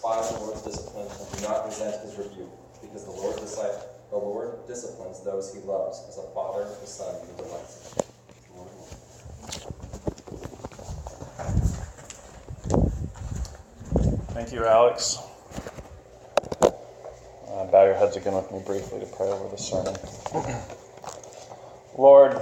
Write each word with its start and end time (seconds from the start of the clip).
Despise 0.00 0.32
the 0.32 0.38
Lord's 0.38 0.62
discipline 0.62 1.06
and 1.06 1.36
do 1.36 1.46
not 1.46 1.66
resent 1.66 2.00
his 2.00 2.16
rebuke, 2.16 2.48
because 2.80 3.04
the 3.04 3.10
Lord, 3.10 3.36
the 3.36 4.16
Lord 4.16 4.66
disciplines 4.66 5.22
those 5.22 5.52
he 5.52 5.60
loves, 5.60 6.02
as 6.08 6.16
a 6.16 6.22
father 6.32 6.64
the 6.64 6.86
son 6.86 7.14
who 7.20 7.44
delights 7.44 7.84
in. 7.84 8.04
Thank 14.32 14.54
you, 14.54 14.64
Alex. 14.64 15.18
Uh, 16.62 17.66
bow 17.66 17.84
your 17.84 17.92
heads 17.92 18.16
again 18.16 18.32
with 18.32 18.50
me 18.50 18.60
briefly 18.60 19.00
to 19.00 19.06
pray 19.06 19.28
over 19.28 19.50
the 19.50 19.58
sermon. 19.58 19.94
Lord, 21.98 22.40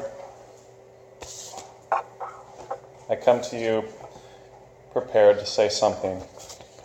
I 3.11 3.17
come 3.17 3.41
to 3.41 3.59
you 3.59 3.83
prepared 4.93 5.41
to 5.41 5.47
say 5.47 5.69
something 5.69 6.23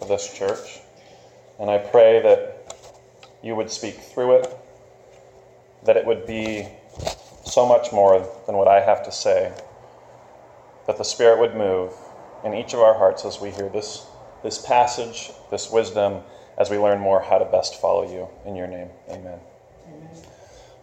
to 0.04 0.10
this 0.10 0.34
church, 0.38 0.80
and 1.60 1.70
I 1.70 1.78
pray 1.78 2.22
that 2.22 2.76
you 3.42 3.56
would 3.56 3.72
speak 3.72 3.96
through 3.96 4.38
it, 4.38 4.58
that 5.84 5.98
it 5.98 6.06
would 6.06 6.26
be 6.26 6.68
so 7.46 7.66
much 7.66 7.92
more 7.92 8.28
than 8.46 8.56
what 8.56 8.68
I 8.68 8.82
have 8.82 9.04
to 9.06 9.12
say, 9.12 9.52
that 10.88 10.98
the 10.98 11.04
Spirit 11.04 11.40
would 11.40 11.56
move 11.56 11.94
in 12.44 12.54
each 12.54 12.74
of 12.74 12.80
our 12.80 12.94
hearts 12.94 13.26
as 13.26 13.40
we 13.40 13.52
hear 13.52 13.70
this, 13.70 14.06
this 14.44 14.64
passage, 14.66 15.32
this 15.52 15.72
wisdom, 15.72 16.22
as 16.58 16.70
we 16.70 16.78
learn 16.78 17.00
more 17.00 17.22
how 17.22 17.38
to 17.38 17.46
best 17.46 17.80
follow 17.82 18.10
you. 18.10 18.28
In 18.46 18.56
your 18.56 18.68
name, 18.68 18.90
amen. 19.10 19.40
amen. 19.88 20.10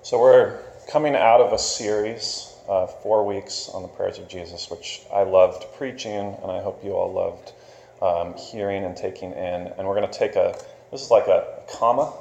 So 0.03 0.19
we're 0.19 0.59
coming 0.89 1.15
out 1.15 1.41
of 1.41 1.53
a 1.53 1.59
series, 1.59 2.55
uh, 2.69 2.87
four 2.87 3.25
weeks 3.27 3.69
on 3.69 3.83
the 3.83 3.89
prayers 3.89 4.19
of 4.19 4.29
Jesus, 4.29 4.71
which 4.71 5.03
I 5.13 5.23
loved 5.23 5.67
preaching, 5.77 6.37
and 6.43 6.51
I 6.51 6.61
hope 6.63 6.83
you 6.85 6.93
all 6.93 7.13
loved 7.13 7.53
um, 8.03 8.35
hearing 8.35 8.85
and 8.85 8.97
taking 8.97 9.33
in. 9.33 9.69
And 9.77 9.87
we're 9.87 9.97
going 9.97 10.11
to 10.11 10.19
take 10.19 10.37
a, 10.37 10.55
this 10.91 11.03
is 11.03 11.11
like 11.11 11.27
a 11.27 11.63
comma, 11.73 12.13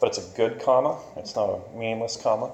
but 0.00 0.08
it's 0.08 0.18
a 0.18 0.36
good 0.36 0.60
comma. 0.60 0.98
It's 1.16 1.36
not 1.36 1.46
a 1.50 1.78
meaningless 1.78 2.16
comma. 2.16 2.52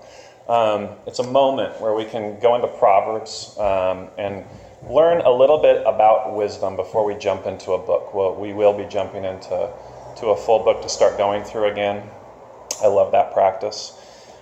Um, 0.48 0.90
it's 1.06 1.18
a 1.18 1.26
moment 1.26 1.80
where 1.80 1.94
we 1.94 2.04
can 2.04 2.38
go 2.40 2.54
into 2.54 2.68
Proverbs 2.68 3.56
um, 3.58 4.08
and 4.18 4.44
learn 4.88 5.20
a 5.20 5.30
little 5.30 5.58
bit 5.58 5.82
about 5.86 6.34
wisdom 6.34 6.76
before 6.76 7.04
we 7.04 7.14
jump 7.14 7.46
into 7.46 7.72
a 7.72 7.78
book. 7.78 8.12
Well, 8.14 8.34
we 8.34 8.52
will 8.52 8.76
be 8.76 8.84
jumping 8.84 9.24
into 9.24 9.70
to 10.16 10.26
a 10.28 10.36
full 10.36 10.58
book 10.64 10.82
to 10.82 10.88
start 10.88 11.16
going 11.16 11.44
through 11.44 11.70
again. 11.70 12.08
I 12.82 12.88
love 12.88 13.12
that 13.12 13.32
practice. 13.32 13.98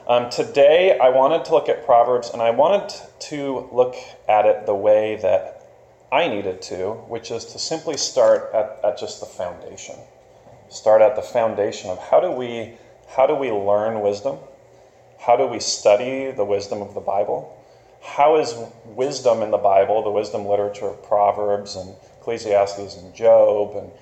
Um, 0.08 0.30
today, 0.30 0.98
I 0.98 1.10
wanted 1.10 1.44
to 1.44 1.52
look 1.52 1.69
at 1.69 1.84
Proverbs, 1.84 2.30
and 2.30 2.42
I 2.42 2.50
wanted 2.50 2.92
to 3.20 3.69
look 3.70 3.94
at 4.28 4.47
it 4.47 4.66
the 4.66 4.75
way 4.75 5.16
that 5.22 5.59
I 6.12 6.28
needed 6.28 6.61
to, 6.62 6.92
which 7.08 7.30
is 7.30 7.44
to 7.47 7.58
simply 7.58 7.97
start 7.97 8.50
at, 8.53 8.80
at 8.83 8.98
just 8.98 9.20
the 9.20 9.27
foundation. 9.27 9.97
Start 10.69 11.03
at 11.03 11.16
the 11.16 11.22
foundation 11.22 11.91
of 11.91 11.98
how 11.98 12.20
do 12.20 12.30
we 12.30 12.75
how 13.16 13.27
do 13.27 13.34
we 13.34 13.50
learn 13.50 14.00
wisdom? 14.00 14.38
How 15.19 15.36
do 15.36 15.47
we 15.47 15.61
study 15.61 16.31
the 16.31 16.44
wisdom 16.44 16.81
of 16.81 16.94
the 16.94 17.00
Bible? 17.00 17.56
how 18.03 18.36
is 18.36 18.55
wisdom 18.84 19.42
in 19.42 19.50
the 19.50 19.58
Bible, 19.58 20.03
the 20.03 20.11
wisdom 20.11 20.47
literature 20.47 20.88
of 20.88 21.03
Proverbs 21.03 21.77
and 21.77 21.94
Ecclesiastes 22.19 22.97
and 22.97 23.14
Job 23.14 23.75
and 23.75 23.92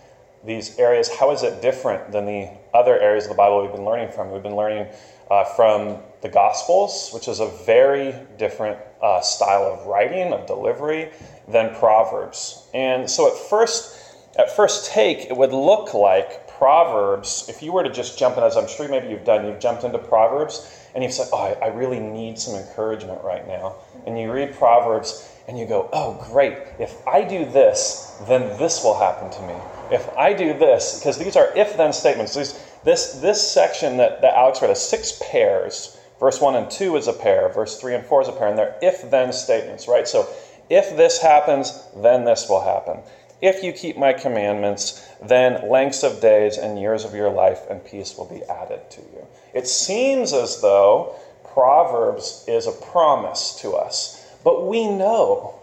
these 0.45 0.79
areas, 0.79 1.09
how 1.09 1.33
is 1.33 1.43
it 1.43 1.61
different 1.61 2.13
than 2.13 2.25
the 2.25 2.49
other 2.73 2.99
areas 2.99 3.25
of 3.25 3.31
the 3.31 3.35
Bible 3.35 3.61
we've 3.61 3.73
been 3.73 3.85
learning 3.85 4.11
from? 4.11 4.31
We've 4.31 4.43
been 4.43 4.55
learning 4.55 4.87
uh, 5.29 5.43
from 5.45 5.99
the 6.21 6.29
Gospels, 6.29 7.11
which 7.13 7.29
is 7.29 7.41
a 7.41 7.49
very 7.65 8.15
different 8.39 8.79
uh, 9.03 9.21
style 9.21 9.65
of 9.65 9.87
writing, 9.87 10.33
of 10.33 10.47
delivery, 10.47 11.11
than 11.47 11.75
Proverbs. 11.77 12.67
And 12.75 13.09
so 13.11 13.29
at 13.29 13.39
first, 13.49 14.17
at 14.39 14.51
first 14.51 14.91
take, 14.91 15.27
it 15.27 15.37
would 15.37 15.53
look 15.53 15.95
like 15.95 16.49
Proverbs, 16.59 17.47
if 17.49 17.63
you 17.63 17.73
were 17.73 17.85
to 17.85 17.91
just 17.91 18.19
jump 18.19 18.37
in, 18.37 18.43
as 18.43 18.57
I'm 18.57 18.67
sure 18.67 18.89
maybe 18.89 19.09
you've 19.09 19.25
done, 19.25 19.47
you've 19.47 19.61
jumped 19.61 19.85
into 19.85 19.99
Proverbs 19.99 20.89
and 20.95 21.05
you've 21.05 21.13
said, 21.13 21.29
Oh, 21.33 21.39
I, 21.39 21.67
I 21.67 21.69
really 21.69 22.01
need 22.01 22.39
some 22.39 22.57
encouragement 22.57 23.23
right 23.23 23.47
now. 23.47 23.77
And 24.07 24.19
you 24.19 24.33
read 24.33 24.55
Proverbs 24.55 25.29
and 25.47 25.57
you 25.57 25.67
go, 25.67 25.89
Oh, 25.93 26.15
great. 26.31 26.59
If 26.81 27.07
I 27.07 27.23
do 27.23 27.45
this, 27.45 28.21
then 28.27 28.59
this 28.59 28.83
will 28.83 28.99
happen 28.99 29.31
to 29.31 29.43
me. 29.47 29.55
If 29.93 30.09
I 30.17 30.33
do 30.33 30.53
this, 30.53 30.99
because 30.99 31.17
these 31.17 31.37
are 31.37 31.57
if 31.57 31.77
then 31.77 31.93
statements. 31.93 32.35
These, 32.35 32.61
this, 32.85 33.15
this 33.15 33.51
section 33.51 33.97
that, 33.99 34.21
that 34.23 34.35
Alex 34.35 34.61
read 34.61 34.69
has 34.69 34.87
six 34.87 35.21
pairs. 35.31 35.98
Verse 36.21 36.41
1 36.41 36.57
and 36.57 36.71
2 36.71 36.97
is 36.97 37.07
a 37.07 37.13
pair, 37.13 37.49
verse 37.49 37.81
3 37.81 37.95
and 37.95 38.05
4 38.05 38.23
is 38.23 38.29
a 38.29 38.33
pair, 38.33 38.49
and 38.49 38.59
they're 38.59 38.77
if 38.83 39.09
then 39.11 39.33
statements, 39.33 39.87
right? 39.87 40.09
So 40.09 40.29
if 40.69 40.97
this 40.97 41.21
happens, 41.21 41.83
then 41.97 42.25
this 42.25 42.49
will 42.49 42.65
happen. 42.65 43.01
If 43.41 43.63
you 43.63 43.73
keep 43.73 43.97
my 43.97 44.13
commandments, 44.13 45.07
then 45.23 45.69
lengths 45.69 46.03
of 46.03 46.21
days 46.21 46.59
and 46.59 46.79
years 46.79 47.05
of 47.05 47.15
your 47.15 47.31
life 47.31 47.61
and 47.71 47.85
peace 47.85 48.17
will 48.17 48.29
be 48.29 48.43
added 48.45 48.91
to 48.91 49.01
you. 49.01 49.27
It 49.55 49.69
seems 49.69 50.33
as 50.33 50.61
though 50.61 51.15
Proverbs 51.45 52.45
is 52.49 52.67
a 52.67 52.73
promise 52.73 53.57
to 53.63 53.75
us, 53.75 54.27
but 54.43 54.67
we 54.67 54.89
know, 54.89 55.55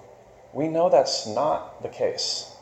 we 0.54 0.68
know 0.70 0.90
that's 0.90 1.28
not 1.28 1.84
the 1.84 1.90
case. 1.90 2.56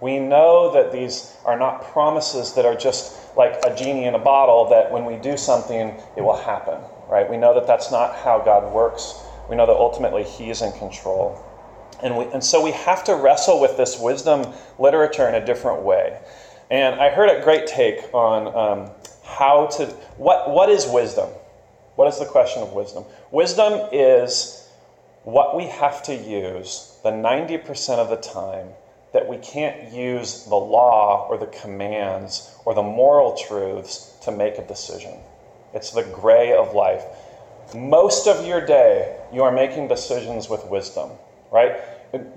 We 0.00 0.18
know 0.18 0.72
that 0.72 0.92
these 0.92 1.34
are 1.44 1.58
not 1.58 1.82
promises 1.82 2.54
that 2.54 2.64
are 2.64 2.76
just 2.76 3.16
like 3.36 3.58
a 3.66 3.74
genie 3.74 4.04
in 4.04 4.14
a 4.14 4.18
bottle 4.18 4.68
that 4.70 4.90
when 4.90 5.04
we 5.04 5.16
do 5.16 5.36
something, 5.36 5.94
it 6.16 6.22
will 6.22 6.36
happen, 6.36 6.80
right? 7.10 7.28
We 7.28 7.36
know 7.36 7.54
that 7.54 7.66
that's 7.66 7.90
not 7.90 8.16
how 8.16 8.40
God 8.40 8.72
works. 8.72 9.20
We 9.48 9.56
know 9.56 9.66
that 9.66 9.76
ultimately 9.76 10.22
He 10.22 10.50
is 10.50 10.62
in 10.62 10.72
control. 10.72 11.44
And, 12.02 12.16
we, 12.16 12.24
and 12.26 12.42
so 12.42 12.62
we 12.62 12.70
have 12.70 13.04
to 13.04 13.14
wrestle 13.14 13.60
with 13.60 13.76
this 13.76 13.98
wisdom 13.98 14.46
literature 14.78 15.28
in 15.28 15.34
a 15.34 15.44
different 15.44 15.82
way. 15.82 16.18
And 16.70 17.00
I 17.00 17.10
heard 17.10 17.28
a 17.28 17.42
great 17.42 17.66
take 17.66 18.14
on 18.14 18.46
um, 18.56 18.90
how 19.24 19.66
to, 19.66 19.86
what, 20.16 20.50
what 20.50 20.68
is 20.68 20.86
wisdom? 20.86 21.28
What 21.96 22.08
is 22.08 22.18
the 22.18 22.26
question 22.26 22.62
of 22.62 22.72
wisdom? 22.72 23.04
Wisdom 23.30 23.88
is 23.92 24.68
what 25.24 25.56
we 25.56 25.66
have 25.66 26.02
to 26.04 26.14
use 26.14 26.96
the 27.02 27.10
90% 27.10 27.98
of 27.98 28.08
the 28.08 28.16
time 28.16 28.68
that 29.12 29.28
we 29.28 29.36
can't 29.38 29.92
use 29.92 30.44
the 30.44 30.56
law 30.56 31.26
or 31.28 31.36
the 31.36 31.46
commands 31.46 32.54
or 32.64 32.74
the 32.74 32.82
moral 32.82 33.36
truths 33.36 34.14
to 34.22 34.30
make 34.30 34.56
a 34.58 34.66
decision. 34.66 35.18
It's 35.72 35.90
the 35.90 36.04
gray 36.04 36.52
of 36.52 36.74
life. 36.74 37.04
Most 37.74 38.26
of 38.26 38.46
your 38.46 38.64
day, 38.64 39.16
you 39.32 39.42
are 39.42 39.52
making 39.52 39.88
decisions 39.88 40.48
with 40.48 40.64
wisdom, 40.66 41.10
right? 41.52 41.76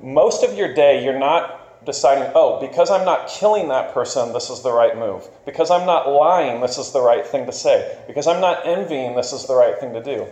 Most 0.01 0.43
of 0.43 0.55
your 0.55 0.73
day, 0.73 1.03
you're 1.03 1.17
not 1.17 1.85
deciding, 1.85 2.31
oh, 2.35 2.59
because 2.59 2.89
I'm 2.91 3.05
not 3.05 3.27
killing 3.27 3.67
that 3.69 3.93
person, 3.93 4.31
this 4.33 4.49
is 4.49 4.61
the 4.61 4.71
right 4.71 4.97
move. 4.97 5.27
Because 5.45 5.71
I'm 5.71 5.85
not 5.85 6.09
lying, 6.09 6.61
this 6.61 6.77
is 6.77 6.91
the 6.91 7.01
right 7.01 7.25
thing 7.25 7.45
to 7.45 7.51
say. 7.51 7.97
Because 8.07 8.27
I'm 8.27 8.41
not 8.41 8.65
envying, 8.65 9.15
this 9.15 9.33
is 9.33 9.47
the 9.47 9.55
right 9.55 9.77
thing 9.79 9.93
to 9.93 10.03
do. 10.03 10.27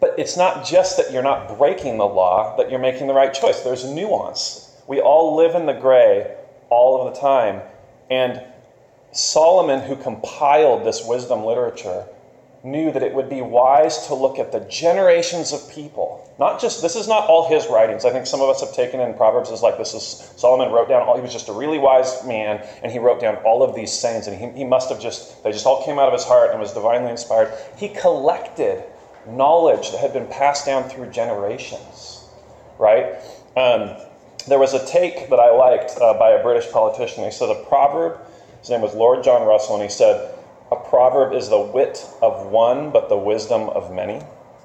But 0.00 0.14
it's 0.16 0.36
not 0.36 0.64
just 0.64 0.96
that 0.96 1.12
you're 1.12 1.22
not 1.22 1.58
breaking 1.58 1.98
the 1.98 2.06
law, 2.06 2.56
that 2.56 2.70
you're 2.70 2.78
making 2.78 3.08
the 3.08 3.14
right 3.14 3.34
choice. 3.34 3.60
There's 3.60 3.84
nuance. 3.84 4.76
We 4.86 5.00
all 5.00 5.36
live 5.36 5.54
in 5.54 5.66
the 5.66 5.74
gray 5.74 6.36
all 6.70 7.00
of 7.04 7.12
the 7.12 7.20
time. 7.20 7.62
And 8.10 8.42
Solomon, 9.12 9.80
who 9.80 9.96
compiled 9.96 10.84
this 10.84 11.04
wisdom 11.04 11.44
literature, 11.44 12.06
knew 12.64 12.90
that 12.90 13.02
it 13.02 13.14
would 13.14 13.28
be 13.28 13.40
wise 13.40 14.06
to 14.08 14.14
look 14.14 14.38
at 14.38 14.50
the 14.52 14.60
generations 14.60 15.52
of 15.52 15.68
people. 15.70 16.28
Not 16.38 16.60
just, 16.60 16.82
this 16.82 16.96
is 16.96 17.06
not 17.06 17.28
all 17.28 17.48
his 17.48 17.68
writings. 17.68 18.04
I 18.04 18.10
think 18.10 18.26
some 18.26 18.40
of 18.40 18.48
us 18.48 18.60
have 18.60 18.72
taken 18.72 19.00
in 19.00 19.14
Proverbs 19.14 19.50
as 19.50 19.62
like 19.62 19.78
this 19.78 19.94
is 19.94 20.32
Solomon 20.36 20.72
wrote 20.72 20.88
down 20.88 21.02
all, 21.02 21.16
he 21.16 21.22
was 21.22 21.32
just 21.32 21.48
a 21.48 21.52
really 21.52 21.78
wise 21.78 22.24
man, 22.24 22.64
and 22.82 22.90
he 22.90 22.98
wrote 22.98 23.20
down 23.20 23.36
all 23.36 23.62
of 23.62 23.74
these 23.74 23.92
sayings, 23.92 24.26
and 24.26 24.36
he, 24.36 24.58
he 24.58 24.64
must 24.64 24.88
have 24.88 25.00
just, 25.00 25.42
they 25.42 25.52
just 25.52 25.66
all 25.66 25.84
came 25.84 25.98
out 25.98 26.08
of 26.08 26.12
his 26.12 26.24
heart 26.24 26.50
and 26.50 26.60
was 26.60 26.72
divinely 26.72 27.10
inspired. 27.10 27.52
He 27.76 27.88
collected 27.88 28.82
knowledge 29.26 29.92
that 29.92 30.00
had 30.00 30.12
been 30.12 30.26
passed 30.26 30.66
down 30.66 30.88
through 30.88 31.10
generations, 31.10 32.24
right? 32.78 33.14
Um, 33.56 33.96
there 34.46 34.58
was 34.58 34.74
a 34.74 34.84
take 34.86 35.28
that 35.30 35.38
I 35.38 35.50
liked 35.50 35.96
uh, 36.00 36.14
by 36.14 36.30
a 36.30 36.42
British 36.42 36.70
politician. 36.70 37.24
He 37.24 37.30
said 37.30 37.50
a 37.50 37.62
proverb, 37.64 38.18
his 38.60 38.70
name 38.70 38.80
was 38.80 38.94
Lord 38.94 39.24
John 39.24 39.46
Russell, 39.46 39.74
and 39.74 39.82
he 39.82 39.88
said, 39.88 40.34
a 40.70 40.76
proverb 40.76 41.32
is 41.32 41.48
the 41.48 41.60
wit 41.60 42.06
of 42.20 42.46
one, 42.46 42.90
but 42.90 43.08
the 43.08 43.16
wisdom 43.16 43.70
of 43.70 43.90
many. 43.90 44.20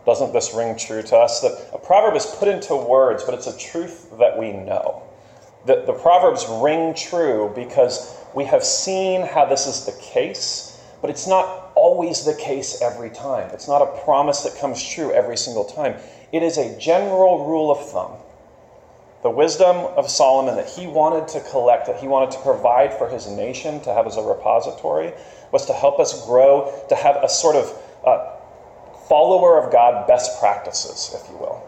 Doesn't 0.05 0.33
this 0.33 0.53
ring 0.53 0.75
true 0.75 1.01
to 1.03 1.17
us? 1.17 1.39
That 1.39 1.69
a 1.73 1.77
proverb 1.77 2.15
is 2.15 2.25
put 2.25 2.49
into 2.49 2.75
words, 2.75 3.23
but 3.23 3.33
it's 3.33 3.47
a 3.47 3.57
truth 3.57 4.09
that 4.19 4.37
we 4.37 4.51
know. 4.51 5.01
The, 5.65 5.83
the 5.85 5.93
proverbs 5.93 6.45
ring 6.45 6.93
true 6.93 7.53
because 7.55 8.17
we 8.33 8.43
have 8.45 8.65
seen 8.65 9.21
how 9.21 9.45
this 9.45 9.65
is 9.65 9.85
the 9.85 9.93
case, 9.93 10.77
but 10.99 11.09
it's 11.09 11.25
not 11.25 11.71
always 11.75 12.25
the 12.25 12.33
case 12.33 12.81
every 12.81 13.09
time. 13.09 13.49
It's 13.53 13.67
not 13.67 13.81
a 13.81 13.85
promise 14.03 14.41
that 14.41 14.57
comes 14.57 14.83
true 14.83 15.13
every 15.13 15.37
single 15.37 15.63
time. 15.63 15.95
It 16.33 16.43
is 16.43 16.57
a 16.57 16.77
general 16.77 17.45
rule 17.45 17.71
of 17.71 17.79
thumb. 17.79 18.17
The 19.23 19.29
wisdom 19.29 19.77
of 19.77 20.09
Solomon 20.09 20.57
that 20.57 20.67
he 20.67 20.85
wanted 20.85 21.29
to 21.29 21.39
collect, 21.49 21.87
that 21.87 21.97
he 21.97 22.09
wanted 22.09 22.31
to 22.31 22.39
provide 22.39 22.93
for 22.93 23.07
his 23.07 23.25
nation 23.25 23.79
to 23.81 23.93
have 23.93 24.05
as 24.05 24.17
a 24.17 24.21
repository, 24.21 25.13
was 25.49 25.65
to 25.67 25.73
help 25.73 25.97
us 25.97 26.25
grow, 26.25 26.73
to 26.89 26.95
have 26.95 27.15
a 27.23 27.29
sort 27.29 27.55
of 27.55 27.73
uh, 28.05 28.35
follower 29.07 29.63
of 29.63 29.71
God 29.71 30.07
best 30.07 30.41
practices, 30.41 31.15
if 31.15 31.29
you 31.31 31.37
will. 31.37 31.63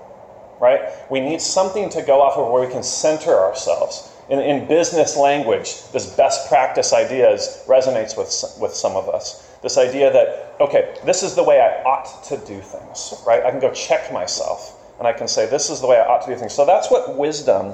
Right? 0.59 0.81
We 1.09 1.21
need 1.21 1.41
something 1.41 1.89
to 1.91 2.01
go 2.01 2.21
off 2.21 2.37
of 2.37 2.51
where 2.51 2.65
we 2.65 2.71
can 2.71 2.83
center 2.83 3.39
ourselves. 3.39 4.11
In, 4.27 4.39
in 4.39 4.67
business 4.67 5.15
language, 5.15 5.89
this 5.93 6.13
best 6.13 6.49
practice 6.49 6.91
ideas 6.91 7.63
resonates 7.67 8.17
with, 8.17 8.59
with 8.59 8.73
some 8.73 8.97
of 8.97 9.07
us. 9.07 9.49
This 9.61 9.77
idea 9.77 10.11
that, 10.11 10.55
okay, 10.59 10.97
this 11.05 11.23
is 11.23 11.35
the 11.35 11.43
way 11.43 11.61
I 11.61 11.83
ought 11.83 12.23
to 12.25 12.37
do 12.37 12.59
things, 12.59 13.13
right? 13.25 13.43
I 13.45 13.51
can 13.51 13.61
go 13.61 13.71
check 13.71 14.11
myself 14.11 14.81
and 14.99 15.07
I 15.07 15.13
can 15.13 15.27
say, 15.27 15.45
this 15.45 15.69
is 15.69 15.81
the 15.81 15.87
way 15.87 15.97
I 15.97 16.05
ought 16.05 16.21
to 16.25 16.33
do 16.33 16.35
things. 16.35 16.53
So 16.53 16.65
that's 16.65 16.89
what 16.89 17.17
wisdom 17.17 17.73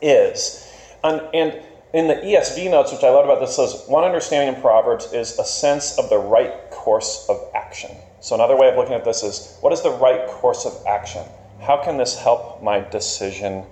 is. 0.00 0.72
And, 1.02 1.22
and 1.34 1.60
in 1.92 2.08
the 2.08 2.14
ESV 2.14 2.70
notes, 2.70 2.92
which 2.92 3.04
I 3.04 3.10
love 3.10 3.24
about 3.24 3.40
this, 3.40 3.56
says 3.56 3.84
one 3.86 4.04
understanding 4.04 4.54
in 4.54 4.60
Proverbs 4.60 5.12
is 5.12 5.38
a 5.38 5.44
sense 5.44 5.98
of 5.98 6.08
the 6.08 6.18
right 6.18 6.70
course 6.70 7.26
of 7.28 7.40
action. 7.54 7.90
So 8.20 8.34
another 8.34 8.56
way 8.56 8.68
of 8.68 8.76
looking 8.76 8.94
at 8.94 9.04
this 9.04 9.22
is 9.22 9.56
what 9.60 9.72
is 9.72 9.82
the 9.82 9.90
right 9.90 10.26
course 10.26 10.66
of 10.66 10.74
action? 10.86 11.24
How 11.60 11.82
can 11.82 11.96
this 11.96 12.18
help 12.18 12.62
my 12.62 12.80
decision 12.80 13.64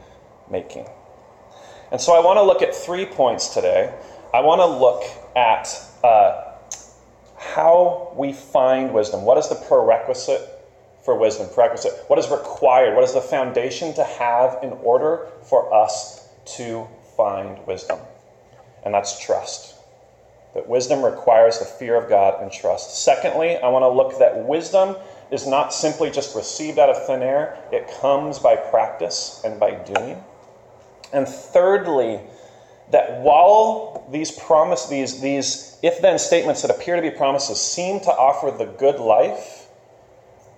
making? 0.51 0.87
And 1.93 2.01
so 2.01 2.15
I 2.15 2.25
want 2.25 2.39
to 2.39 2.43
look 2.43 2.63
at 2.63 2.75
three 2.75 3.05
points 3.05 3.53
today. 3.53 3.93
I 4.33 4.41
want 4.41 4.61
to 4.61 4.67
look 4.67 5.05
at 5.37 5.81
uh, 6.03 6.53
how 7.37 8.13
we 8.17 8.33
find 8.33 8.93
wisdom. 8.93 9.23
What 9.23 9.39
is 9.39 9.49
the 9.49 9.55
prerequisite 9.55 10.54
for 11.05 11.17
wisdom? 11.17 11.49
Prerequisite. 11.53 11.93
What 12.09 12.19
is 12.19 12.29
required? 12.29 12.95
What 12.95 13.05
is 13.05 13.13
the 13.13 13.21
foundation 13.21 13.95
to 13.95 14.05
have 14.05 14.59
in 14.63 14.73
order 14.73 15.29
for 15.43 15.73
us 15.73 16.29
to 16.57 16.89
find 17.17 17.65
wisdom? 17.67 17.99
And 18.85 18.95
that's 18.95 19.19
trust. 19.19 19.75
That 20.55 20.69
wisdom 20.69 21.05
requires 21.05 21.59
the 21.59 21.65
fear 21.65 21.97
of 21.97 22.09
God 22.09 22.41
and 22.41 22.51
trust. 22.51 23.03
Secondly, 23.03 23.57
I 23.57 23.69
want 23.69 23.83
to 23.83 23.89
look 23.89 24.19
that 24.19 24.47
wisdom 24.47 24.97
is 25.31 25.47
not 25.47 25.73
simply 25.73 26.11
just 26.11 26.37
received 26.37 26.79
out 26.79 26.89
of 26.89 27.07
thin 27.07 27.23
air, 27.23 27.59
it 27.73 27.91
comes 28.01 28.39
by 28.39 28.57
practice 28.57 29.41
and 29.45 29.59
by 29.59 29.73
doing. 29.75 30.23
And 31.13 31.27
thirdly, 31.27 32.21
that 32.91 33.21
while 33.21 34.05
these 34.11 34.31
promise 34.31 34.87
these 34.87 35.21
these 35.21 35.79
if 35.83 36.01
then 36.01 36.19
statements 36.19 36.63
that 36.63 36.71
appear 36.71 36.97
to 36.97 37.03
be 37.03 37.11
promises 37.11 37.61
seem 37.61 38.01
to 38.01 38.11
offer 38.11 38.51
the 38.51 38.67
good 38.67 39.01
life, 39.01 39.64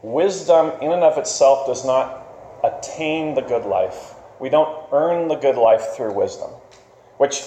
wisdom 0.07 0.71
in 0.81 0.93
and 0.93 1.03
of 1.03 1.19
itself 1.19 1.67
does 1.67 1.85
not 1.85 2.23
attain 2.63 3.35
the 3.35 3.43
good 3.43 3.67
life. 3.67 4.15
We 4.41 4.49
don't 4.49 4.87
earn 4.93 5.27
the 5.27 5.35
good 5.35 5.57
life 5.57 5.97
through 5.97 6.13
wisdom, 6.13 6.51
which 7.19 7.43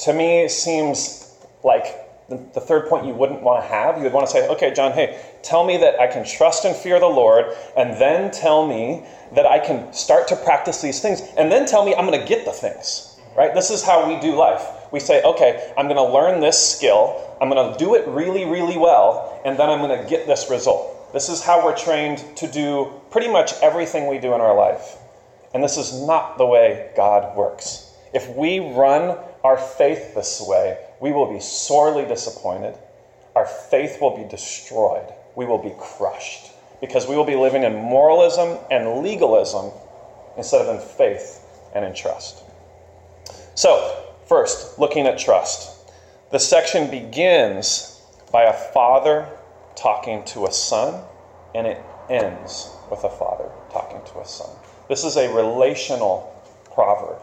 to 0.00 0.12
me 0.12 0.48
seems 0.48 1.36
like 1.62 2.02
the, 2.28 2.60
third 2.60 2.88
point 2.88 3.06
you 3.06 3.14
wouldn't 3.14 3.40
want 3.42 3.62
to 3.62 3.68
have. 3.68 3.98
You 3.98 4.02
would 4.02 4.12
want 4.12 4.26
to 4.26 4.32
say, 4.32 4.48
okay, 4.48 4.74
John, 4.74 4.92
hey, 4.92 5.20
tell 5.44 5.64
me 5.64 5.76
that 5.76 6.00
I 6.00 6.08
can 6.08 6.24
trust 6.24 6.64
and 6.64 6.74
fear 6.74 6.98
the 6.98 7.06
Lord, 7.06 7.54
and 7.76 7.94
then 8.00 8.32
tell 8.32 8.66
me 8.66 9.04
that 9.36 9.46
I 9.46 9.60
can 9.60 9.92
start 9.92 10.26
to 10.28 10.36
practice 10.36 10.82
these 10.82 11.00
things, 11.00 11.22
and 11.38 11.52
then 11.52 11.66
tell 11.66 11.84
me 11.84 11.94
I'm 11.94 12.04
going 12.04 12.18
to 12.18 12.26
get 12.26 12.44
the 12.44 12.52
things. 12.52 13.16
Right? 13.36 13.54
This 13.54 13.70
is 13.70 13.84
how 13.84 14.08
we 14.08 14.18
do 14.18 14.34
life. 14.34 14.66
We 14.90 14.98
say, 14.98 15.22
okay, 15.22 15.72
I'm 15.78 15.86
going 15.86 15.96
to 15.96 16.12
learn 16.12 16.40
this 16.40 16.58
skill, 16.58 17.36
I'm 17.40 17.48
going 17.48 17.72
to 17.72 17.78
do 17.78 17.94
it 17.94 18.08
really, 18.08 18.44
really 18.44 18.76
well, 18.76 19.40
and 19.44 19.56
then 19.56 19.70
I'm 19.70 19.78
going 19.78 20.02
to 20.02 20.08
get 20.10 20.26
this 20.26 20.50
result. 20.50 20.95
This 21.12 21.28
is 21.28 21.42
how 21.42 21.64
we're 21.64 21.76
trained 21.76 22.24
to 22.36 22.50
do 22.50 22.92
pretty 23.10 23.28
much 23.28 23.52
everything 23.62 24.08
we 24.08 24.18
do 24.18 24.34
in 24.34 24.40
our 24.40 24.54
life. 24.54 24.96
And 25.54 25.62
this 25.62 25.76
is 25.76 26.06
not 26.06 26.38
the 26.38 26.46
way 26.46 26.90
God 26.96 27.36
works. 27.36 27.94
If 28.12 28.28
we 28.36 28.58
run 28.58 29.18
our 29.44 29.56
faith 29.56 30.14
this 30.14 30.42
way, 30.44 30.78
we 31.00 31.12
will 31.12 31.32
be 31.32 31.40
sorely 31.40 32.04
disappointed. 32.04 32.76
Our 33.34 33.46
faith 33.46 34.00
will 34.00 34.16
be 34.16 34.28
destroyed. 34.28 35.06
We 35.34 35.46
will 35.46 35.58
be 35.58 35.74
crushed 35.78 36.50
because 36.80 37.06
we 37.06 37.16
will 37.16 37.24
be 37.24 37.36
living 37.36 37.62
in 37.62 37.74
moralism 37.74 38.58
and 38.70 39.02
legalism 39.02 39.70
instead 40.36 40.66
of 40.66 40.74
in 40.74 40.80
faith 40.80 41.44
and 41.74 41.84
in 41.84 41.94
trust. 41.94 42.42
So, 43.54 44.04
first, 44.26 44.78
looking 44.78 45.06
at 45.06 45.18
trust. 45.18 45.72
The 46.32 46.38
section 46.38 46.90
begins 46.90 48.02
by 48.32 48.44
a 48.44 48.52
father 48.52 49.28
talking 49.76 50.24
to 50.24 50.46
a 50.46 50.52
son, 50.52 51.04
and 51.54 51.66
it 51.66 51.80
ends 52.08 52.70
with 52.90 53.04
a 53.04 53.10
father 53.10 53.50
talking 53.70 54.00
to 54.12 54.20
a 54.20 54.26
son. 54.26 54.50
This 54.88 55.04
is 55.04 55.16
a 55.16 55.32
relational 55.32 56.32
proverb. 56.72 57.20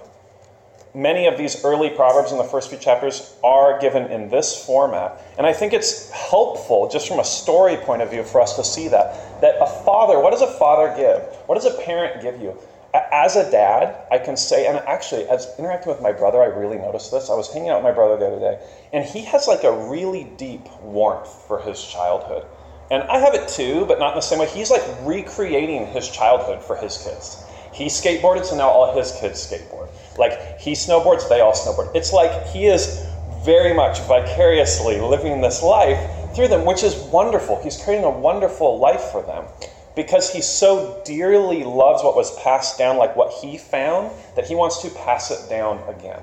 Many 0.95 1.25
of 1.25 1.37
these 1.37 1.65
early 1.65 1.89
proverbs 1.89 2.31
in 2.31 2.37
the 2.37 2.43
first 2.43 2.69
few 2.69 2.77
chapters 2.77 3.35
are 3.43 3.79
given 3.79 4.11
in 4.11 4.29
this 4.29 4.63
format 4.63 5.19
and 5.39 5.47
i 5.47 5.51
think 5.51 5.73
it's 5.73 6.11
helpful 6.11 6.87
just 6.87 7.07
from 7.07 7.19
a 7.19 7.23
story 7.23 7.77
point 7.77 8.03
of 8.03 8.11
view 8.11 8.23
for 8.23 8.39
us 8.39 8.55
to 8.57 8.63
see 8.63 8.87
that 8.89 9.41
that 9.41 9.55
a 9.59 9.65
father 9.83 10.19
what 10.19 10.29
does 10.29 10.43
a 10.43 10.51
father 10.59 10.93
give? 10.95 11.19
What 11.47 11.55
does 11.55 11.65
a 11.65 11.81
parent 11.81 12.21
give 12.21 12.39
you 12.39 12.55
as 12.93 13.35
a 13.35 13.49
dad 13.49 13.97
i 14.11 14.17
can 14.17 14.37
say 14.37 14.67
and 14.67 14.77
actually 14.85 15.27
as 15.27 15.53
interacting 15.57 15.89
with 15.89 16.01
my 16.01 16.11
brother 16.11 16.41
i 16.41 16.45
really 16.45 16.77
noticed 16.77 17.11
this. 17.11 17.29
I 17.29 17.35
was 17.35 17.51
hanging 17.51 17.69
out 17.69 17.77
with 17.77 17.83
my 17.83 17.91
brother 17.91 18.17
the 18.17 18.27
other 18.27 18.39
day 18.39 18.59
and 18.91 19.03
he 19.03 19.23
has 19.23 19.47
like 19.47 19.63
a 19.63 19.71
really 19.71 20.25
deep 20.37 20.67
warmth 20.81 21.27
for 21.47 21.59
his 21.59 21.83
childhood. 21.83 22.45
And 22.91 23.03
i 23.03 23.17
have 23.17 23.33
it 23.33 23.47
too 23.47 23.85
but 23.85 23.99
not 23.99 24.09
in 24.09 24.15
the 24.15 24.21
same 24.21 24.39
way. 24.39 24.47
He's 24.47 24.69
like 24.69 24.83
recreating 25.01 25.87
his 25.87 26.09
childhood 26.09 26.61
for 26.61 26.75
his 26.75 26.97
kids. 26.97 27.43
He 27.73 27.87
skateboarded 27.87 28.45
so 28.45 28.55
now 28.55 28.69
all 28.69 28.95
his 28.95 29.11
kids 29.11 29.45
skateboard. 29.45 29.89
Like 30.17 30.59
he 30.59 30.73
snowboards, 30.73 31.27
they 31.27 31.41
all 31.41 31.53
snowboard. 31.53 31.95
It's 31.95 32.13
like 32.13 32.45
he 32.47 32.67
is 32.67 33.07
very 33.43 33.73
much 33.73 34.01
vicariously 34.01 34.99
living 34.99 35.41
this 35.41 35.63
life 35.63 35.99
through 36.33 36.49
them, 36.49 36.65
which 36.65 36.83
is 36.83 36.95
wonderful. 37.11 37.59
He's 37.63 37.81
creating 37.81 38.05
a 38.05 38.09
wonderful 38.11 38.77
life 38.77 39.01
for 39.01 39.23
them 39.23 39.45
because 39.95 40.31
he 40.31 40.41
so 40.41 41.01
dearly 41.05 41.63
loves 41.63 42.03
what 42.03 42.15
was 42.15 42.37
passed 42.39 42.77
down, 42.77 42.97
like 42.97 43.15
what 43.15 43.31
he 43.31 43.57
found, 43.57 44.11
that 44.35 44.47
he 44.47 44.55
wants 44.55 44.81
to 44.81 44.89
pass 44.89 45.29
it 45.31 45.49
down 45.49 45.79
again. 45.87 46.21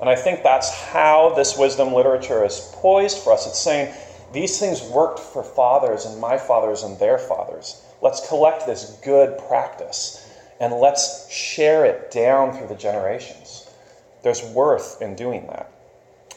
And 0.00 0.10
I 0.10 0.16
think 0.16 0.42
that's 0.42 0.70
how 0.70 1.32
this 1.36 1.56
wisdom 1.56 1.92
literature 1.92 2.44
is 2.44 2.72
poised 2.74 3.18
for 3.18 3.32
us. 3.32 3.46
It's 3.46 3.60
saying 3.60 3.94
these 4.32 4.58
things 4.58 4.82
worked 4.82 5.20
for 5.20 5.44
fathers 5.44 6.06
and 6.06 6.20
my 6.20 6.38
fathers 6.38 6.82
and 6.82 6.98
their 6.98 7.18
fathers. 7.18 7.80
Let's 8.00 8.26
collect 8.26 8.66
this 8.66 8.98
good 9.04 9.38
practice 9.38 10.28
and 10.58 10.74
let's 10.74 11.30
share 11.30 11.84
it 11.84 12.10
down 12.10 12.52
through 12.52 12.68
the 12.68 12.74
generations. 12.74 13.70
There's 14.22 14.42
worth 14.42 15.00
in 15.00 15.14
doing 15.14 15.46
that. 15.46 15.70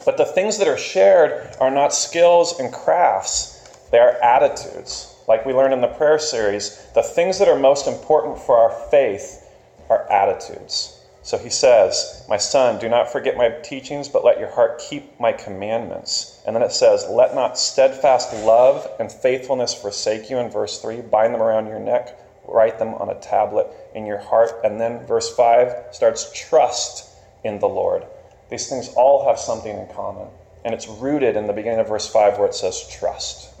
But 0.04 0.16
the 0.16 0.24
things 0.24 0.58
that 0.58 0.68
are 0.68 0.78
shared 0.78 1.56
are 1.58 1.70
not 1.70 1.92
skills 1.92 2.60
and 2.60 2.72
crafts, 2.72 3.88
they 3.90 3.98
are 3.98 4.12
attitudes. 4.22 5.15
Like 5.28 5.44
we 5.44 5.52
learned 5.52 5.74
in 5.74 5.80
the 5.80 5.88
prayer 5.88 6.18
series, 6.18 6.86
the 6.94 7.02
things 7.02 7.38
that 7.38 7.48
are 7.48 7.58
most 7.58 7.86
important 7.86 8.38
for 8.38 8.56
our 8.56 8.70
faith 8.90 9.48
are 9.88 10.10
attitudes. 10.10 11.00
So 11.22 11.38
he 11.38 11.50
says, 11.50 12.24
My 12.28 12.36
son, 12.36 12.78
do 12.78 12.88
not 12.88 13.10
forget 13.10 13.36
my 13.36 13.48
teachings, 13.62 14.08
but 14.08 14.24
let 14.24 14.38
your 14.38 14.50
heart 14.50 14.78
keep 14.78 15.18
my 15.18 15.32
commandments. 15.32 16.40
And 16.46 16.54
then 16.54 16.62
it 16.62 16.72
says, 16.72 17.06
Let 17.08 17.34
not 17.34 17.58
steadfast 17.58 18.32
love 18.44 18.88
and 19.00 19.10
faithfulness 19.10 19.74
forsake 19.74 20.30
you 20.30 20.38
in 20.38 20.50
verse 20.50 20.80
3. 20.80 21.00
Bind 21.00 21.34
them 21.34 21.42
around 21.42 21.66
your 21.66 21.80
neck 21.80 22.16
write 22.48 22.78
them 22.78 22.94
on 22.94 23.10
a 23.10 23.20
tablet 23.20 23.66
in 23.94 24.06
your 24.06 24.18
heart. 24.18 24.50
And 24.64 24.80
then 24.80 25.06
verse 25.06 25.34
5 25.34 25.74
starts 25.92 26.30
trust 26.34 27.08
in 27.44 27.58
the 27.58 27.68
Lord. 27.68 28.04
These 28.50 28.68
things 28.68 28.92
all 28.96 29.26
have 29.26 29.38
something 29.38 29.76
in 29.76 29.86
common. 29.88 30.28
And 30.64 30.74
it's 30.74 30.88
rooted 30.88 31.36
in 31.36 31.46
the 31.46 31.52
beginning 31.52 31.80
of 31.80 31.88
verse 31.88 32.08
5 32.08 32.38
where 32.38 32.48
it 32.48 32.54
says 32.54 32.86
trust. 32.88 33.52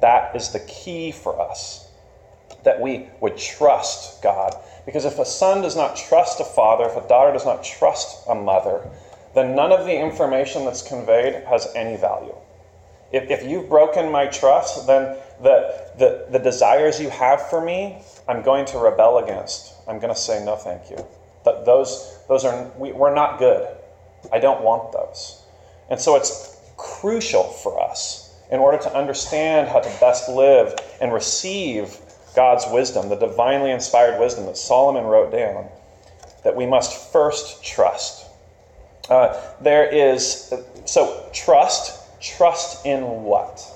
That 0.00 0.34
is 0.34 0.50
the 0.50 0.60
key 0.60 1.12
for 1.12 1.40
us 1.40 1.90
that 2.64 2.80
we 2.80 3.08
would 3.20 3.36
trust 3.36 4.22
God. 4.22 4.54
Because 4.84 5.04
if 5.04 5.18
a 5.18 5.24
son 5.24 5.62
does 5.62 5.76
not 5.76 5.96
trust 5.96 6.40
a 6.40 6.44
father, 6.44 6.84
if 6.84 6.96
a 6.96 7.06
daughter 7.08 7.32
does 7.32 7.44
not 7.44 7.62
trust 7.64 8.26
a 8.28 8.34
mother, 8.34 8.88
then 9.34 9.54
none 9.54 9.72
of 9.72 9.86
the 9.86 9.96
information 9.96 10.64
that's 10.64 10.82
conveyed 10.82 11.44
has 11.44 11.68
any 11.74 11.96
value. 11.96 12.34
If, 13.12 13.30
if 13.30 13.44
you've 13.44 13.68
broken 13.68 14.10
my 14.10 14.26
trust, 14.26 14.86
then 14.86 15.16
the, 15.42 15.88
the, 15.98 16.26
the 16.30 16.38
desires 16.38 17.00
you 17.00 17.10
have 17.10 17.48
for 17.48 17.60
me, 17.60 18.02
I'm 18.28 18.42
going 18.42 18.66
to 18.66 18.78
rebel 18.78 19.18
against. 19.18 19.74
I'm 19.88 19.98
going 19.98 20.14
to 20.14 20.20
say 20.20 20.44
no, 20.44 20.56
thank 20.56 20.90
you. 20.90 21.04
But 21.44 21.64
those, 21.64 22.18
those 22.28 22.44
are, 22.44 22.70
we, 22.76 22.92
we're 22.92 23.14
not 23.14 23.38
good. 23.38 23.66
I 24.32 24.38
don't 24.38 24.62
want 24.62 24.92
those. 24.92 25.42
And 25.88 25.98
so 25.98 26.16
it's 26.16 26.56
crucial 26.76 27.44
for 27.44 27.80
us 27.80 28.29
in 28.50 28.58
order 28.58 28.78
to 28.78 28.94
understand 28.94 29.68
how 29.68 29.80
to 29.80 30.00
best 30.00 30.28
live 30.28 30.74
and 31.00 31.12
receive 31.12 31.96
God's 32.34 32.64
wisdom, 32.70 33.08
the 33.08 33.16
divinely 33.16 33.70
inspired 33.70 34.20
wisdom 34.20 34.46
that 34.46 34.56
Solomon 34.56 35.04
wrote 35.04 35.32
down, 35.32 35.68
that 36.44 36.56
we 36.56 36.66
must 36.66 37.12
first 37.12 37.64
trust. 37.64 38.26
Uh, 39.08 39.40
there 39.60 39.86
is, 39.86 40.52
so 40.84 41.28
trust 41.32 42.00
Trust 42.20 42.84
in 42.84 43.02
what? 43.22 43.66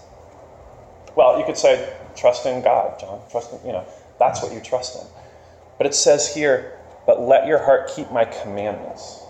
Well, 1.16 1.38
you 1.38 1.46
could 1.46 1.56
say, 1.56 1.92
trust 2.14 2.44
in 2.44 2.62
God, 2.62 3.00
John. 3.00 3.20
Trust 3.30 3.52
in, 3.52 3.66
you 3.66 3.72
know, 3.72 3.84
that's 4.18 4.42
what 4.42 4.52
you 4.52 4.60
trust 4.60 4.96
in. 4.96 5.06
But 5.78 5.86
it 5.86 5.94
says 5.94 6.32
here, 6.32 6.78
but 7.06 7.20
let 7.20 7.46
your 7.46 7.58
heart 7.58 7.90
keep 7.94 8.10
my 8.10 8.24
commandments. 8.24 9.20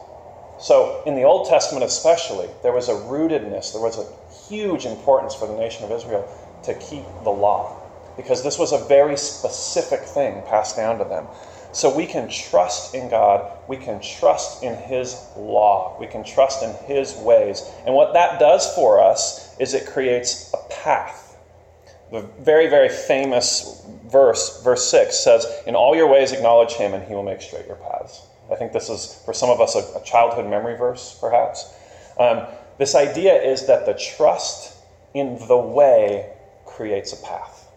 So, 0.59 1.03
in 1.07 1.15
the 1.15 1.23
Old 1.23 1.49
Testament 1.49 1.85
especially, 1.85 2.49
there 2.63 2.73
was 2.73 2.89
a 2.89 2.93
rootedness, 2.93 3.73
there 3.73 3.83
was 3.83 3.99
a 3.99 4.07
huge 4.49 4.87
importance 4.87 5.35
for 5.35 5.47
the 5.47 5.57
nation 5.57 5.85
of 5.85 5.91
Israel 5.91 6.29
to 6.65 6.75
keep 6.75 7.05
the 7.23 7.31
law, 7.31 7.81
because 8.17 8.43
this 8.43 8.59
was 8.59 8.73
a 8.73 8.79
very 8.87 9.17
specific 9.17 10.01
thing 10.01 10.43
passed 10.43 10.77
down 10.77 10.99
to 10.99 11.05
them. 11.05 11.27
So 11.73 11.95
we 11.95 12.07
can 12.07 12.29
trust 12.29 12.95
in 12.95 13.11
God, 13.11 13.51
we 13.69 13.77
can 13.77 14.01
trust 14.01 14.63
in 14.63 14.77
His 14.77 15.21
law, 15.37 15.97
we 15.99 16.07
can 16.07 16.23
trust 16.23 16.63
in 16.63 16.73
His 16.87 17.15
ways. 17.17 17.69
And 17.85 17.95
what 17.95 18.15
that 18.15 18.39
does 18.39 18.73
for 18.75 19.03
us 19.03 19.59
is 19.59 19.75
it 19.75 19.87
creates 19.87 20.55
a 20.55 20.73
path. 20.73 21.37
The 22.13 22.21
very, 22.39 22.69
very 22.69 22.89
famous 22.89 23.85
verse, 24.07 24.63
verse 24.63 24.89
6, 24.89 25.17
says, 25.17 25.47
In 25.67 25.75
all 25.75 25.97
your 25.97 26.07
ways 26.07 26.31
acknowledge 26.31 26.75
Him, 26.75 26.95
and 26.95 27.03
He 27.03 27.13
will 27.13 27.25
make 27.25 27.43
straight 27.43 27.67
your 27.67 27.77
paths. 27.77 28.23
I 28.53 28.55
think 28.55 28.73
this 28.73 28.89
is, 28.89 29.21
for 29.25 29.35
some 29.35 29.51
of 29.51 29.61
us, 29.61 29.75
a, 29.75 30.05
childhood 30.05 30.49
memory 30.49 30.77
verse, 30.77 31.19
perhaps. 31.21 31.75
Um, 32.21 32.47
this 32.78 32.95
idea 32.95 33.35
is 33.35 33.66
that 33.66 33.87
the 33.87 33.95
trust 33.95 34.76
in 35.14 35.38
the 35.47 35.57
way 35.57 36.31
creates 36.64 37.12
a 37.12 37.16
path. 37.25 37.69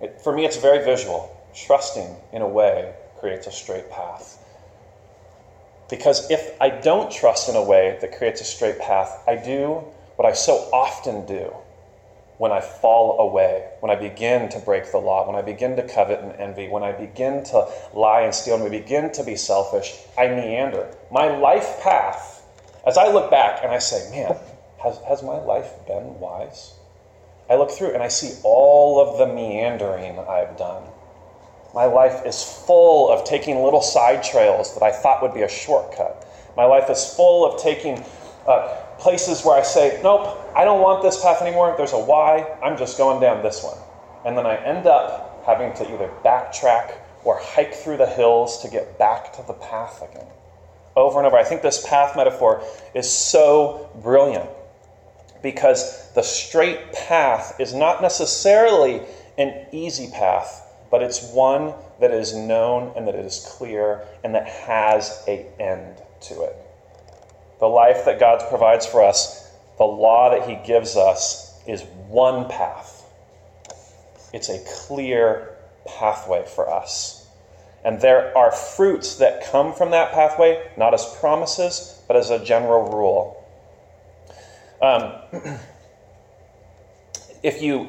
It, 0.00 0.20
for 0.20 0.32
me, 0.34 0.44
it's 0.44 0.56
very 0.56 0.84
visual. 0.84 1.34
Trusting 1.54 2.16
in 2.32 2.42
a 2.42 2.48
way 2.48 2.94
creates 3.18 3.46
a 3.46 3.52
straight 3.52 3.90
path. 3.90 4.38
Because 5.88 6.30
if 6.30 6.54
I 6.60 6.68
don't 6.68 7.10
trust 7.10 7.48
in 7.48 7.56
a 7.56 7.62
way 7.62 7.98
that 8.00 8.16
creates 8.16 8.40
a 8.40 8.44
straight 8.44 8.78
path, 8.78 9.22
I 9.26 9.36
do 9.36 9.84
what 10.16 10.26
I 10.26 10.32
so 10.32 10.68
often 10.72 11.24
do 11.26 11.54
when 12.38 12.52
I 12.52 12.60
fall 12.60 13.18
away, 13.18 13.68
when 13.80 13.90
I 13.90 13.96
begin 13.96 14.48
to 14.50 14.58
break 14.60 14.90
the 14.92 14.98
law, 14.98 15.26
when 15.26 15.34
I 15.34 15.42
begin 15.42 15.74
to 15.76 15.82
covet 15.82 16.20
and 16.20 16.32
envy, 16.36 16.68
when 16.68 16.84
I 16.84 16.92
begin 16.92 17.42
to 17.44 17.68
lie 17.92 18.22
and 18.22 18.34
steal, 18.34 18.60
when 18.60 18.70
we 18.70 18.78
begin 18.78 19.10
to 19.12 19.24
be 19.24 19.34
selfish, 19.34 19.96
I 20.16 20.28
meander. 20.28 20.94
My 21.10 21.36
life 21.36 21.80
path, 21.80 22.37
as 22.88 22.96
I 22.96 23.12
look 23.12 23.30
back 23.30 23.60
and 23.62 23.70
I 23.70 23.78
say, 23.78 24.10
man, 24.10 24.34
has, 24.82 24.98
has 25.00 25.22
my 25.22 25.38
life 25.38 25.72
been 25.86 26.18
wise? 26.18 26.72
I 27.50 27.56
look 27.56 27.70
through 27.70 27.92
and 27.92 28.02
I 28.02 28.08
see 28.08 28.40
all 28.42 28.98
of 28.98 29.18
the 29.18 29.26
meandering 29.26 30.18
I've 30.18 30.56
done. 30.56 30.84
My 31.74 31.84
life 31.84 32.24
is 32.24 32.42
full 32.42 33.10
of 33.10 33.24
taking 33.24 33.62
little 33.62 33.82
side 33.82 34.22
trails 34.22 34.72
that 34.72 34.82
I 34.82 34.90
thought 34.90 35.20
would 35.20 35.34
be 35.34 35.42
a 35.42 35.48
shortcut. 35.48 36.26
My 36.56 36.64
life 36.64 36.88
is 36.88 37.14
full 37.14 37.44
of 37.44 37.60
taking 37.60 38.02
uh, 38.46 38.74
places 38.98 39.44
where 39.44 39.54
I 39.54 39.62
say, 39.62 40.00
nope, 40.02 40.38
I 40.56 40.64
don't 40.64 40.80
want 40.80 41.02
this 41.02 41.22
path 41.22 41.42
anymore. 41.42 41.74
There's 41.76 41.92
a 41.92 41.98
why. 41.98 42.56
I'm 42.62 42.78
just 42.78 42.96
going 42.96 43.20
down 43.20 43.42
this 43.42 43.62
one. 43.62 43.76
And 44.24 44.36
then 44.36 44.46
I 44.46 44.56
end 44.64 44.86
up 44.86 45.44
having 45.44 45.74
to 45.74 45.92
either 45.92 46.10
backtrack 46.24 46.96
or 47.22 47.38
hike 47.38 47.74
through 47.74 47.98
the 47.98 48.06
hills 48.06 48.62
to 48.62 48.68
get 48.68 48.98
back 48.98 49.34
to 49.34 49.46
the 49.46 49.52
path 49.52 50.00
again. 50.00 50.26
Over 50.98 51.20
and 51.20 51.26
over. 51.26 51.36
I 51.36 51.44
think 51.44 51.62
this 51.62 51.86
path 51.86 52.16
metaphor 52.16 52.62
is 52.92 53.08
so 53.08 53.88
brilliant 54.02 54.50
because 55.42 56.10
the 56.14 56.22
straight 56.22 56.92
path 56.92 57.54
is 57.60 57.72
not 57.72 58.02
necessarily 58.02 59.02
an 59.36 59.66
easy 59.70 60.10
path, 60.10 60.66
but 60.90 61.00
it's 61.00 61.22
one 61.32 61.74
that 62.00 62.10
is 62.10 62.34
known 62.34 62.92
and 62.96 63.06
that 63.06 63.14
is 63.14 63.46
clear 63.48 64.02
and 64.24 64.34
that 64.34 64.48
has 64.48 65.22
a 65.28 65.46
end 65.60 66.02
to 66.22 66.42
it. 66.42 66.56
The 67.60 67.68
life 67.68 68.04
that 68.04 68.18
God 68.18 68.42
provides 68.48 68.84
for 68.84 69.00
us, 69.00 69.48
the 69.78 69.84
law 69.84 70.30
that 70.30 70.48
He 70.48 70.56
gives 70.66 70.96
us, 70.96 71.60
is 71.64 71.82
one 72.08 72.48
path. 72.48 73.04
It's 74.32 74.48
a 74.48 74.58
clear 74.66 75.54
pathway 75.86 76.44
for 76.44 76.68
us. 76.68 77.17
And 77.84 78.00
there 78.00 78.36
are 78.36 78.50
fruits 78.50 79.16
that 79.16 79.44
come 79.50 79.72
from 79.72 79.90
that 79.92 80.12
pathway, 80.12 80.70
not 80.76 80.94
as 80.94 81.16
promises, 81.20 82.02
but 82.08 82.16
as 82.16 82.30
a 82.30 82.44
general 82.44 82.90
rule. 82.90 83.44
Um, 84.82 85.12
if 87.42 87.62
you, 87.62 87.88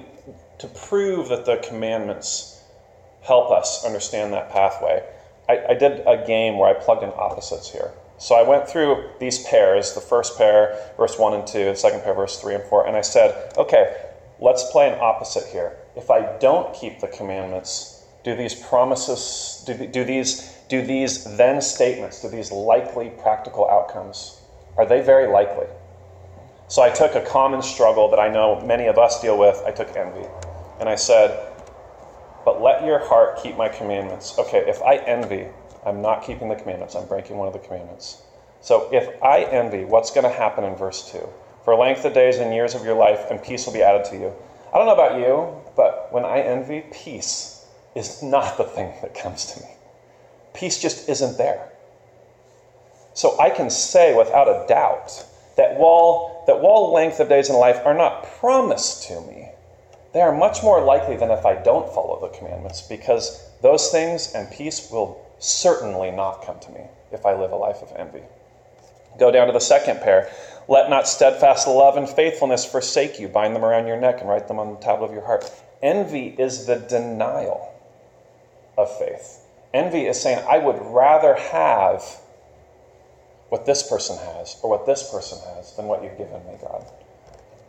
to 0.60 0.67
prove 0.67 1.29
that 1.29 1.46
the 1.46 1.58
commandments 1.58 2.62
help 3.22 3.51
us 3.51 3.86
understand 3.86 4.34
that 4.34 4.51
pathway, 4.51 5.03
I, 5.48 5.65
I 5.69 5.74
did 5.74 6.03
a 6.08 6.24
game 6.25 6.58
where 6.58 6.69
I 6.69 6.79
plugged 6.79 7.03
in 7.03 7.10
opposites 7.15 7.72
here. 7.72 7.91
So 8.19 8.36
I 8.36 8.43
went 8.43 8.67
through 8.67 9.10
these 9.19 9.43
pairs, 9.43 9.93
the 9.93 10.01
first 10.01 10.38
pair, 10.38 10.77
verse 10.98 11.17
1 11.17 11.34
and 11.34 11.48
2, 11.48 11.65
the 11.65 11.75
second 11.75 12.03
pair, 12.03 12.13
verse 12.13 12.39
3 12.39 12.55
and 12.55 12.63
4, 12.65 12.88
and 12.88 12.98
I 12.98 13.01
said, 13.01 13.53
okay, 13.58 13.96
let's 14.39 14.69
play 14.72 14.91
an 14.91 15.00
opposite 15.00 15.48
here. 15.51 15.77
If 15.96 16.12
I 16.12 16.38
don't 16.38 16.74
keep 16.75 17.00
the 17.00 17.08
commandments, 17.08 17.99
do 18.23 18.35
these 18.35 18.53
promises, 18.53 19.63
do, 19.65 19.88
do, 19.88 20.03
these, 20.03 20.57
do 20.67 20.81
these 20.81 21.38
then 21.38 21.61
statements, 21.61 22.21
do 22.21 22.29
these 22.29 22.51
likely 22.51 23.09
practical 23.09 23.69
outcomes, 23.69 24.41
are 24.77 24.85
they 24.85 25.01
very 25.01 25.27
likely? 25.27 25.67
So 26.67 26.81
I 26.81 26.89
took 26.89 27.15
a 27.15 27.21
common 27.21 27.61
struggle 27.61 28.09
that 28.11 28.19
I 28.19 28.29
know 28.29 28.61
many 28.61 28.85
of 28.88 28.97
us 28.97 29.21
deal 29.21 29.38
with. 29.38 29.61
I 29.65 29.71
took 29.71 29.95
envy. 29.95 30.27
And 30.79 30.88
I 30.88 30.95
said, 30.95 31.51
But 32.45 32.61
let 32.61 32.85
your 32.85 32.99
heart 32.99 33.39
keep 33.41 33.57
my 33.57 33.69
commandments. 33.69 34.38
Okay, 34.38 34.59
if 34.69 34.81
I 34.83 34.97
envy, 34.97 35.47
I'm 35.83 36.01
not 36.01 36.23
keeping 36.23 36.47
the 36.47 36.55
commandments, 36.55 36.95
I'm 36.95 37.07
breaking 37.07 37.38
one 37.38 37.47
of 37.47 37.53
the 37.53 37.59
commandments. 37.59 38.21
So 38.61 38.88
if 38.93 39.21
I 39.23 39.43
envy, 39.45 39.83
what's 39.83 40.11
going 40.11 40.25
to 40.25 40.38
happen 40.38 40.63
in 40.63 40.75
verse 40.75 41.11
2? 41.11 41.27
For 41.65 41.75
length 41.75 42.05
of 42.05 42.13
days 42.13 42.38
and 42.38 42.53
years 42.53 42.75
of 42.75 42.85
your 42.85 42.95
life, 42.95 43.31
and 43.31 43.41
peace 43.41 43.65
will 43.65 43.73
be 43.73 43.81
added 43.81 44.05
to 44.11 44.15
you. 44.15 44.33
I 44.71 44.77
don't 44.77 44.85
know 44.85 44.93
about 44.93 45.19
you, 45.19 45.61
but 45.75 46.11
when 46.11 46.23
I 46.23 46.41
envy, 46.41 46.83
peace 46.91 47.58
is 48.00 48.24
not 48.24 48.58
the 48.58 48.63
thing 48.63 48.94
that 49.01 49.13
comes 49.13 49.53
to 49.53 49.62
me. 49.62 49.68
Peace 50.53 50.82
just 50.82 51.10
isn't 51.10 51.38
there. 51.38 51.70
So 53.13 53.38
I 53.39 53.50
can 53.50 53.70
say 53.70 54.15
without 54.15 54.48
a 54.48 54.65
doubt 54.68 55.25
that 55.58 55.77
while, 55.77 56.44
that 56.48 56.62
while 56.62 56.94
length 56.94 57.20
of 57.20 57.27
days 57.27 57.50
in 57.50 57.56
life 57.58 57.82
are 57.86 57.94
not 57.94 58.24
promised 58.39 59.03
to 59.10 59.20
me, 59.22 59.50
they 60.13 60.22
are 60.22 60.36
much 60.36 60.63
more 60.63 60.82
likely 60.82 61.18
than 61.18 61.29
if 61.29 61.46
I 61.46 61.62
don't 61.62 61.94
follow 61.94 62.20
the 62.20 62.36
commandments, 62.36 62.82
because 62.82 63.46
those 63.62 63.91
things 63.91 64.34
and 64.34 64.50
peace 64.50 64.89
will 64.89 65.24
certainly 65.38 66.10
not 66.10 66.44
come 66.46 66.60
to 66.62 66.72
me 66.72 66.82
if 67.12 67.25
I 67.25 67.34
live 67.34 67.51
a 67.51 67.58
life 67.58 67.82
of 67.82 67.91
envy. 67.96 68.24
Go 69.20 69.29
down 69.32 69.48
to 69.48 69.53
the 69.53 69.60
second 69.60 70.00
pair. 70.00 70.32
Let 70.68 70.89
not 70.89 71.08
steadfast 71.08 71.68
love 71.68 71.98
and 71.98 72.08
faithfulness 72.08 72.65
forsake 72.65 73.20
you. 73.20 73.27
Bind 73.27 73.56
them 73.56 73.65
around 73.65 73.88
your 73.88 74.00
neck 74.00 74.22
and 74.22 74.29
write 74.29 74.48
them 74.48 74.60
on 74.60 74.72
the 74.72 74.79
tablet 74.79 75.08
of 75.08 75.13
your 75.13 75.25
heart. 75.25 75.51
Envy 75.82 76.27
is 76.27 76.65
the 76.65 76.77
denial 76.77 77.68
of 78.79 78.98
faith. 78.98 79.45
Envy 79.74 80.05
is 80.05 80.19
saying, 80.19 80.43
I 80.50 80.57
would 80.57 80.77
rather 80.81 81.36
have 81.36 82.03
what 83.50 83.65
this 83.65 83.88
person 83.88 84.17
has 84.17 84.57
or 84.63 84.69
what 84.69 84.86
this 84.86 85.12
person 85.12 85.39
has 85.55 85.75
than 85.75 85.86
what 85.86 86.03
you've 86.03 86.17
given 86.17 86.45
me, 86.45 86.57
God. 86.62 86.86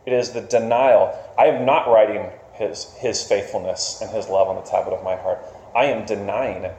It 0.05 0.13
is 0.13 0.31
the 0.31 0.41
denial. 0.41 1.15
I 1.37 1.47
am 1.47 1.65
not 1.65 1.87
writing 1.87 2.29
his, 2.53 2.93
his 2.95 3.23
faithfulness 3.23 3.99
and 4.01 4.09
his 4.11 4.27
love 4.27 4.47
on 4.47 4.55
the 4.55 4.69
tablet 4.69 4.95
of 4.95 5.03
my 5.03 5.15
heart. 5.15 5.39
I 5.75 5.85
am 5.85 6.05
denying 6.05 6.63
it. 6.63 6.75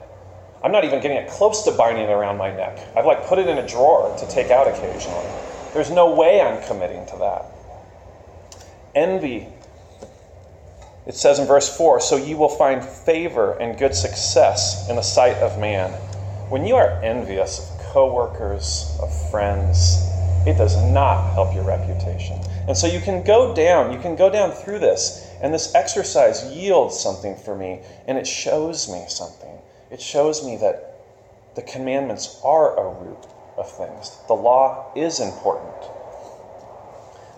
I'm 0.63 0.71
not 0.71 0.85
even 0.85 1.01
getting 1.01 1.17
it 1.17 1.29
close 1.29 1.63
to 1.63 1.71
binding 1.71 2.05
it 2.05 2.09
around 2.09 2.37
my 2.37 2.55
neck. 2.55 2.79
I've 2.95 3.05
like 3.05 3.25
put 3.25 3.39
it 3.39 3.47
in 3.47 3.57
a 3.57 3.67
drawer 3.67 4.15
to 4.17 4.27
take 4.27 4.49
out 4.49 4.67
occasionally. 4.67 5.27
There's 5.73 5.91
no 5.91 6.13
way 6.13 6.41
I'm 6.41 6.63
committing 6.63 7.05
to 7.07 7.17
that. 7.17 7.45
Envy. 8.95 9.47
It 11.05 11.15
says 11.15 11.39
in 11.39 11.47
verse 11.47 11.75
4 11.75 11.99
So 11.99 12.15
you 12.15 12.37
will 12.37 12.49
find 12.49 12.83
favor 12.83 13.53
and 13.53 13.77
good 13.77 13.95
success 13.95 14.89
in 14.89 14.95
the 14.95 15.01
sight 15.01 15.37
of 15.37 15.59
man. 15.59 15.91
When 16.49 16.65
you 16.65 16.75
are 16.75 17.01
envious 17.01 17.59
of 17.59 17.79
coworkers, 17.93 18.97
of 19.01 19.29
friends, 19.29 19.97
it 20.45 20.57
does 20.57 20.75
not 20.91 21.33
help 21.33 21.53
your 21.53 21.63
reputation. 21.63 22.39
And 22.67 22.77
so 22.77 22.87
you 22.87 22.99
can 22.99 23.23
go 23.23 23.53
down, 23.53 23.91
you 23.91 23.99
can 23.99 24.15
go 24.15 24.29
down 24.29 24.51
through 24.51 24.79
this, 24.79 25.27
and 25.41 25.53
this 25.53 25.73
exercise 25.75 26.45
yields 26.51 26.99
something 26.99 27.35
for 27.35 27.55
me, 27.55 27.81
and 28.07 28.17
it 28.17 28.27
shows 28.27 28.89
me 28.89 29.05
something. 29.07 29.57
It 29.91 30.01
shows 30.01 30.45
me 30.45 30.57
that 30.57 30.99
the 31.55 31.61
commandments 31.61 32.39
are 32.43 32.77
a 32.77 33.03
root 33.03 33.27
of 33.57 33.69
things. 33.71 34.17
The 34.27 34.33
law 34.33 34.91
is 34.95 35.19
important. 35.19 35.92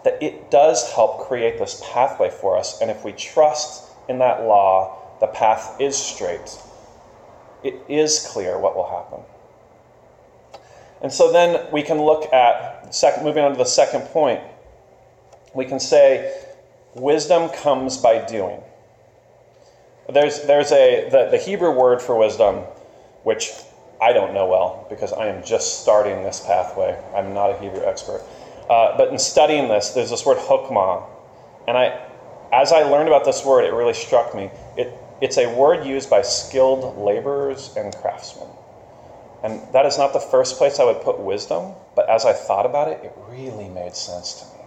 That 0.05 0.21
it 0.21 0.51
does 0.51 0.93
help 0.93 1.27
create 1.27 1.57
this 1.57 1.81
pathway 1.83 2.29
for 2.29 2.57
us, 2.57 2.79
and 2.79 2.89
if 2.89 3.03
we 3.03 3.11
trust 3.11 3.91
in 4.07 4.19
that 4.19 4.43
law, 4.43 4.97
the 5.19 5.27
path 5.27 5.81
is 5.81 5.97
straight. 5.97 6.59
It 7.63 7.75
is 7.89 8.25
clear 8.31 8.59
what 8.59 8.75
will 8.75 8.87
happen. 8.87 9.19
And 11.01 11.11
so 11.11 11.31
then 11.31 11.71
we 11.71 11.81
can 11.81 12.01
look 12.01 12.31
at, 12.31 12.93
second, 12.93 13.23
moving 13.23 13.43
on 13.43 13.51
to 13.51 13.57
the 13.57 13.65
second 13.65 14.01
point, 14.01 14.41
we 15.55 15.65
can 15.65 15.79
say 15.79 16.39
wisdom 16.93 17.49
comes 17.49 17.97
by 17.97 18.23
doing. 18.25 18.61
There's, 20.07 20.43
there's 20.43 20.71
a, 20.71 21.09
the, 21.09 21.29
the 21.31 21.37
Hebrew 21.37 21.71
word 21.71 22.01
for 22.01 22.15
wisdom, 22.15 22.57
which 23.23 23.51
I 23.99 24.13
don't 24.13 24.33
know 24.35 24.45
well 24.45 24.85
because 24.89 25.13
I 25.13 25.27
am 25.27 25.43
just 25.43 25.81
starting 25.81 26.23
this 26.23 26.41
pathway. 26.41 27.01
I'm 27.15 27.33
not 27.33 27.49
a 27.49 27.57
Hebrew 27.57 27.83
expert. 27.83 28.21
Uh, 28.69 28.97
but 28.97 29.09
in 29.09 29.19
studying 29.19 29.67
this, 29.67 29.91
there's 29.91 30.09
this 30.09 30.25
word 30.25 30.37
chokmah. 30.37 31.07
And 31.67 31.77
I, 31.77 32.07
as 32.51 32.71
I 32.71 32.83
learned 32.83 33.07
about 33.07 33.25
this 33.25 33.45
word, 33.45 33.65
it 33.65 33.73
really 33.73 33.93
struck 33.93 34.35
me. 34.35 34.49
It, 34.77 34.93
it's 35.21 35.37
a 35.37 35.53
word 35.55 35.85
used 35.85 36.09
by 36.09 36.21
skilled 36.21 36.97
laborers 36.97 37.75
and 37.77 37.95
craftsmen. 37.95 38.47
And 39.43 39.61
that 39.73 39.85
is 39.85 39.97
not 39.97 40.13
the 40.13 40.19
first 40.19 40.57
place 40.57 40.79
I 40.79 40.85
would 40.85 41.01
put 41.01 41.19
wisdom, 41.19 41.73
but 41.95 42.09
as 42.09 42.25
I 42.25 42.33
thought 42.33 42.65
about 42.65 42.87
it, 42.87 43.03
it 43.03 43.13
really 43.29 43.69
made 43.69 43.95
sense 43.95 44.33
to 44.41 44.45
me. 44.57 44.63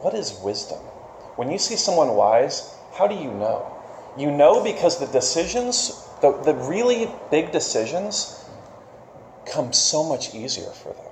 What 0.00 0.14
is 0.14 0.38
wisdom? 0.44 0.78
When 1.36 1.50
you 1.50 1.58
see 1.58 1.76
someone 1.76 2.14
wise, 2.14 2.74
how 2.94 3.08
do 3.08 3.14
you 3.14 3.32
know? 3.32 3.66
You 4.16 4.30
know 4.30 4.62
because 4.62 5.00
the 5.00 5.06
decisions 5.06 6.06
the, 6.22 6.30
the 6.44 6.54
really 6.54 7.10
big 7.30 7.50
decisions 7.50 8.44
come 9.44 9.72
so 9.72 10.04
much 10.04 10.34
easier 10.34 10.70
for 10.70 10.92
them. 10.92 11.11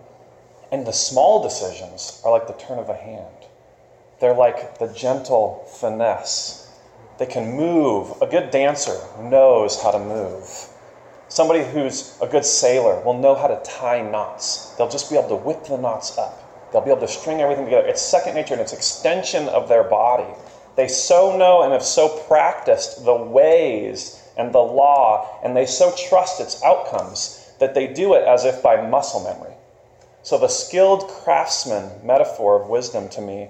And 0.73 0.87
the 0.87 0.93
small 0.93 1.43
decisions 1.43 2.23
are 2.25 2.31
like 2.31 2.47
the 2.47 2.53
turn 2.53 2.79
of 2.79 2.89
a 2.89 2.95
hand. 2.95 3.27
They're 4.21 4.35
like 4.35 4.79
the 4.79 4.93
gentle 4.93 5.65
finesse. 5.67 6.71
They 7.19 7.27
can 7.27 7.57
move. 7.57 8.21
A 8.23 8.27
good 8.27 8.51
dancer 8.51 8.99
knows 9.21 9.83
how 9.83 9.91
to 9.91 9.99
move. 9.99 10.69
Somebody 11.29 11.65
who's 11.65 12.17
a 12.21 12.27
good 12.27 12.45
sailor 12.45 13.01
will 13.05 13.19
know 13.19 13.35
how 13.35 13.47
to 13.47 13.61
tie 13.63 14.03
knots. 14.03 14.75
They'll 14.77 14.89
just 14.89 15.11
be 15.11 15.17
able 15.17 15.29
to 15.31 15.37
whip 15.37 15.65
the 15.65 15.77
knots 15.77 16.19
up. 16.19 16.71
They'll 16.73 16.81
be 16.83 16.91
able 16.91 17.01
to 17.01 17.09
string 17.09 17.41
everything 17.41 17.65
together. 17.65 17.87
It's 17.87 18.03
second 18.03 18.35
nature 18.35 18.55
and 18.55 18.61
it's 18.61 18.73
extension 18.73 19.49
of 19.49 19.69
their 19.69 19.85
body. 19.85 20.33
They 20.77 20.89
so 20.89 21.37
know 21.37 21.63
and 21.63 21.73
have 21.73 21.83
so 21.83 22.09
practiced 22.27 23.05
the 23.05 23.15
ways 23.15 24.23
and 24.37 24.53
the 24.53 24.59
law, 24.59 25.41
and 25.45 25.57
they 25.57 25.67
so 25.67 25.93
trust 26.09 26.41
its 26.41 26.63
outcomes 26.63 27.53
that 27.59 27.75
they 27.75 27.87
do 27.87 28.15
it 28.15 28.25
as 28.25 28.45
if 28.45 28.63
by 28.63 28.89
muscle 28.89 29.21
memory. 29.21 29.55
So 30.23 30.39
the 30.39 30.49
skilled 30.49 31.09
craftsman 31.09 31.91
metaphor 32.05 32.61
of 32.61 32.69
wisdom 32.69 33.09
to 33.11 33.21
me 33.21 33.49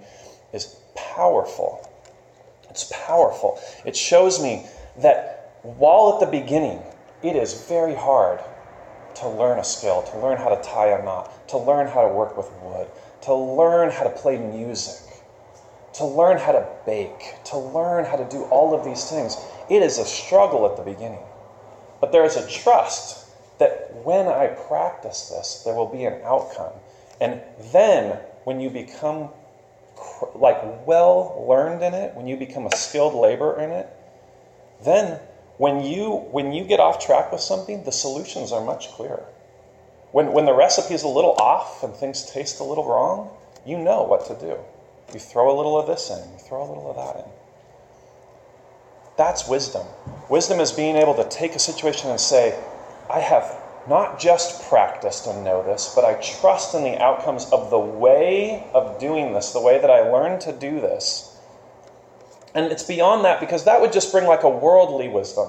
is 0.52 0.76
powerful. 0.94 1.88
It's 2.70 2.90
powerful. 2.92 3.60
It 3.84 3.96
shows 3.96 4.40
me 4.42 4.66
that 4.98 5.58
while 5.62 6.14
at 6.14 6.20
the 6.20 6.26
beginning 6.26 6.80
it 7.22 7.36
is 7.36 7.66
very 7.66 7.94
hard 7.94 8.40
to 9.16 9.28
learn 9.28 9.58
a 9.58 9.64
skill, 9.64 10.02
to 10.02 10.18
learn 10.18 10.38
how 10.38 10.48
to 10.48 10.62
tie 10.62 10.88
a 10.88 11.04
knot, 11.04 11.48
to 11.48 11.58
learn 11.58 11.86
how 11.88 12.06
to 12.06 12.14
work 12.14 12.36
with 12.36 12.50
wood, 12.62 12.86
to 13.22 13.34
learn 13.34 13.90
how 13.90 14.04
to 14.04 14.10
play 14.10 14.38
music, 14.38 15.02
to 15.94 16.04
learn 16.04 16.38
how 16.38 16.52
to 16.52 16.66
bake, 16.86 17.34
to 17.44 17.58
learn 17.58 18.04
how 18.04 18.16
to 18.16 18.28
do 18.30 18.44
all 18.44 18.74
of 18.74 18.84
these 18.84 19.10
things. 19.10 19.36
It 19.68 19.82
is 19.82 19.98
a 19.98 20.04
struggle 20.04 20.66
at 20.66 20.76
the 20.76 20.82
beginning. 20.82 21.22
But 22.00 22.12
there 22.12 22.24
is 22.24 22.36
a 22.36 22.48
trust 22.48 23.26
that 23.60 23.94
when 24.04 24.26
I 24.26 24.48
practice 24.48 25.28
this, 25.28 25.62
there 25.64 25.74
will 25.74 25.86
be 25.86 26.04
an 26.04 26.20
outcome. 26.24 26.72
And 27.20 27.40
then 27.72 28.18
when 28.44 28.60
you 28.60 28.70
become 28.70 29.28
like 30.34 30.58
well 30.86 31.44
learned 31.48 31.82
in 31.82 31.94
it, 31.94 32.14
when 32.14 32.26
you 32.26 32.36
become 32.36 32.66
a 32.66 32.74
skilled 32.74 33.14
laborer 33.14 33.60
in 33.60 33.70
it, 33.70 33.88
then 34.82 35.20
when 35.58 35.84
you 35.84 36.10
when 36.32 36.52
you 36.52 36.64
get 36.64 36.80
off 36.80 37.04
track 37.04 37.30
with 37.30 37.42
something, 37.42 37.84
the 37.84 37.92
solutions 37.92 38.50
are 38.50 38.64
much 38.64 38.88
clearer. 38.92 39.24
When 40.10 40.32
when 40.32 40.46
the 40.46 40.54
recipe 40.54 40.94
is 40.94 41.02
a 41.02 41.08
little 41.08 41.32
off 41.32 41.84
and 41.84 41.94
things 41.94 42.30
taste 42.30 42.60
a 42.60 42.64
little 42.64 42.88
wrong, 42.88 43.30
you 43.66 43.76
know 43.76 44.02
what 44.02 44.26
to 44.26 44.34
do. 44.34 44.56
You 45.12 45.20
throw 45.20 45.54
a 45.54 45.56
little 45.56 45.78
of 45.78 45.86
this 45.86 46.08
in, 46.08 46.32
you 46.32 46.38
throw 46.38 46.62
a 46.62 46.68
little 46.68 46.90
of 46.90 46.96
that 46.96 47.24
in. 47.24 47.30
That's 49.18 49.46
wisdom. 49.46 49.86
Wisdom 50.30 50.60
is 50.60 50.72
being 50.72 50.96
able 50.96 51.14
to 51.16 51.28
take 51.28 51.54
a 51.54 51.58
situation 51.58 52.08
and 52.10 52.18
say, 52.18 52.58
I 53.10 53.18
have 53.18 53.60
not 53.88 54.20
just 54.20 54.68
practiced 54.68 55.26
and 55.26 55.44
this, 55.44 55.92
but 55.94 56.04
I 56.04 56.14
trust 56.14 56.74
in 56.74 56.84
the 56.84 56.96
outcomes 57.02 57.50
of 57.50 57.70
the 57.70 57.78
way 57.78 58.64
of 58.72 59.00
doing 59.00 59.32
this, 59.32 59.52
the 59.52 59.60
way 59.60 59.80
that 59.80 59.90
I 59.90 60.00
learned 60.10 60.40
to 60.42 60.52
do 60.52 60.80
this. 60.80 61.38
And 62.54 62.66
it's 62.66 62.84
beyond 62.84 63.24
that 63.24 63.40
because 63.40 63.64
that 63.64 63.80
would 63.80 63.92
just 63.92 64.12
bring 64.12 64.26
like 64.26 64.44
a 64.44 64.48
worldly 64.48 65.08
wisdom. 65.08 65.48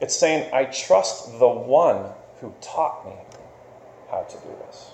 It's 0.00 0.14
saying, 0.14 0.52
I 0.52 0.64
trust 0.64 1.38
the 1.38 1.48
one 1.48 2.10
who 2.40 2.52
taught 2.60 3.06
me 3.06 3.14
how 4.10 4.22
to 4.22 4.36
do 4.36 4.54
this. 4.66 4.90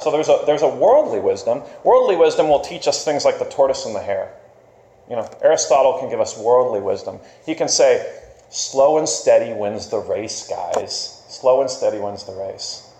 So 0.00 0.12
there's 0.12 0.28
a, 0.28 0.42
there's 0.46 0.62
a 0.62 0.68
worldly 0.68 1.18
wisdom. 1.18 1.62
Worldly 1.82 2.16
wisdom 2.16 2.48
will 2.48 2.60
teach 2.60 2.86
us 2.86 3.04
things 3.04 3.24
like 3.24 3.38
the 3.38 3.46
tortoise 3.46 3.84
and 3.84 3.96
the 3.96 4.02
hare. 4.02 4.32
You 5.10 5.16
know, 5.16 5.28
Aristotle 5.42 5.98
can 5.98 6.08
give 6.08 6.20
us 6.20 6.38
worldly 6.38 6.80
wisdom. 6.80 7.18
He 7.44 7.54
can 7.54 7.68
say, 7.68 8.27
slow 8.50 8.98
and 8.98 9.08
steady 9.08 9.52
wins 9.52 9.88
the 9.88 9.98
race, 9.98 10.48
guys. 10.48 11.22
Slow 11.28 11.60
and 11.60 11.70
steady 11.70 11.98
wins 11.98 12.24
the 12.24 12.34
race. 12.34 12.90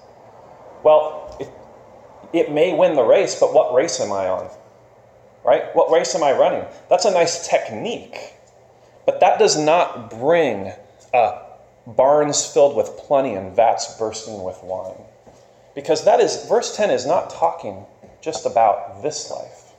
Well, 0.83 1.37
it, 1.41 1.51
it 2.33 2.53
may 2.53 2.75
win 2.75 2.95
the 2.95 3.03
race, 3.03 3.39
but 3.39 3.53
what 3.55 3.75
race 3.75 4.01
am 4.01 4.13
I 4.13 4.29
on? 4.29 4.51
Right? 5.45 5.75
What 5.75 5.91
race 5.91 6.15
am 6.15 6.23
I 6.23 6.33
running? 6.33 6.65
That's 6.91 7.05
a 7.05 7.11
nice 7.11 7.47
technique, 7.49 8.35
but 9.07 9.21
that 9.21 9.39
does 9.39 9.59
not 9.59 10.11
bring 10.11 10.73
uh, 11.15 11.43
barns 11.87 12.45
filled 12.45 12.77
with 12.77 12.99
plenty 12.99 13.35
and 13.35 13.55
vats 13.57 13.97
bursting 13.99 14.43
with 14.43 14.63
wine. 14.63 15.01
Because 15.75 16.05
that 16.05 16.21
is, 16.21 16.45
verse 16.47 16.77
10 16.77 16.91
is 16.91 17.07
not 17.07 17.31
talking 17.31 17.87
just 18.21 18.45
about 18.45 19.03
this 19.03 19.31
life, 19.31 19.73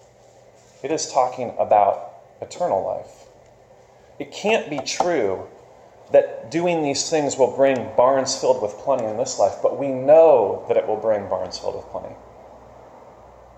it 0.81 0.91
is 0.91 1.11
talking 1.11 1.53
about 1.59 2.13
eternal 2.41 2.83
life. 2.83 3.27
It 4.17 4.31
can't 4.31 4.69
be 4.69 4.79
true 4.79 5.47
that 6.11 6.49
doing 6.49 6.81
these 6.81 7.09
things 7.09 7.37
will 7.37 7.55
bring 7.55 7.91
barns 7.95 8.35
filled 8.35 8.61
with 8.61 8.73
plenty 8.79 9.05
in 9.05 9.17
this 9.17 9.37
life, 9.37 9.55
but 9.61 9.77
we 9.77 9.89
know 9.89 10.65
that 10.67 10.77
it 10.77 10.87
will 10.87 10.97
bring 10.97 11.27
barns 11.29 11.57
filled 11.59 11.75
with 11.75 11.85
plenty. 11.85 12.15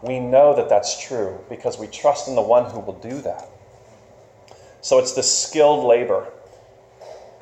We 0.01 0.19
know 0.19 0.55
that 0.55 0.67
that's 0.67 0.99
true 1.01 1.39
because 1.47 1.77
we 1.77 1.87
trust 1.87 2.27
in 2.27 2.35
the 2.35 2.41
one 2.41 2.69
who 2.69 2.79
will 2.79 2.99
do 2.99 3.21
that. 3.21 3.47
So 4.81 4.97
it's 4.97 5.13
this 5.13 5.39
skilled 5.47 5.85
labor. 5.85 6.31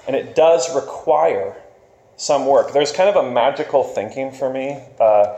And 0.07 0.15
it 0.15 0.35
does 0.35 0.73
require 0.75 1.55
some 2.17 2.45
work. 2.45 2.73
There's 2.73 2.91
kind 2.91 3.09
of 3.09 3.15
a 3.15 3.31
magical 3.31 3.83
thinking 3.83 4.31
for 4.31 4.51
me. 4.51 4.83
Uh, 4.99 5.37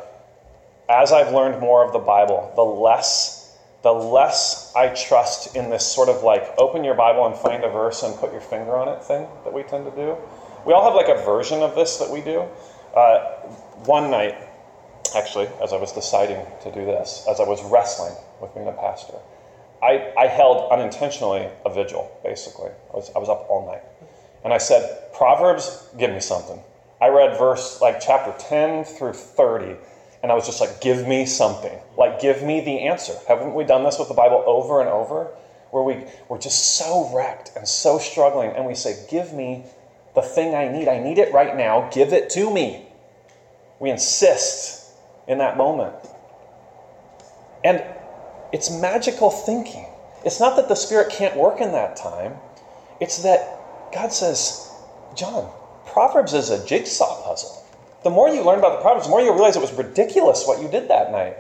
as 0.90 1.12
I've 1.12 1.34
learned 1.34 1.62
more 1.62 1.86
of 1.86 1.94
the 1.94 2.00
Bible, 2.00 2.52
the 2.56 2.64
less 2.64 3.41
the 3.84 3.92
less 3.92 4.72
I 4.76 4.90
trust 4.90 5.56
in 5.56 5.70
this 5.70 5.86
sort 5.86 6.10
of 6.10 6.24
like 6.24 6.54
open 6.58 6.84
your 6.84 6.94
Bible 6.94 7.26
and 7.26 7.36
find 7.36 7.64
a 7.64 7.70
verse 7.70 8.04
and 8.04 8.16
put 8.16 8.32
your 8.32 8.42
finger 8.42 8.76
on 8.76 8.88
it 8.90 9.04
thing 9.04 9.28
that 9.44 9.54
we 9.54 9.64
tend 9.64 9.86
to 9.86 9.92
do. 9.92 10.16
We 10.66 10.74
all 10.74 10.84
have 10.84 10.94
like 10.94 11.10
a 11.10 11.24
version 11.26 11.64
of 11.64 11.76
this 11.76 11.98
that 11.98 12.10
we 12.10 12.22
do. 12.22 12.46
Uh, 12.96 13.32
one 13.86 14.12
night, 14.12 14.36
actually, 15.16 15.48
as 15.62 15.74
I 15.74 15.78
was 15.78 15.92
deciding 15.92 16.46
to 16.62 16.72
do 16.72 16.86
this, 16.86 17.26
as 17.28 17.40
I 17.40 17.44
was 17.44 17.64
wrestling 17.64 18.14
with 18.40 18.54
being 18.54 18.68
a 18.68 18.72
pastor, 18.72 19.16
I, 19.82 20.14
I 20.16 20.28
held 20.28 20.72
unintentionally 20.72 21.50
a 21.66 21.74
vigil, 21.74 22.12
basically. 22.24 22.70
I 22.94 22.96
was, 22.96 23.12
I 23.16 23.20
was 23.20 23.30
up 23.30 23.48
all 23.50 23.66
night. 23.66 23.82
And 24.44 24.54
I 24.54 24.60
said, 24.60 25.12
Proverbs, 25.14 25.90
give 25.98 26.12
me 26.12 26.20
something. 26.20 26.60
I 27.00 27.08
read 27.08 27.38
verse 27.40 27.82
like 27.82 28.00
chapter 28.00 28.36
10 28.38 28.84
through 28.84 29.14
30 29.14 29.76
and 30.22 30.32
I 30.32 30.36
was 30.36 30.46
just 30.46 30.62
like, 30.62 30.82
give 30.82 31.08
me 31.08 31.26
something. 31.26 31.80
Like, 31.98 32.20
give 32.20 32.44
me 32.44 32.62
the 32.62 32.82
answer. 32.82 33.16
Haven't 33.28 33.54
we 33.54 33.64
done 33.64 33.84
this 33.84 33.98
with 33.98 34.08
the 34.08 34.14
Bible 34.14 34.44
over 34.46 34.80
and 34.80 34.90
over? 34.90 35.32
Where 35.72 35.84
we, 35.84 36.06
we're 36.30 36.38
just 36.38 36.76
so 36.76 37.10
wrecked 37.14 37.52
and 37.56 37.68
so 37.68 37.98
struggling, 37.98 38.52
and 38.52 38.66
we 38.66 38.76
say, 38.76 39.06
give 39.10 39.34
me 39.34 39.64
the 40.14 40.22
thing 40.22 40.54
I 40.54 40.68
need. 40.68 40.88
I 40.88 41.00
need 41.00 41.18
it 41.18 41.32
right 41.34 41.56
now. 41.56 41.90
Give 41.92 42.14
it 42.14 42.30
to 42.32 42.52
me. 42.52 42.86
We 43.80 43.90
insist 43.90 44.94
in 45.28 45.40
that 45.40 45.58
moment. 45.58 45.96
And 47.64 47.84
it's 48.52 48.70
magical 48.70 49.32
thinking. 49.32 49.88
It's 50.26 50.40
not 50.40 50.56
that 50.58 50.68
the 50.68 50.76
Spirit 50.76 51.10
can't 51.10 51.36
work 51.36 51.62
in 51.62 51.72
that 51.72 51.96
time, 51.96 52.38
it's 53.00 53.20
that 53.24 53.58
God 53.92 54.12
says, 54.14 54.70
John, 55.16 55.50
Proverbs 55.86 56.34
is 56.34 56.50
a 56.52 56.64
jigsaw 56.64 57.24
puzzle 57.24 57.61
the 58.04 58.10
more 58.10 58.30
you 58.30 58.44
learn 58.44 58.60
about 58.60 58.78
the 58.78 58.82
Proverbs, 58.82 59.06
the 59.06 59.12
more 59.12 59.22
you 59.22 59.32
realize 59.32 59.56
it 59.56 59.62
was 59.62 59.74
ridiculous 59.74 60.46
what 60.46 60.62
you 60.62 60.68
did 60.68 60.90
that 60.90 61.12
night. 61.12 61.38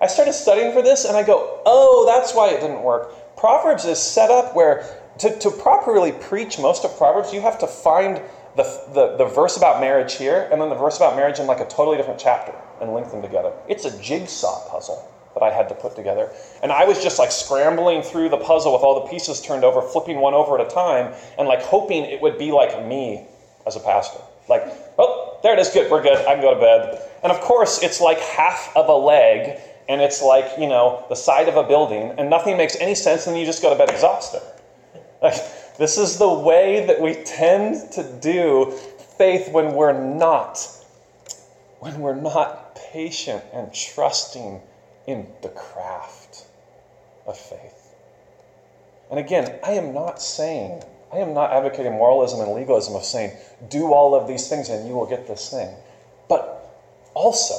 I 0.00 0.06
started 0.06 0.32
studying 0.32 0.72
for 0.72 0.82
this 0.82 1.04
and 1.04 1.16
I 1.16 1.22
go, 1.22 1.60
oh, 1.66 2.06
that's 2.06 2.34
why 2.34 2.50
it 2.50 2.60
didn't 2.60 2.82
work. 2.82 3.36
Proverbs 3.36 3.84
is 3.84 3.98
set 3.98 4.30
up 4.30 4.54
where 4.54 4.84
to, 5.18 5.38
to 5.38 5.50
properly 5.50 6.12
preach 6.12 6.58
most 6.58 6.84
of 6.84 6.96
Proverbs, 6.96 7.32
you 7.32 7.40
have 7.40 7.58
to 7.58 7.66
find 7.66 8.20
the, 8.56 8.62
the, 8.94 9.16
the 9.18 9.26
verse 9.26 9.56
about 9.56 9.80
marriage 9.80 10.16
here 10.16 10.48
and 10.50 10.60
then 10.60 10.68
the 10.68 10.74
verse 10.74 10.96
about 10.96 11.16
marriage 11.16 11.38
in 11.38 11.46
like 11.46 11.60
a 11.60 11.68
totally 11.68 11.96
different 11.96 12.18
chapter 12.18 12.54
and 12.80 12.94
link 12.94 13.10
them 13.10 13.22
together. 13.22 13.52
It's 13.68 13.84
a 13.84 14.02
jigsaw 14.02 14.68
puzzle 14.70 15.06
that 15.34 15.42
I 15.42 15.52
had 15.52 15.68
to 15.68 15.74
put 15.74 15.94
together. 15.94 16.30
And 16.62 16.72
I 16.72 16.84
was 16.84 17.02
just 17.02 17.18
like 17.18 17.30
scrambling 17.30 18.02
through 18.02 18.30
the 18.30 18.38
puzzle 18.38 18.72
with 18.72 18.82
all 18.82 19.04
the 19.04 19.10
pieces 19.10 19.40
turned 19.40 19.64
over, 19.64 19.82
flipping 19.82 20.18
one 20.18 20.34
over 20.34 20.58
at 20.58 20.66
a 20.66 20.70
time, 20.70 21.14
and 21.38 21.46
like 21.46 21.62
hoping 21.62 22.04
it 22.04 22.20
would 22.20 22.38
be 22.38 22.50
like 22.50 22.84
me 22.86 23.26
as 23.66 23.76
a 23.76 23.80
pastor. 23.80 24.20
Like, 24.48 24.62
oh, 24.98 25.29
there 25.42 25.54
it 25.54 25.58
is, 25.58 25.70
good, 25.70 25.90
we're 25.90 26.02
good, 26.02 26.18
I 26.26 26.34
can 26.34 26.42
go 26.42 26.54
to 26.54 26.60
bed. 26.60 27.02
And 27.22 27.32
of 27.32 27.40
course, 27.40 27.82
it's 27.82 28.00
like 28.00 28.18
half 28.18 28.72
of 28.76 28.88
a 28.88 28.94
leg, 28.94 29.58
and 29.88 30.00
it's 30.00 30.22
like, 30.22 30.58
you 30.58 30.68
know, 30.68 31.04
the 31.08 31.16
side 31.16 31.48
of 31.48 31.56
a 31.56 31.62
building, 31.62 32.14
and 32.18 32.30
nothing 32.30 32.56
makes 32.56 32.76
any 32.76 32.94
sense, 32.94 33.26
and 33.26 33.38
you 33.38 33.44
just 33.44 33.62
go 33.62 33.70
to 33.70 33.76
bed 33.76 33.90
exhausted. 33.90 34.42
Like, 35.22 35.34
this 35.78 35.98
is 35.98 36.18
the 36.18 36.32
way 36.32 36.86
that 36.86 37.00
we 37.00 37.14
tend 37.24 37.92
to 37.92 38.02
do 38.20 38.72
faith 39.18 39.52
when 39.52 39.74
we're 39.74 39.98
not, 39.98 40.66
when 41.80 42.00
we're 42.00 42.14
not 42.14 42.74
patient 42.92 43.42
and 43.52 43.72
trusting 43.72 44.60
in 45.06 45.26
the 45.42 45.48
craft 45.50 46.46
of 47.26 47.36
faith. 47.38 47.94
And 49.10 49.18
again, 49.18 49.58
I 49.64 49.72
am 49.72 49.92
not 49.92 50.22
saying 50.22 50.82
I 51.12 51.18
am 51.18 51.34
not 51.34 51.52
advocating 51.52 51.92
moralism 51.92 52.40
and 52.40 52.52
legalism 52.52 52.94
of 52.94 53.04
saying, 53.04 53.36
do 53.68 53.92
all 53.92 54.14
of 54.14 54.28
these 54.28 54.48
things 54.48 54.68
and 54.68 54.86
you 54.86 54.94
will 54.94 55.06
get 55.06 55.26
this 55.26 55.50
thing. 55.50 55.74
But 56.28 56.72
also, 57.14 57.54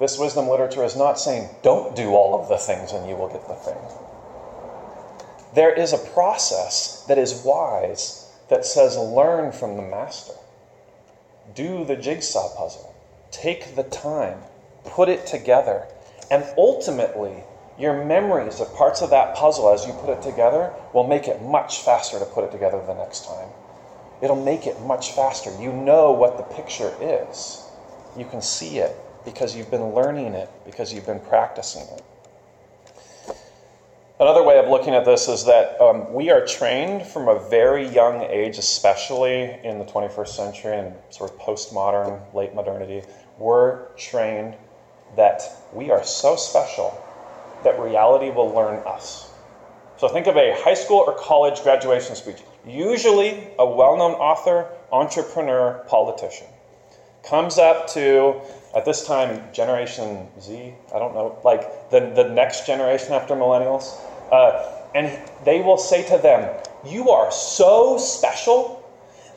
this 0.00 0.18
wisdom 0.18 0.48
literature 0.48 0.84
is 0.84 0.96
not 0.96 1.18
saying, 1.18 1.50
don't 1.62 1.94
do 1.94 2.14
all 2.14 2.40
of 2.40 2.48
the 2.48 2.56
things 2.56 2.92
and 2.92 3.08
you 3.08 3.16
will 3.16 3.28
get 3.28 3.46
the 3.46 3.54
thing. 3.54 3.76
There 5.54 5.72
is 5.72 5.92
a 5.92 5.98
process 5.98 7.04
that 7.08 7.18
is 7.18 7.42
wise 7.44 8.30
that 8.48 8.64
says, 8.64 8.96
learn 8.96 9.52
from 9.52 9.76
the 9.76 9.82
master. 9.82 10.34
Do 11.54 11.84
the 11.84 11.96
jigsaw 11.96 12.54
puzzle. 12.56 12.94
Take 13.30 13.74
the 13.74 13.82
time. 13.82 14.38
Put 14.84 15.08
it 15.08 15.26
together. 15.26 15.86
And 16.30 16.44
ultimately, 16.56 17.44
your 17.78 18.04
memories 18.04 18.60
of 18.60 18.74
parts 18.74 19.02
of 19.02 19.10
that 19.10 19.36
puzzle 19.36 19.72
as 19.72 19.86
you 19.86 19.92
put 19.92 20.10
it 20.10 20.20
together 20.20 20.72
will 20.92 21.06
make 21.06 21.28
it 21.28 21.40
much 21.42 21.82
faster 21.82 22.18
to 22.18 22.24
put 22.24 22.44
it 22.44 22.50
together 22.50 22.82
the 22.86 22.94
next 22.94 23.26
time. 23.26 23.48
It'll 24.20 24.42
make 24.42 24.66
it 24.66 24.80
much 24.82 25.12
faster. 25.12 25.50
You 25.60 25.72
know 25.72 26.10
what 26.10 26.36
the 26.36 26.42
picture 26.42 26.92
is. 27.00 27.64
You 28.16 28.24
can 28.24 28.42
see 28.42 28.78
it 28.78 28.96
because 29.24 29.54
you've 29.54 29.70
been 29.70 29.94
learning 29.94 30.34
it, 30.34 30.50
because 30.64 30.92
you've 30.92 31.06
been 31.06 31.20
practicing 31.20 31.82
it. 31.82 32.04
Another 34.18 34.42
way 34.42 34.58
of 34.58 34.68
looking 34.68 34.94
at 34.94 35.04
this 35.04 35.28
is 35.28 35.44
that 35.44 35.80
um, 35.80 36.12
we 36.12 36.30
are 36.30 36.44
trained 36.44 37.06
from 37.06 37.28
a 37.28 37.48
very 37.48 37.86
young 37.86 38.22
age, 38.22 38.58
especially 38.58 39.56
in 39.62 39.78
the 39.78 39.84
21st 39.84 40.28
century 40.28 40.76
and 40.76 40.92
sort 41.10 41.30
of 41.30 41.38
postmodern, 41.38 42.20
late 42.34 42.52
modernity. 42.52 43.02
We're 43.38 43.86
trained 43.94 44.56
that 45.14 45.42
we 45.72 45.92
are 45.92 46.02
so 46.02 46.34
special 46.34 47.00
that 47.64 47.80
reality 47.80 48.30
will 48.30 48.50
learn 48.50 48.82
us. 48.86 49.30
So 49.98 50.08
think 50.08 50.26
of 50.26 50.36
a 50.36 50.54
high 50.62 50.74
school 50.74 51.02
or 51.06 51.14
college 51.18 51.62
graduation 51.62 52.14
speech. 52.14 52.38
Usually, 52.66 53.48
a 53.58 53.66
well 53.66 53.96
known 53.96 54.12
author, 54.12 54.68
entrepreneur, 54.92 55.84
politician 55.88 56.46
comes 57.28 57.58
up 57.58 57.86
to, 57.88 58.40
at 58.74 58.84
this 58.84 59.06
time, 59.06 59.42
Generation 59.52 60.28
Z, 60.40 60.72
I 60.94 60.98
don't 60.98 61.14
know, 61.14 61.38
like 61.44 61.90
the, 61.90 62.00
the 62.14 62.28
next 62.30 62.66
generation 62.66 63.12
after 63.12 63.34
millennials. 63.34 63.98
Uh, 64.32 64.72
and 64.94 65.18
they 65.44 65.60
will 65.60 65.76
say 65.76 66.02
to 66.08 66.18
them, 66.18 66.56
You 66.86 67.10
are 67.10 67.30
so 67.30 67.98
special 67.98 68.82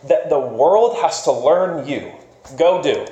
that 0.08 0.30
the 0.30 0.40
world 0.40 0.98
has 0.98 1.24
to 1.24 1.32
learn 1.32 1.88
you. 1.88 2.12
Go 2.58 2.82
do. 2.82 3.06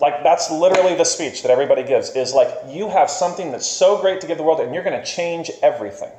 Like, 0.00 0.22
that's 0.22 0.50
literally 0.50 0.94
the 0.94 1.04
speech 1.04 1.42
that 1.42 1.50
everybody 1.50 1.82
gives 1.82 2.10
is 2.10 2.34
like, 2.34 2.50
you 2.68 2.90
have 2.90 3.08
something 3.08 3.50
that's 3.50 3.66
so 3.66 4.00
great 4.00 4.20
to 4.20 4.26
give 4.26 4.36
the 4.36 4.44
world, 4.44 4.60
and 4.60 4.74
you're 4.74 4.84
going 4.84 4.98
to 4.98 5.06
change 5.06 5.50
everything. 5.62 6.12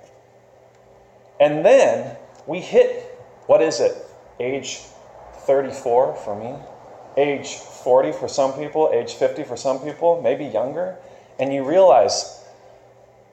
And 1.39 1.63
then 1.63 2.17
we 2.47 2.59
hit, 2.59 3.03
what 3.45 3.61
is 3.61 3.79
it? 3.79 3.95
Age 4.39 4.79
34 5.45 6.15
for 6.15 6.35
me, 6.35 6.55
age 7.15 7.55
40 7.55 8.11
for 8.11 8.27
some 8.27 8.53
people, 8.53 8.89
age 8.91 9.13
50 9.13 9.43
for 9.43 9.55
some 9.55 9.79
people, 9.79 10.21
maybe 10.21 10.45
younger. 10.45 10.97
And 11.39 11.53
you 11.53 11.63
realize, 11.63 12.43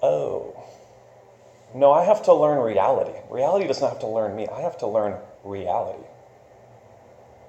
oh, 0.02 0.54
no, 1.74 1.90
I 1.92 2.04
have 2.04 2.22
to 2.24 2.35
learn 2.35 2.59
reality. 2.59 3.18
Reality 3.30 3.66
does 3.66 3.80
not 3.80 3.90
have 3.90 4.00
to 4.00 4.07
learn 4.07 4.37
me, 4.37 4.46
I 4.48 4.61
have 4.61 4.76
to 4.78 4.87
learn 4.87 5.18
reality. 5.42 6.04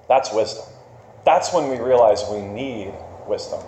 That's 0.08 0.32
wisdom. 0.32 0.64
That's 1.26 1.52
when 1.52 1.68
we 1.68 1.78
realize 1.78 2.24
we 2.30 2.40
need 2.40 2.94
wisdom. 3.26 3.60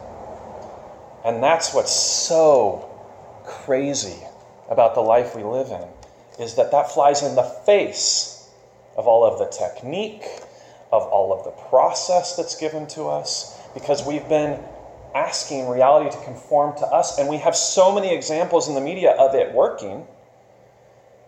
And 1.24 1.42
that's 1.42 1.74
what's 1.74 1.92
so 1.92 2.88
crazy 3.44 4.22
about 4.70 4.94
the 4.94 5.00
life 5.00 5.34
we 5.34 5.42
live 5.42 5.72
in 5.72 5.88
is 6.42 6.54
that 6.54 6.70
that 6.70 6.92
flies 6.92 7.24
in 7.24 7.34
the 7.34 7.42
face 7.42 8.48
of 8.96 9.08
all 9.08 9.24
of 9.24 9.40
the 9.40 9.46
technique, 9.46 10.24
of 10.92 11.02
all 11.02 11.32
of 11.32 11.44
the 11.44 11.50
process 11.68 12.36
that's 12.36 12.54
given 12.54 12.86
to 12.86 13.08
us, 13.08 13.60
because 13.74 14.06
we've 14.06 14.28
been 14.28 14.62
asking 15.16 15.68
reality 15.68 16.16
to 16.16 16.24
conform 16.24 16.76
to 16.78 16.86
us, 16.86 17.18
and 17.18 17.28
we 17.28 17.38
have 17.38 17.56
so 17.56 17.92
many 17.92 18.14
examples 18.14 18.68
in 18.68 18.76
the 18.76 18.80
media 18.80 19.10
of 19.12 19.34
it 19.34 19.52
working 19.52 20.06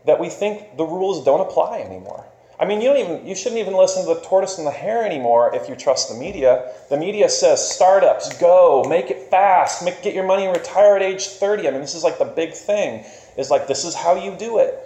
that 0.07 0.21
we 0.21 0.29
think 0.29 0.77
the 0.77 0.85
rules 0.85 1.25
don't 1.25 1.41
apply 1.41 1.81
anymore. 1.81 2.25
I 2.61 2.67
mean, 2.67 2.83
you 2.83 2.89
don't 2.89 2.99
even 2.99 3.27
you 3.27 3.35
shouldn't 3.35 3.59
even 3.59 3.75
listen 3.75 4.07
to 4.07 4.15
the 4.15 4.21
tortoise 4.21 4.59
and 4.59 4.67
the 4.67 4.71
hare 4.71 5.03
anymore 5.03 5.55
if 5.55 5.67
you 5.67 5.75
trust 5.75 6.11
the 6.11 6.15
media. 6.15 6.71
The 6.91 6.99
media 6.99 7.31
says 7.31 7.67
startups 7.67 8.37
go, 8.37 8.85
make 8.87 9.11
it 9.11 9.31
fast, 9.31 9.83
make, 9.83 10.03
get 10.03 10.13
your 10.13 10.27
money 10.27 10.45
and 10.45 10.55
retire 10.55 10.95
at 10.95 11.03
age 11.03 11.27
30. 11.27 11.67
I 11.67 11.71
mean, 11.71 11.81
this 11.81 11.95
is 11.95 12.05
like 12.05 12.19
the 12.19 12.27
big 12.27 12.53
thing. 12.53 13.07
Is 13.39 13.51
like 13.51 13.67
this 13.67 13.87
is 13.87 13.95
how 13.95 14.15
you 14.23 14.37
do 14.37 14.59
it. 14.59 14.77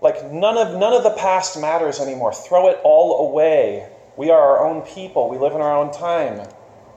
Like 0.00 0.32
none 0.32 0.58
of 0.58 0.76
none 0.76 0.92
of 0.92 1.04
the 1.04 1.10
past 1.10 1.60
matters 1.60 2.00
anymore. 2.00 2.32
Throw 2.34 2.66
it 2.68 2.80
all 2.82 3.28
away. 3.30 3.88
We 4.16 4.30
are 4.30 4.40
our 4.40 4.66
own 4.66 4.82
people. 4.82 5.28
We 5.28 5.38
live 5.38 5.52
in 5.52 5.60
our 5.60 5.76
own 5.76 5.92
time. 5.92 6.44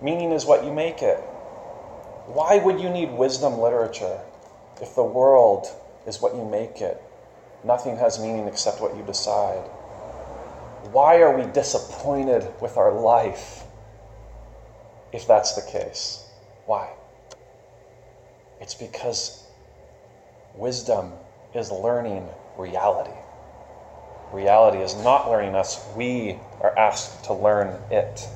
Meaning 0.02 0.32
is 0.32 0.46
what 0.46 0.66
you 0.66 0.74
make 0.74 1.04
it. 1.04 1.18
Why 2.26 2.58
would 2.58 2.80
you 2.80 2.90
need 2.90 3.12
wisdom 3.12 3.60
literature 3.60 4.22
if 4.82 4.96
the 4.96 5.04
world 5.04 5.68
is 6.08 6.20
what 6.20 6.36
you 6.36 6.44
make 6.44 6.82
it? 6.82 7.02
Nothing 7.64 7.98
has 7.98 8.20
meaning 8.20 8.48
except 8.48 8.82
what 8.82 8.96
you 8.96 9.04
decide. 9.04 9.64
Why 10.92 11.22
are 11.22 11.38
we 11.38 11.52
disappointed 11.52 12.48
with 12.62 12.78
our 12.78 12.92
life 12.92 13.64
if 15.12 15.28
that's 15.28 15.54
the 15.54 15.72
case? 15.72 16.24
Why? 16.66 16.90
It's 18.62 18.74
because 18.74 19.44
wisdom 20.56 21.14
is 21.54 21.72
learning 21.72 22.28
reality. 22.58 23.16
Reality 24.32 24.80
is 24.80 24.96
not 24.96 25.30
learning 25.30 25.56
us, 25.56 25.86
we 25.96 26.38
are 26.62 26.78
asked 26.78 27.26
to 27.26 27.34
learn 27.34 27.80
it. 27.92 28.28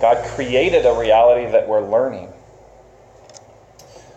God 0.00 0.24
created 0.28 0.84
a 0.86 0.92
reality 0.92 1.50
that 1.50 1.68
we're 1.68 1.88
learning. 1.88 2.32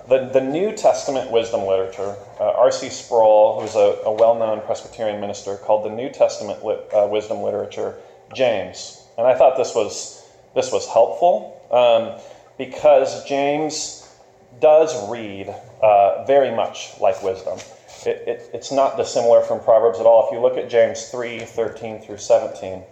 The, 0.08 0.30
the 0.34 0.42
New 0.42 0.76
Testament 0.76 1.32
wisdom 1.32 1.62
literature, 1.66 2.16
uh, 2.42 2.54
R.C. 2.58 2.90
Sproul, 2.90 3.62
who's 3.62 3.76
a, 3.76 4.02
a 4.04 4.12
well 4.12 4.34
known 4.34 4.62
Presbyterian 4.62 5.22
minister, 5.22 5.58
called 5.58 5.86
the 5.86 5.92
New 5.92 6.10
Testament 6.10 6.66
lit, 6.66 6.90
uh, 6.92 7.08
wisdom 7.08 7.44
literature 7.44 8.00
James. 8.34 9.04
And 9.16 9.28
I 9.28 9.36
thought 9.36 9.58
this 9.58 9.76
was, 9.76 10.28
this 10.56 10.72
was 10.72 10.88
helpful 10.88 11.62
um, 11.70 12.20
because 12.58 13.24
James 13.26 14.12
does 14.60 15.08
read 15.08 15.54
uh, 15.84 16.26
very 16.26 16.50
much 16.50 17.00
like 17.00 17.22
wisdom. 17.22 17.60
It, 18.08 18.24
it, 18.28 18.50
it's 18.56 18.72
not 18.72 18.98
dissimilar 18.98 19.42
from 19.42 19.60
Proverbs 19.60 20.00
at 20.00 20.08
all. 20.08 20.26
If 20.26 20.34
you 20.34 20.42
look 20.42 20.58
at 20.58 20.68
James 20.68 21.10
3 21.10 21.42
13 21.42 22.02
through 22.02 22.18
17, 22.18 22.84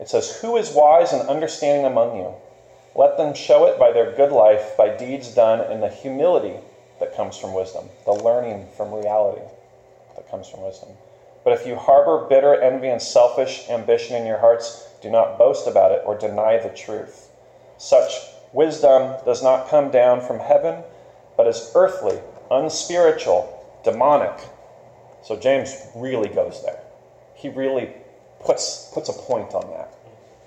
it 0.00 0.08
says, 0.08 0.38
Who 0.40 0.56
is 0.56 0.72
wise 0.72 1.12
and 1.12 1.28
understanding 1.28 1.84
among 1.84 2.16
you? 2.16 2.32
Let 2.94 3.18
them 3.18 3.34
show 3.34 3.66
it 3.66 3.78
by 3.78 3.92
their 3.92 4.16
good 4.16 4.32
life, 4.32 4.74
by 4.78 4.96
deeds 4.96 5.34
done 5.34 5.70
in 5.70 5.80
the 5.80 5.90
humility 5.90 6.60
that 6.98 7.14
comes 7.14 7.36
from 7.36 7.54
wisdom, 7.54 7.88
the 8.04 8.12
learning 8.12 8.66
from 8.76 8.94
reality 8.94 9.42
that 10.14 10.30
comes 10.30 10.48
from 10.48 10.62
wisdom. 10.62 10.90
But 11.44 11.52
if 11.52 11.66
you 11.66 11.76
harbor 11.76 12.26
bitter 12.28 12.60
envy 12.60 12.88
and 12.88 13.00
selfish 13.00 13.68
ambition 13.70 14.16
in 14.16 14.26
your 14.26 14.38
hearts, 14.38 14.88
do 15.00 15.10
not 15.10 15.38
boast 15.38 15.66
about 15.66 15.92
it 15.92 16.02
or 16.04 16.16
deny 16.16 16.58
the 16.58 16.70
truth. 16.70 17.28
Such 17.78 18.12
wisdom 18.52 19.14
does 19.24 19.42
not 19.42 19.68
come 19.68 19.90
down 19.90 20.20
from 20.20 20.40
heaven, 20.40 20.82
but 21.36 21.46
is 21.46 21.70
earthly, 21.74 22.18
unspiritual, 22.50 23.52
demonic. 23.84 24.48
So 25.22 25.36
James 25.36 25.86
really 25.94 26.28
goes 26.28 26.62
there. 26.62 26.80
He 27.34 27.48
really 27.48 27.92
puts, 28.40 28.90
puts 28.92 29.08
a 29.08 29.12
point 29.12 29.54
on 29.54 29.70
that. 29.70 29.92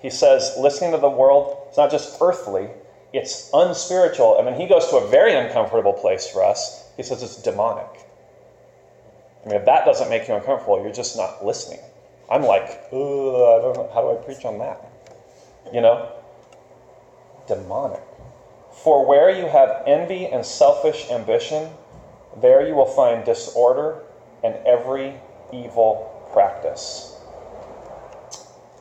He 0.01 0.09
says, 0.09 0.53
listening 0.57 0.91
to 0.91 0.97
the 0.97 1.09
world, 1.09 1.55
it's 1.67 1.77
not 1.77 1.91
just 1.91 2.17
earthly, 2.21 2.69
it's 3.13 3.50
unspiritual. 3.54 4.38
And 4.38 4.48
then 4.48 4.60
he 4.60 4.67
goes 4.67 4.88
to 4.89 4.98
a 4.98 5.08
very 5.08 5.34
uncomfortable 5.34 5.93
place 5.93 6.28
for 6.28 6.43
us. 6.43 6.84
He 6.98 7.04
says 7.04 7.24
it's 7.24 7.41
demonic. 7.41 8.06
I 9.43 9.48
mean, 9.48 9.56
if 9.56 9.65
that 9.65 9.86
doesn't 9.86 10.10
make 10.10 10.28
you 10.28 10.36
uncomfortable, 10.36 10.82
you're 10.82 10.91
just 10.91 11.15
not 11.15 11.45
listening. 11.45 11.80
I'm 12.30 12.43
like, 12.43 12.63
I 12.63 12.91
don't 12.91 13.76
know, 13.76 13.89
how 13.93 14.02
do 14.02 14.12
I 14.12 14.15
preach 14.24 14.45
on 14.45 14.60
that? 14.60 14.86
You 15.74 15.82
know? 15.82 16.12
Demonic. 17.48 18.02
For 18.72 19.06
where 19.06 19.30
you 19.30 19.48
have 19.48 19.84
envy 19.88 20.28
and 20.28 20.45
selfish 20.45 21.10
ambition, 21.10 21.72
there 22.38 22.67
you 22.67 22.76
will 22.76 22.86
find 22.86 23.26
disorder 23.26 24.04
and 24.43 24.56
every 24.65 25.15
evil 25.52 26.30
practice 26.32 27.19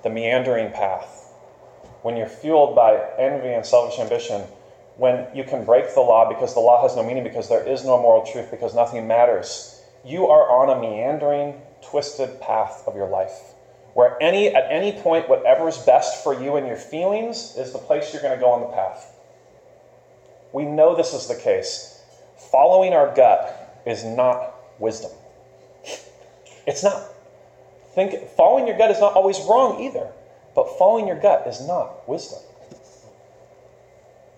the 0.03 0.11
meandering 0.11 0.71
path, 0.71 1.17
when 2.02 2.16
you're 2.16 2.28
fueled 2.28 2.74
by 2.74 3.00
envy 3.18 3.52
and 3.52 3.64
selfish 3.64 3.98
ambition, 3.98 4.42
when 4.96 5.26
you 5.34 5.44
can 5.44 5.64
break 5.64 5.94
the 5.94 6.00
law 6.00 6.28
because 6.28 6.54
the 6.54 6.61
law 6.61 6.82
has 6.82 6.96
no 6.96 7.02
meaning, 7.02 7.22
because 7.22 7.48
there 7.48 7.64
is 7.64 7.84
no 7.84 8.00
moral 8.00 8.24
truth, 8.24 8.50
because 8.50 8.74
nothing 8.74 9.06
matters, 9.06 9.80
you 10.04 10.26
are 10.26 10.50
on 10.50 10.76
a 10.76 10.80
meandering, 10.80 11.61
twisted 11.80 12.40
path 12.40 12.82
of 12.87 12.96
your 12.96 13.08
life. 13.08 13.54
Where 13.94 14.16
any 14.22 14.54
at 14.54 14.70
any 14.70 14.92
point, 14.92 15.28
whatever's 15.28 15.78
best 15.78 16.22
for 16.22 16.32
you 16.32 16.56
and 16.56 16.66
your 16.66 16.76
feelings 16.76 17.56
is 17.56 17.72
the 17.72 17.78
place 17.78 18.12
you're 18.12 18.22
going 18.22 18.37
to 18.37 18.40
go 18.40 18.50
on 18.50 18.61
the 18.61 18.68
path. 18.68 19.12
We 20.52 20.64
know 20.64 20.94
this 20.94 21.14
is 21.14 21.26
the 21.26 21.34
case. 21.34 22.00
Following 22.37 22.92
our 22.92 23.12
gut 23.14 23.82
is 23.87 24.04
not 24.04 24.54
wisdom. 24.78 25.11
It's 26.66 26.82
not. 26.82 27.02
Think 27.92 28.28
following 28.30 28.66
your 28.66 28.76
gut 28.76 28.90
is 28.90 29.00
not 29.00 29.14
always 29.14 29.40
wrong 29.48 29.82
either, 29.82 30.12
but 30.59 30.77
following 30.77 31.07
your 31.07 31.21
gut 31.21 31.47
is 31.47 31.64
not 31.68 32.09
wisdom. 32.09 32.40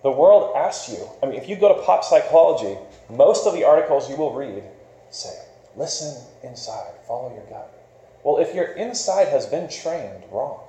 The 0.03 0.11
world 0.11 0.55
asks 0.55 0.87
you, 0.87 1.09
I 1.23 1.25
mean, 1.25 1.33
if 1.33 1.49
you 1.49 1.55
go 1.55 1.75
to 1.75 1.81
pop 1.81 2.03
psychology, 2.03 2.77
most 3.09 3.47
of 3.47 3.53
the 3.53 3.63
articles 3.63 4.07
you 4.07 4.15
will 4.17 4.31
read 4.31 4.61
say, 5.09 5.33
listen 5.75 6.23
inside, 6.43 6.91
follow 7.07 7.33
your 7.33 7.43
gut. 7.45 7.73
Well, 8.23 8.37
if 8.37 8.53
your 8.53 8.65
inside 8.65 9.29
has 9.29 9.47
been 9.47 9.67
trained 9.67 10.25
wrong, 10.31 10.59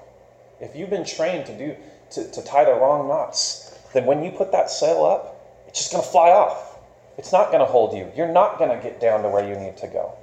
if 0.59 0.75
you've 0.75 0.88
been 0.88 1.05
trained 1.05 1.45
to 1.45 1.59
do 1.59 1.77
to, 2.12 2.31
to 2.31 2.43
tie 2.43 2.65
the 2.65 2.73
wrong 2.73 3.07
knots, 3.07 3.79
then 3.93 4.07
when 4.07 4.25
you 4.25 4.31
put 4.31 4.53
that 4.53 4.71
sail 4.71 5.05
up, 5.05 5.38
it's 5.69 5.81
just 5.81 5.93
going 5.93 6.03
to 6.03 6.09
fly 6.09 6.31
off. 6.31 6.79
It's 7.19 7.31
not 7.31 7.49
going 7.49 7.61
to 7.61 7.71
hold 7.71 7.95
you. 7.95 8.11
You're 8.17 8.33
not 8.33 8.57
going 8.57 8.75
to 8.75 8.83
get 8.83 9.01
down 9.03 9.23
to 9.23 9.29
where 9.29 9.47
you 9.47 9.55
need 9.55 9.77
to 9.77 9.87
go. 9.87 10.15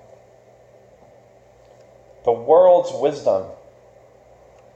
The 2.25 2.31
world's 2.31 2.91
wisdom 2.91 3.45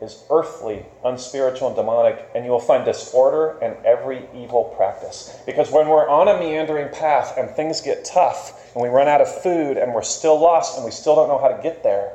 is 0.04 0.24
earthly, 0.30 0.86
unspiritual, 1.04 1.70
and 1.70 1.76
demonic, 1.76 2.28
and 2.36 2.44
you 2.44 2.52
will 2.52 2.60
find 2.60 2.84
disorder 2.84 3.58
and 3.60 3.76
every 3.86 4.28
evil 4.36 4.66
practice. 4.76 5.40
Because 5.46 5.72
when 5.72 5.88
we're 5.88 6.08
on 6.08 6.28
a 6.28 6.38
meandering 6.38 6.94
path 6.94 7.38
and 7.38 7.50
things 7.50 7.82
get 7.82 8.04
tough, 8.04 8.74
and 8.76 8.84
we 8.84 8.90
run 8.90 9.08
out 9.08 9.22
of 9.22 9.42
food, 9.42 9.78
and 9.78 9.94
we're 9.94 10.04
still 10.04 10.40
lost, 10.40 10.76
and 10.76 10.86
we 10.86 10.92
still 10.92 11.16
don't 11.16 11.30
know 11.30 11.38
how 11.38 11.48
to 11.48 11.62
get 11.64 11.84
there, 11.84 12.14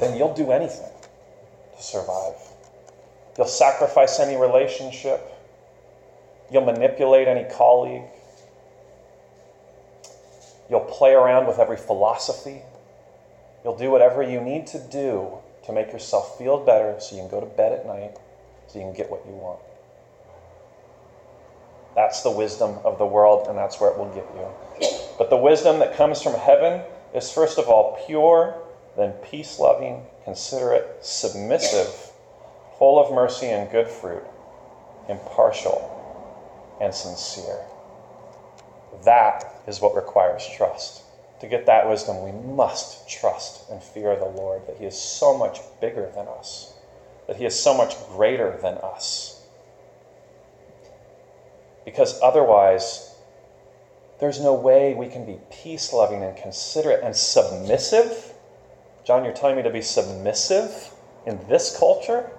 then 0.00 0.16
you'll 0.16 0.34
do 0.34 0.50
anything 0.50 0.90
to 1.76 1.82
survive. 1.82 2.34
You'll 3.36 3.46
sacrifice 3.46 4.18
any 4.18 4.40
relationship, 4.40 5.20
you'll 6.50 6.64
manipulate 6.64 7.28
any 7.28 7.44
colleague, 7.52 8.04
you'll 10.70 10.80
play 10.80 11.12
around 11.12 11.46
with 11.46 11.58
every 11.58 11.76
philosophy, 11.76 12.62
you'll 13.64 13.76
do 13.76 13.90
whatever 13.90 14.22
you 14.22 14.40
need 14.40 14.66
to 14.68 14.78
do 14.78 15.38
to 15.66 15.72
make 15.72 15.92
yourself 15.92 16.38
feel 16.38 16.64
better 16.64 16.96
so 17.00 17.16
you 17.16 17.22
can 17.22 17.30
go 17.30 17.40
to 17.40 17.46
bed 17.46 17.72
at 17.72 17.86
night 17.86 18.16
so 18.66 18.78
you 18.78 18.84
can 18.84 18.94
get 18.94 19.10
what 19.10 19.24
you 19.26 19.32
want. 19.32 19.60
That's 21.94 22.22
the 22.22 22.30
wisdom 22.30 22.78
of 22.84 22.98
the 22.98 23.06
world, 23.06 23.46
and 23.48 23.56
that's 23.56 23.80
where 23.80 23.90
it 23.90 23.98
will 23.98 24.12
get 24.12 24.26
you. 24.34 24.88
But 25.16 25.30
the 25.30 25.36
wisdom 25.36 25.78
that 25.78 25.94
comes 25.94 26.20
from 26.20 26.34
heaven 26.34 26.82
is 27.14 27.30
first 27.30 27.58
of 27.58 27.68
all 27.68 28.02
pure, 28.06 28.60
then 28.96 29.12
peace 29.30 29.58
loving, 29.58 30.02
considerate, 30.24 30.98
submissive, 31.02 32.12
full 32.78 32.98
of 32.98 33.14
mercy 33.14 33.46
and 33.46 33.70
good 33.70 33.86
fruit, 33.86 34.24
impartial, 35.08 35.90
and 36.80 36.92
sincere. 36.92 37.60
That 39.04 39.62
is 39.68 39.80
what 39.80 39.94
requires 39.94 40.48
trust. 40.56 41.02
To 41.40 41.46
get 41.46 41.66
that 41.66 41.88
wisdom, 41.88 42.22
we 42.22 42.32
must 42.32 43.08
trust 43.08 43.68
and 43.70 43.82
fear 43.82 44.16
the 44.16 44.24
Lord, 44.24 44.66
that 44.66 44.78
He 44.78 44.86
is 44.86 44.96
so 44.96 45.36
much 45.36 45.60
bigger 45.80 46.10
than 46.14 46.28
us, 46.28 46.72
that 47.26 47.36
He 47.36 47.44
is 47.44 47.60
so 47.60 47.74
much 47.74 47.96
greater 48.08 48.58
than 48.62 48.78
us. 48.78 49.42
Because 51.84 52.18
otherwise, 52.22 53.14
there's 54.20 54.40
no 54.40 54.54
way 54.54 54.94
we 54.94 55.08
can 55.08 55.26
be 55.26 55.38
peace 55.50 55.92
loving 55.92 56.22
and 56.22 56.36
considerate 56.36 57.00
and 57.02 57.14
submissive. 57.14 58.32
John, 59.04 59.24
you're 59.24 59.34
telling 59.34 59.56
me 59.56 59.62
to 59.62 59.70
be 59.70 59.82
submissive 59.82 60.92
in 61.26 61.46
this 61.48 61.76
culture? 61.76 62.30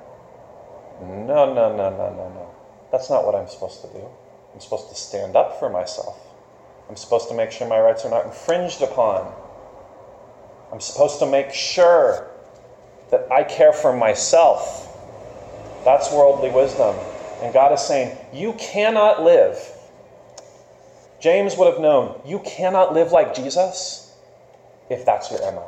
No, 1.01 1.53
no, 1.53 1.75
no, 1.75 1.89
no, 1.89 2.09
no, 2.09 2.29
no. 2.29 2.49
That's 2.91 3.09
not 3.09 3.25
what 3.25 3.35
I'm 3.35 3.47
supposed 3.47 3.81
to 3.81 3.87
do. 3.87 4.09
I'm 4.53 4.59
supposed 4.61 4.89
to 4.89 4.95
stand 4.95 5.35
up 5.35 5.59
for 5.59 5.69
myself. 5.69 6.24
I'm 6.89 6.95
supposed 6.95 7.29
to 7.29 7.35
make 7.35 7.51
sure 7.51 7.67
my 7.67 7.79
rights 7.79 8.05
are 8.05 8.09
not 8.09 8.25
infringed 8.25 8.81
upon. 8.81 9.33
I'm 10.71 10.79
supposed 10.79 11.19
to 11.19 11.25
make 11.25 11.51
sure 11.53 12.29
that 13.11 13.31
I 13.31 13.43
care 13.43 13.73
for 13.73 13.95
myself. 13.95 14.91
That's 15.83 16.11
worldly 16.11 16.51
wisdom. 16.51 16.95
And 17.41 17.53
God 17.53 17.73
is 17.73 17.81
saying, 17.81 18.17
You 18.33 18.53
cannot 18.53 19.23
live. 19.23 19.57
James 21.19 21.57
would 21.57 21.71
have 21.71 21.81
known, 21.81 22.21
you 22.25 22.39
cannot 22.39 22.93
live 22.93 23.11
like 23.11 23.33
Jesus 23.33 24.13
if 24.89 25.05
that's 25.05 25.31
your 25.31 25.39
MO. 25.53 25.67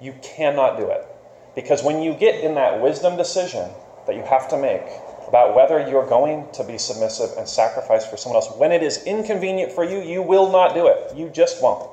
You 0.00 0.14
cannot 0.22 0.76
do 0.76 0.90
it. 0.90 1.06
Because 1.54 1.82
when 1.82 2.02
you 2.02 2.14
get 2.14 2.42
in 2.42 2.54
that 2.54 2.80
wisdom 2.80 3.16
decision 3.16 3.68
that 4.06 4.16
you 4.16 4.22
have 4.22 4.48
to 4.48 4.56
make, 4.56 4.82
about 5.28 5.54
whether 5.54 5.78
you're 5.78 6.06
going 6.06 6.46
to 6.52 6.64
be 6.64 6.78
submissive 6.78 7.36
and 7.36 7.46
sacrifice 7.46 8.06
for 8.06 8.16
someone 8.16 8.42
else. 8.42 8.50
When 8.56 8.72
it 8.72 8.82
is 8.82 9.04
inconvenient 9.04 9.72
for 9.72 9.84
you, 9.84 10.00
you 10.00 10.22
will 10.22 10.50
not 10.50 10.74
do 10.74 10.86
it. 10.86 11.14
You 11.14 11.28
just 11.28 11.62
won't. 11.62 11.90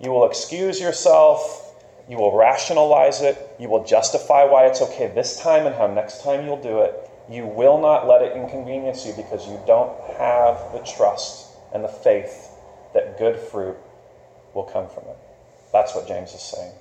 You 0.00 0.10
will 0.10 0.26
excuse 0.26 0.80
yourself. 0.80 1.74
You 2.08 2.16
will 2.16 2.34
rationalize 2.34 3.20
it. 3.20 3.36
You 3.58 3.68
will 3.68 3.84
justify 3.84 4.44
why 4.44 4.66
it's 4.66 4.80
okay 4.80 5.08
this 5.08 5.38
time 5.38 5.66
and 5.66 5.74
how 5.74 5.86
next 5.86 6.22
time 6.22 6.46
you'll 6.46 6.62
do 6.62 6.80
it. 6.80 6.94
You 7.28 7.44
will 7.44 7.78
not 7.78 8.08
let 8.08 8.22
it 8.22 8.34
inconvenience 8.34 9.04
you 9.04 9.12
because 9.12 9.46
you 9.46 9.60
don't 9.66 9.92
have 10.16 10.72
the 10.72 10.78
trust 10.78 11.48
and 11.74 11.84
the 11.84 11.88
faith 11.88 12.50
that 12.94 13.18
good 13.18 13.38
fruit 13.38 13.76
will 14.54 14.64
come 14.64 14.88
from 14.88 15.04
it. 15.04 15.16
That's 15.70 15.94
what 15.94 16.08
James 16.08 16.32
is 16.32 16.40
saying. 16.40 16.72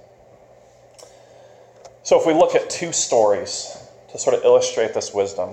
So, 2.03 2.19
if 2.19 2.27
we 2.27 2.33
look 2.33 2.53
at 2.53 2.69
two 2.69 2.91
stories 2.91 3.84
to 4.15 4.21
sort 4.21 4.33
of 4.33 4.45
illustrate 4.45 4.93
this 4.93 5.13
wisdom. 5.13 5.49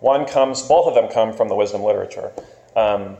One 0.00 0.24
comes, 0.24 0.62
both 0.62 0.86
of 0.86 0.94
them 0.94 1.12
come 1.12 1.34
from 1.34 1.48
the 1.48 1.54
wisdom 1.54 1.82
literature. 1.82 2.32
Um, 2.74 3.18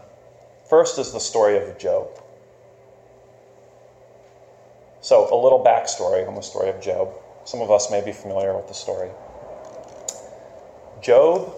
first 0.69 0.99
is 0.99 1.13
the 1.13 1.21
story 1.21 1.59
of 1.59 1.77
Job. 1.79 2.09
So, 5.03 5.29
a 5.31 5.37
little 5.37 5.63
backstory 5.63 6.27
on 6.27 6.35
the 6.35 6.41
story 6.41 6.71
of 6.71 6.81
Job. 6.81 7.13
Some 7.45 7.61
of 7.61 7.71
us 7.71 7.91
may 7.91 8.03
be 8.03 8.13
familiar 8.13 8.57
with 8.57 8.67
the 8.67 8.73
story. 8.73 9.11
Job 11.03 11.53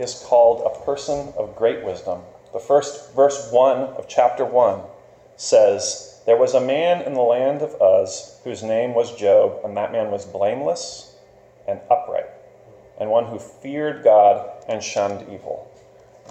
is 0.00 0.24
called 0.26 0.66
a 0.66 0.84
person 0.84 1.32
of 1.36 1.54
great 1.54 1.84
wisdom. 1.84 2.22
The 2.52 2.58
first 2.58 3.14
verse 3.14 3.48
1 3.52 3.78
of 3.78 4.08
chapter 4.08 4.44
1 4.44 4.80
says, 5.36 6.20
There 6.26 6.36
was 6.36 6.54
a 6.54 6.60
man 6.60 7.02
in 7.02 7.14
the 7.14 7.20
land 7.20 7.62
of 7.62 7.76
Uz 7.80 8.40
whose 8.42 8.64
name 8.64 8.92
was 8.92 9.14
Job, 9.14 9.60
and 9.64 9.76
that 9.76 9.92
man 9.92 10.10
was 10.10 10.26
blameless 10.26 11.11
and 11.66 11.80
upright, 11.90 12.26
and 12.98 13.10
one 13.10 13.26
who 13.26 13.38
feared 13.38 14.02
God 14.04 14.50
and 14.68 14.82
shunned 14.82 15.22
evil. 15.32 15.70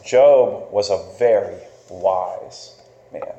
Job 0.03 0.71
was 0.71 0.89
a 0.89 1.03
very 1.17 1.57
wise 1.89 2.81
man. 3.11 3.35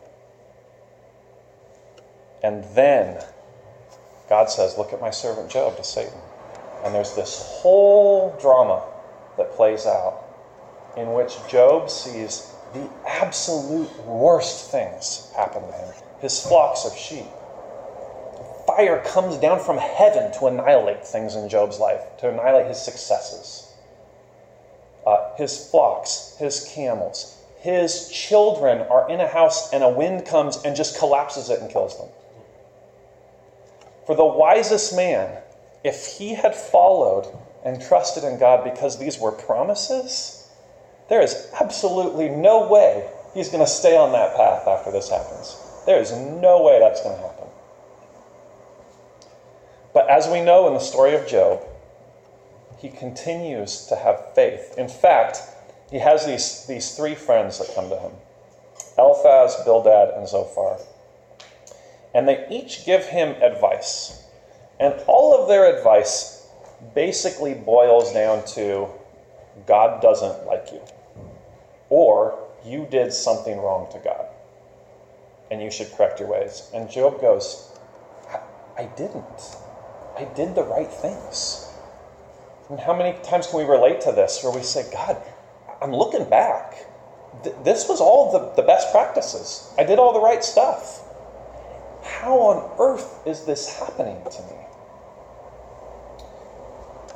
And 2.42 2.64
then 2.74 3.22
God 4.28 4.50
says, 4.50 4.76
Look 4.76 4.92
at 4.92 5.00
my 5.00 5.10
servant 5.10 5.50
Job 5.50 5.76
to 5.76 5.84
Satan. 5.84 6.18
And 6.84 6.94
there's 6.94 7.14
this 7.14 7.40
whole 7.60 8.36
drama 8.40 8.82
that 9.36 9.52
plays 9.52 9.86
out 9.86 10.24
in 10.96 11.12
which 11.12 11.36
Job 11.48 11.88
sees 11.88 12.52
the 12.74 12.88
absolute 13.06 14.06
worst 14.06 14.70
things 14.70 15.30
happen 15.36 15.62
to 15.62 15.72
him 15.72 15.94
his 16.22 16.40
flocks 16.40 16.86
of 16.86 16.96
sheep 16.96 17.26
fire 18.76 19.02
comes 19.04 19.36
down 19.36 19.60
from 19.60 19.78
heaven 19.78 20.32
to 20.32 20.46
annihilate 20.46 21.06
things 21.06 21.34
in 21.34 21.48
Job's 21.48 21.78
life, 21.78 22.00
to 22.18 22.28
annihilate 22.28 22.66
his 22.66 22.80
successes. 22.80 23.72
Uh, 25.06 25.34
his 25.36 25.68
flocks, 25.68 26.36
his 26.38 26.70
camels, 26.74 27.38
his 27.58 28.08
children 28.08 28.78
are 28.88 29.08
in 29.10 29.20
a 29.20 29.28
house 29.28 29.72
and 29.72 29.84
a 29.84 29.88
wind 29.88 30.26
comes 30.26 30.56
and 30.64 30.74
just 30.74 30.98
collapses 30.98 31.50
it 31.50 31.60
and 31.60 31.70
kills 31.70 31.96
them. 31.98 32.08
For 34.06 34.16
the 34.16 34.24
wisest 34.24 34.96
man, 34.96 35.38
if 35.84 36.06
he 36.18 36.34
had 36.34 36.54
followed 36.54 37.26
and 37.64 37.80
trusted 37.80 38.24
in 38.24 38.38
God 38.38 38.64
because 38.64 38.98
these 38.98 39.18
were 39.18 39.32
promises, 39.32 40.48
there 41.08 41.22
is 41.22 41.48
absolutely 41.60 42.28
no 42.28 42.68
way 42.68 43.08
he's 43.34 43.48
going 43.48 43.64
to 43.64 43.70
stay 43.70 43.96
on 43.96 44.12
that 44.12 44.36
path 44.36 44.66
after 44.66 44.90
this 44.90 45.08
happens. 45.08 45.56
There 45.86 46.00
is 46.00 46.12
no 46.12 46.62
way 46.62 46.78
that's 46.78 47.02
going 47.02 47.16
to 47.16 47.22
happen. 47.22 47.41
But 49.92 50.08
as 50.08 50.28
we 50.28 50.40
know 50.40 50.66
in 50.68 50.74
the 50.74 50.80
story 50.80 51.14
of 51.14 51.26
Job, 51.26 51.64
he 52.78 52.88
continues 52.88 53.86
to 53.86 53.96
have 53.96 54.34
faith. 54.34 54.74
In 54.76 54.88
fact, 54.88 55.40
he 55.90 55.98
has 55.98 56.26
these, 56.26 56.66
these 56.66 56.96
three 56.96 57.14
friends 57.14 57.58
that 57.58 57.74
come 57.74 57.88
to 57.90 57.98
him 57.98 58.12
Eliphaz, 58.98 59.56
Bildad, 59.64 60.10
and 60.16 60.28
Zophar. 60.28 60.78
And 62.14 62.28
they 62.28 62.46
each 62.50 62.84
give 62.84 63.06
him 63.06 63.40
advice. 63.42 64.24
And 64.80 64.94
all 65.06 65.40
of 65.40 65.48
their 65.48 65.76
advice 65.76 66.46
basically 66.94 67.54
boils 67.54 68.12
down 68.12 68.44
to 68.46 68.88
God 69.66 70.02
doesn't 70.02 70.46
like 70.46 70.68
you, 70.72 70.80
or 71.88 72.38
you 72.64 72.86
did 72.90 73.12
something 73.12 73.58
wrong 73.58 73.90
to 73.92 73.98
God, 73.98 74.26
and 75.50 75.62
you 75.62 75.70
should 75.70 75.92
correct 75.92 76.20
your 76.20 76.28
ways. 76.28 76.70
And 76.74 76.90
Job 76.90 77.20
goes, 77.20 77.70
I, 78.28 78.40
I 78.82 78.86
didn't. 78.96 79.56
I 80.16 80.24
did 80.24 80.54
the 80.54 80.62
right 80.64 80.92
things. 80.92 81.68
And 82.68 82.80
how 82.80 82.96
many 82.96 83.18
times 83.22 83.46
can 83.46 83.58
we 83.58 83.64
relate 83.64 84.00
to 84.02 84.12
this 84.12 84.42
where 84.42 84.52
we 84.52 84.62
say, 84.62 84.90
God, 84.92 85.22
I'm 85.80 85.92
looking 85.92 86.28
back. 86.28 86.86
Th- 87.42 87.56
this 87.64 87.88
was 87.88 88.00
all 88.00 88.32
the, 88.32 88.60
the 88.60 88.66
best 88.66 88.92
practices. 88.92 89.72
I 89.78 89.84
did 89.84 89.98
all 89.98 90.12
the 90.12 90.20
right 90.20 90.44
stuff. 90.44 91.02
How 92.02 92.38
on 92.38 92.70
earth 92.78 93.26
is 93.26 93.44
this 93.44 93.78
happening 93.78 94.22
to 94.30 94.42
me? 94.42 94.56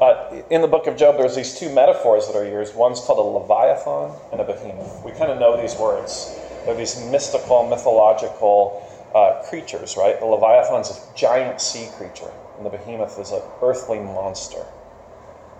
Uh, 0.00 0.42
in 0.50 0.60
the 0.60 0.68
book 0.68 0.86
of 0.86 0.96
Job, 0.96 1.16
there's 1.16 1.34
these 1.34 1.58
two 1.58 1.74
metaphors 1.74 2.26
that 2.26 2.36
are 2.36 2.44
used. 2.44 2.76
One's 2.76 3.00
called 3.00 3.18
a 3.18 3.22
leviathan 3.22 4.12
and 4.30 4.40
a 4.40 4.44
behemoth. 4.44 5.02
We 5.04 5.12
kind 5.12 5.30
of 5.30 5.38
know 5.38 5.60
these 5.60 5.74
words. 5.76 6.38
They're 6.66 6.74
these 6.74 7.02
mystical, 7.10 7.66
mythological 7.66 8.85
uh, 9.14 9.42
creatures, 9.48 9.96
right? 9.96 10.18
The 10.18 10.26
Leviathan's 10.26 10.90
a 10.90 11.16
giant 11.16 11.60
sea 11.60 11.88
creature, 11.96 12.30
and 12.56 12.66
the 12.66 12.70
behemoth 12.70 13.18
is 13.18 13.32
an 13.32 13.42
earthly 13.62 13.98
monster. 13.98 14.64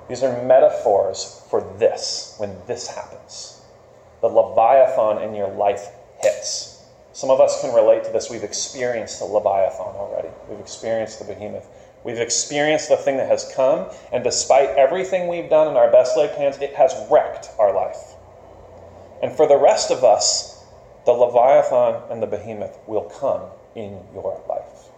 These 0.09 0.23
are 0.23 0.43
metaphors 0.43 1.43
for 1.49 1.63
this, 1.79 2.35
when 2.39 2.57
this 2.67 2.89
happens. 2.89 3.61
The 4.21 4.29
Leviathan 4.29 5.23
in 5.23 5.35
your 5.35 5.49
life 5.49 5.89
hits. 6.21 6.85
Some 7.13 7.31
of 7.31 7.41
us 7.41 7.61
can 7.61 7.75
relate 7.75 8.05
to 8.05 8.13
this. 8.13 8.31
We've 8.31 8.45
experienced 8.45 9.19
the 9.19 9.25
Leviathan 9.25 9.97
already, 9.97 10.29
we've 10.49 10.61
experienced 10.61 11.19
the 11.19 11.25
behemoth. 11.25 11.69
We've 12.05 12.21
experienced 12.21 12.89
the 12.89 12.97
thing 12.97 13.17
that 13.17 13.29
has 13.29 13.51
come, 13.57 13.91
and 14.13 14.23
despite 14.23 14.69
everything 14.71 15.27
we've 15.27 15.51
done 15.51 15.67
in 15.67 15.77
our 15.77 15.91
best 15.91 16.17
laid 16.17 16.31
plans, 16.31 16.57
it 16.59 16.73
has 16.75 16.95
wrecked 17.11 17.51
our 17.59 17.75
life. 17.75 18.15
And 19.21 19.33
for 19.33 19.49
the 19.49 19.57
rest 19.57 19.91
of 19.91 20.05
us, 20.05 20.56
the 21.07 21.13
Leviathan 21.13 22.03
and 22.11 22.21
the 22.21 22.27
behemoth 22.27 22.79
will 22.87 23.05
come 23.05 23.43
in 23.75 24.01
your 24.13 24.43
life. 24.49 24.91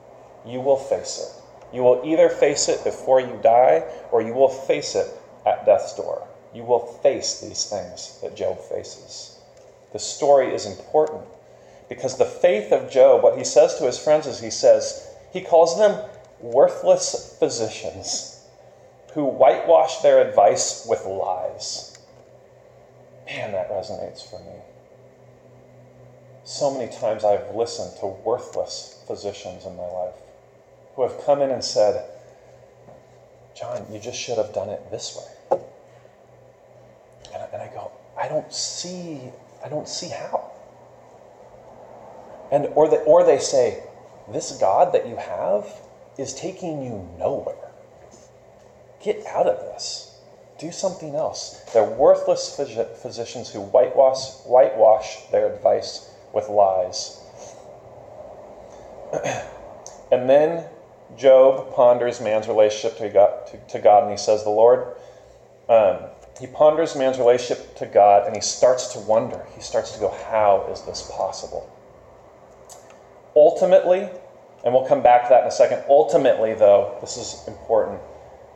You 0.45 0.61
will 0.61 0.77
face 0.77 1.19
it. 1.19 1.77
You 1.77 1.83
will 1.83 2.03
either 2.03 2.31
face 2.31 2.69
it 2.69 2.83
before 2.83 3.21
you 3.21 3.39
die, 3.43 3.85
or 4.11 4.23
you 4.23 4.33
will 4.33 4.49
face 4.49 4.95
it 4.95 5.07
at 5.45 5.67
death's 5.67 5.95
door. 5.95 6.27
You 6.55 6.65
will 6.65 6.81
face 6.81 7.41
these 7.41 7.67
things 7.67 8.19
that 8.23 8.35
Job 8.35 8.59
faces. 8.59 9.39
The 9.93 9.99
story 9.99 10.55
is 10.55 10.65
important 10.65 11.25
because 11.91 12.17
the 12.17 12.25
faith 12.25 12.73
of 12.73 12.91
Job, 12.91 13.23
what 13.23 13.37
he 13.37 13.45
says 13.45 13.77
to 13.77 13.85
his 13.85 13.99
friends 13.99 14.27
is 14.27 14.41
he 14.41 14.51
says, 14.51 15.15
he 15.31 15.43
calls 15.43 15.79
them 15.79 16.09
worthless 16.41 17.37
physicians 17.39 18.47
who 19.13 19.25
whitewash 19.25 19.99
their 19.99 20.27
advice 20.27 20.87
with 20.89 21.05
lies. 21.05 21.99
Man, 23.27 23.53
that 23.53 23.71
resonates 23.71 24.29
for 24.29 24.39
me. 24.39 24.57
So 26.49 26.71
many 26.71 26.91
times 26.91 27.25
I've 27.25 27.55
listened 27.55 27.95
to 27.99 28.07
worthless 28.07 29.05
physicians 29.07 29.67
in 29.67 29.77
my 29.77 29.85
life 29.85 30.15
who 30.97 31.03
have 31.03 31.23
come 31.23 31.43
in 31.43 31.51
and 31.51 31.63
said, 31.63 32.07
John, 33.55 33.87
you 33.93 33.99
just 33.99 34.19
should 34.19 34.39
have 34.39 34.55
done 34.55 34.71
it 34.71 34.91
this 34.91 35.15
way. 35.15 35.61
And 37.35 37.43
I, 37.43 37.47
and 37.53 37.61
I 37.61 37.69
go, 37.69 37.91
I 38.17 38.29
don't 38.29 38.51
see, 38.51 39.31
I 39.63 39.69
don't 39.69 39.87
see 39.87 40.09
how. 40.09 40.51
And 42.51 42.69
or 42.75 42.89
they, 42.89 43.05
or 43.05 43.25
they 43.25 43.39
say, 43.39 43.83
this 44.27 44.53
God 44.53 44.95
that 44.95 45.07
you 45.07 45.17
have 45.17 45.83
is 46.17 46.33
taking 46.33 46.83
you 46.83 47.07
nowhere. 47.19 47.73
Get 49.01 49.27
out 49.27 49.47
of 49.47 49.61
this. 49.61 50.19
Do 50.57 50.73
something 50.73 51.15
else. 51.15 51.63
They're 51.75 51.85
worthless 51.85 52.57
phys- 52.59 52.97
physicians 52.97 53.51
who 53.51 53.61
whitewash, 53.61 54.31
whitewash 54.47 55.19
their 55.31 55.47
advice 55.53 56.15
with 56.33 56.49
lies. 56.49 57.21
and 60.13 60.29
then 60.29 60.65
Job 61.17 61.73
ponders 61.75 62.21
man's 62.21 62.49
relationship 62.49 62.99
to 62.99 63.09
God, 63.09 63.47
to, 63.49 63.59
to 63.59 63.79
God 63.79 64.03
and 64.05 64.13
he 64.13 64.19
says, 64.19 64.45
The 64.45 64.51
Lord, 64.51 64.95
um, 65.69 65.99
he 66.41 66.47
ponders 66.47 66.95
man's 66.97 67.19
relationship 67.19 67.75
to 67.77 67.87
God 67.87 68.27
and 68.27 68.37
he 68.37 68.43
starts 68.43 68.89
to 68.89 68.99
wonder. 69.01 69.47
He 69.55 69.61
starts 69.61 69.93
to 69.93 70.01
go, 70.01 70.09
How 70.09 70.69
is 70.71 70.83
this 70.83 71.03
possible? 71.11 71.69
Ultimately, 73.35 74.09
and 74.65 74.75
we'll 74.75 74.87
come 74.87 75.03
back 75.03 75.25
to 75.25 75.29
that 75.31 75.43
in 75.43 75.49
a 75.49 75.53
second. 75.53 75.83
Ultimately, 75.89 76.55
though, 76.55 76.97
this 77.01 77.17
is 77.17 77.47
important 77.47 78.01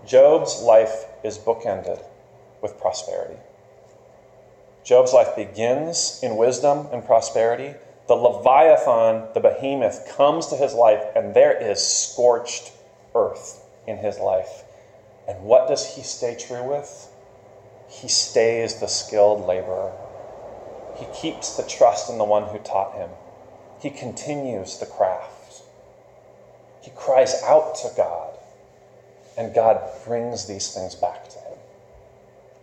Job's 0.04 0.60
life 0.60 1.06
is 1.22 1.38
bookended 1.38 2.02
with 2.60 2.78
prosperity. 2.78 3.36
Job's 4.84 5.12
life 5.12 5.36
begins 5.36 6.18
in 6.22 6.36
wisdom 6.36 6.88
and 6.92 7.04
prosperity. 7.04 7.74
The 8.08 8.14
Leviathan, 8.14 9.28
the 9.32 9.40
behemoth, 9.40 10.08
comes 10.08 10.48
to 10.48 10.56
his 10.56 10.74
life, 10.74 11.04
and 11.14 11.34
there 11.34 11.52
is 11.52 11.84
scorched 11.84 12.72
earth 13.14 13.64
in 13.86 13.98
his 13.98 14.18
life. 14.18 14.64
And 15.28 15.44
what 15.44 15.68
does 15.68 15.94
he 15.94 16.02
stay 16.02 16.34
true 16.34 16.68
with? 16.68 17.08
He 17.88 18.08
stays 18.08 18.80
the 18.80 18.88
skilled 18.88 19.46
laborer. 19.46 19.92
He 20.96 21.06
keeps 21.14 21.56
the 21.56 21.62
trust 21.62 22.10
in 22.10 22.18
the 22.18 22.24
one 22.24 22.48
who 22.48 22.58
taught 22.58 22.94
him. 22.94 23.10
He 23.80 23.90
continues 23.90 24.78
the 24.78 24.86
craft. 24.86 25.62
He 26.80 26.90
cries 26.90 27.42
out 27.44 27.74
to 27.76 27.92
God, 27.96 28.36
and 29.36 29.54
God 29.54 29.80
brings 30.04 30.46
these 30.46 30.74
things 30.74 30.94
back 30.94 31.28
to 31.28 31.38
him. 31.38 31.41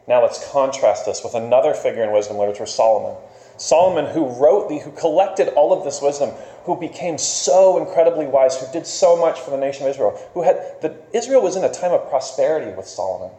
Now 0.09 0.23
let's 0.23 0.51
contrast 0.51 1.05
this 1.05 1.23
with 1.23 1.35
another 1.35 1.75
figure 1.75 2.03
in 2.03 2.11
wisdom 2.11 2.37
literature, 2.37 2.65
Solomon. 2.65 3.15
Solomon, 3.57 4.07
who 4.07 4.25
wrote 4.25 4.67
the, 4.67 4.79
who 4.79 4.91
collected 4.91 5.49
all 5.49 5.71
of 5.71 5.83
this 5.83 6.01
wisdom, 6.01 6.31
who 6.63 6.75
became 6.75 7.19
so 7.19 7.77
incredibly 7.77 8.25
wise, 8.25 8.59
who 8.59 8.65
did 8.73 8.87
so 8.87 9.15
much 9.15 9.39
for 9.39 9.51
the 9.51 9.57
nation 9.57 9.85
of 9.85 9.91
Israel, 9.91 10.19
who 10.33 10.41
had 10.41 10.81
the 10.81 10.97
Israel 11.13 11.43
was 11.43 11.55
in 11.55 11.63
a 11.63 11.71
time 11.71 11.91
of 11.91 12.09
prosperity 12.09 12.71
with 12.71 12.87
Solomon. 12.87 13.29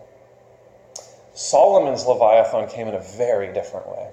Solomon's 1.35 2.07
Leviathan 2.07 2.69
came 2.69 2.87
in 2.87 2.95
a 2.95 3.01
very 3.01 3.53
different 3.53 3.89
way. 3.89 4.09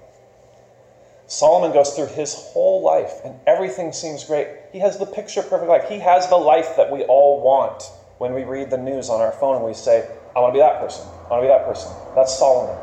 Solomon 1.28 1.74
goes 1.74 1.93
through 1.93 2.08
his 2.08 2.34
whole 2.34 2.82
life 2.82 3.22
and 3.24 3.39
everything 3.46 3.91
seems 3.91 4.24
great. 4.24 4.48
He 4.72 4.80
has 4.80 4.98
the 4.98 5.06
picture 5.06 5.43
perfect 5.43 5.70
life. 5.70 5.89
He 5.89 6.00
has 6.00 6.28
the 6.30 6.38
life 6.38 6.76
that 6.78 6.89
we 6.89 7.04
all 7.04 7.39
want 7.41 7.84
when 8.17 8.34
we 8.34 8.46
read 8.46 8.72
the 8.72 8.78
news 8.78 9.10
on 9.10 9.22
our 9.22 9.34
phone 9.34 9.58
and 9.58 9.65
we 9.65 9.74
say, 9.74 10.10
I 10.38 10.39
want 10.39 10.54
to 10.54 10.58
be 10.58 10.62
that 10.62 10.80
person. 10.80 11.04
I 11.04 11.30
want 11.32 11.41
to 11.41 11.47
be 11.47 11.47
that 11.47 11.65
person. 11.65 11.91
That's 12.13 12.38
Solomon. 12.38 12.78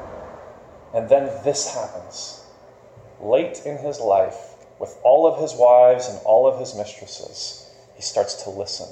And 0.93 1.09
then 1.09 1.27
this 1.45 1.73
happens. 1.73 2.43
Late 3.21 3.63
in 3.65 3.79
his 3.79 4.01
life, 4.01 4.57
with 4.81 4.99
all 5.05 5.25
of 5.25 5.41
his 5.41 5.55
wives 5.55 6.09
and 6.09 6.19
all 6.25 6.49
of 6.49 6.59
his 6.59 6.75
mistresses, 6.75 7.71
he 7.95 8.03
starts 8.03 8.43
to 8.43 8.51
listen. 8.51 8.89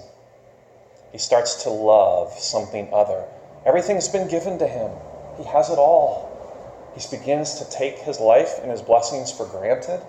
He 1.11 1.19
starts 1.19 1.65
to 1.65 1.71
love 1.71 2.39
something 2.39 2.89
other. 2.93 3.25
Everything's 3.67 4.09
been 4.09 4.29
given 4.29 4.61
to 4.61 4.69
him, 4.69 4.93
he 5.37 5.43
has 5.43 5.69
it 5.69 5.79
all. 5.79 6.31
He 6.95 7.17
begins 7.17 7.57
to 7.57 7.69
take 7.69 7.99
his 7.99 8.21
life 8.21 8.61
and 8.63 8.71
his 8.71 8.81
blessings 8.81 9.33
for 9.33 9.47
granted. 9.47 10.01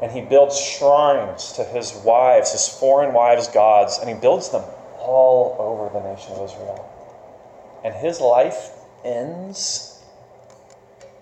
And 0.00 0.10
he 0.10 0.22
builds 0.22 0.58
shrines 0.58 1.52
to 1.52 1.64
his 1.64 1.92
wives, 2.06 2.52
his 2.52 2.66
foreign 2.68 3.12
wives' 3.12 3.48
gods, 3.48 3.98
and 3.98 4.08
he 4.08 4.14
builds 4.14 4.48
them 4.48 4.64
all 4.98 5.56
over 5.58 5.92
the 5.92 6.08
nation 6.10 6.32
of 6.32 6.50
Israel. 6.50 6.89
And 7.82 7.94
his 7.94 8.20
life 8.20 8.70
ends 9.04 10.02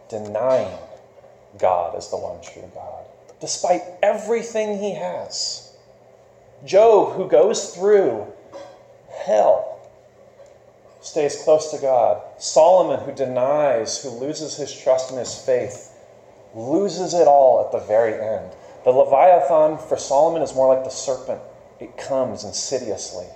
denying 0.08 0.76
God 1.58 1.94
as 1.94 2.10
the 2.10 2.16
one 2.16 2.40
true 2.40 2.70
God, 2.74 3.04
despite 3.40 3.82
everything 4.02 4.78
he 4.78 4.94
has. 4.94 5.76
Job, 6.64 7.14
who 7.16 7.28
goes 7.28 7.74
through 7.74 8.26
hell, 9.24 9.80
stays 11.00 11.42
close 11.42 11.70
to 11.70 11.78
God. 11.78 12.20
Solomon, 12.38 13.00
who 13.00 13.12
denies, 13.12 14.02
who 14.02 14.10
loses 14.10 14.56
his 14.56 14.72
trust 14.72 15.12
in 15.12 15.18
his 15.18 15.34
faith, 15.36 15.94
loses 16.54 17.14
it 17.14 17.28
all 17.28 17.64
at 17.64 17.72
the 17.72 17.86
very 17.86 18.14
end. 18.14 18.52
The 18.84 18.90
Leviathan 18.90 19.78
for 19.78 19.96
Solomon 19.96 20.42
is 20.42 20.54
more 20.54 20.74
like 20.74 20.84
the 20.84 20.90
serpent. 20.90 21.40
It 21.78 21.96
comes 21.96 22.42
insidiously, 22.42 23.26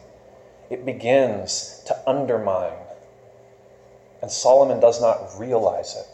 it 0.68 0.84
begins 0.84 1.82
to 1.86 2.10
undermine. 2.10 2.81
And 4.22 4.30
Solomon 4.30 4.80
does 4.80 5.00
not 5.00 5.38
realize 5.38 5.96
it. 5.96 6.06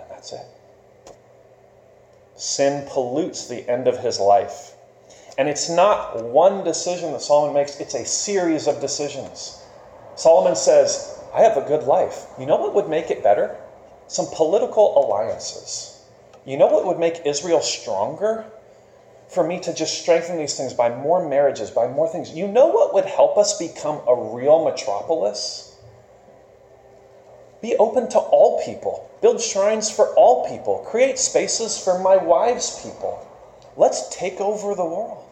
And 0.00 0.10
that's 0.10 0.32
it. 0.32 0.46
Sin 2.34 2.84
pollutes 2.88 3.46
the 3.46 3.68
end 3.70 3.88
of 3.88 3.98
his 3.98 4.20
life. 4.20 4.74
And 5.38 5.48
it's 5.48 5.70
not 5.70 6.24
one 6.24 6.64
decision 6.64 7.12
that 7.12 7.22
Solomon 7.22 7.54
makes, 7.54 7.78
it's 7.78 7.94
a 7.94 8.04
series 8.04 8.66
of 8.66 8.80
decisions. 8.80 9.62
Solomon 10.16 10.56
says, 10.56 11.20
I 11.32 11.42
have 11.42 11.56
a 11.56 11.62
good 11.62 11.84
life. 11.84 12.26
You 12.38 12.46
know 12.46 12.56
what 12.56 12.74
would 12.74 12.88
make 12.88 13.10
it 13.10 13.22
better? 13.22 13.56
Some 14.08 14.26
political 14.32 14.98
alliances. 14.98 16.02
You 16.44 16.56
know 16.56 16.66
what 16.66 16.86
would 16.86 16.98
make 16.98 17.22
Israel 17.24 17.60
stronger? 17.60 18.46
For 19.28 19.46
me 19.46 19.60
to 19.60 19.74
just 19.74 20.00
strengthen 20.00 20.38
these 20.38 20.56
things 20.56 20.72
by 20.72 20.88
more 20.88 21.28
marriages, 21.28 21.70
by 21.70 21.86
more 21.86 22.08
things. 22.08 22.32
You 22.32 22.48
know 22.48 22.66
what 22.66 22.94
would 22.94 23.04
help 23.04 23.36
us 23.36 23.58
become 23.58 24.00
a 24.08 24.14
real 24.14 24.64
metropolis? 24.64 25.67
Be 27.60 27.76
open 27.76 28.08
to 28.10 28.18
all 28.18 28.62
people. 28.64 29.10
Build 29.20 29.40
shrines 29.40 29.90
for 29.90 30.14
all 30.14 30.48
people. 30.48 30.78
Create 30.88 31.18
spaces 31.18 31.78
for 31.78 31.98
my 31.98 32.16
wife's 32.16 32.82
people. 32.82 33.26
Let's 33.76 34.14
take 34.14 34.40
over 34.40 34.74
the 34.74 34.84
world. 34.84 35.24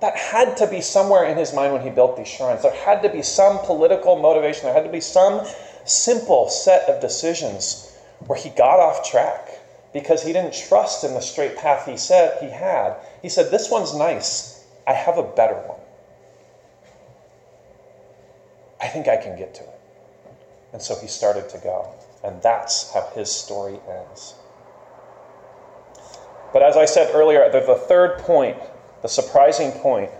That 0.00 0.16
had 0.16 0.56
to 0.58 0.66
be 0.66 0.80
somewhere 0.80 1.24
in 1.24 1.36
his 1.36 1.54
mind 1.54 1.72
when 1.72 1.82
he 1.82 1.90
built 1.90 2.16
these 2.16 2.28
shrines. 2.28 2.62
There 2.62 2.74
had 2.74 3.02
to 3.02 3.08
be 3.08 3.22
some 3.22 3.60
political 3.60 4.16
motivation. 4.16 4.64
There 4.64 4.74
had 4.74 4.84
to 4.84 4.90
be 4.90 5.00
some 5.00 5.46
simple 5.84 6.48
set 6.48 6.88
of 6.88 7.00
decisions 7.00 7.96
where 8.26 8.38
he 8.38 8.50
got 8.50 8.80
off 8.80 9.08
track 9.08 9.48
because 9.92 10.22
he 10.22 10.32
didn't 10.32 10.54
trust 10.54 11.04
in 11.04 11.14
the 11.14 11.20
straight 11.20 11.56
path 11.56 11.86
he 11.86 11.96
said 11.96 12.36
he 12.42 12.50
had. 12.50 12.96
He 13.22 13.28
said, 13.28 13.50
This 13.50 13.70
one's 13.70 13.96
nice. 13.96 14.64
I 14.86 14.92
have 14.92 15.18
a 15.18 15.22
better 15.22 15.54
one. 15.54 15.78
I 18.80 18.88
think 18.88 19.08
I 19.08 19.16
can 19.16 19.38
get 19.38 19.54
to 19.54 19.62
it. 19.62 19.73
And 20.74 20.82
so 20.82 20.96
he 20.96 21.06
started 21.06 21.48
to 21.50 21.58
go. 21.58 21.88
And 22.22 22.42
that's 22.42 22.92
how 22.92 23.08
his 23.14 23.30
story 23.30 23.78
ends. 23.88 24.34
But 26.52 26.62
as 26.62 26.76
I 26.76 26.84
said 26.84 27.14
earlier, 27.14 27.50
the, 27.50 27.60
the 27.60 27.76
third 27.76 28.18
point, 28.18 28.58
the 29.02 29.08
surprising 29.08 29.70
point, 29.70 30.10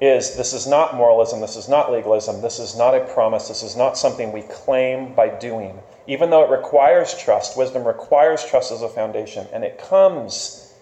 is 0.00 0.36
this 0.36 0.52
is 0.52 0.66
not 0.66 0.94
moralism, 0.94 1.40
this 1.40 1.56
is 1.56 1.68
not 1.68 1.90
legalism, 1.90 2.42
this 2.42 2.58
is 2.58 2.76
not 2.76 2.94
a 2.94 3.00
promise, 3.14 3.48
this 3.48 3.62
is 3.62 3.76
not 3.76 3.96
something 3.96 4.32
we 4.32 4.42
claim 4.42 5.14
by 5.14 5.28
doing. 5.28 5.80
Even 6.06 6.28
though 6.28 6.44
it 6.44 6.50
requires 6.50 7.16
trust, 7.16 7.56
wisdom 7.56 7.86
requires 7.86 8.44
trust 8.44 8.70
as 8.70 8.82
a 8.82 8.88
foundation, 8.88 9.46
and 9.52 9.64
it 9.64 9.78
comes 9.78 10.74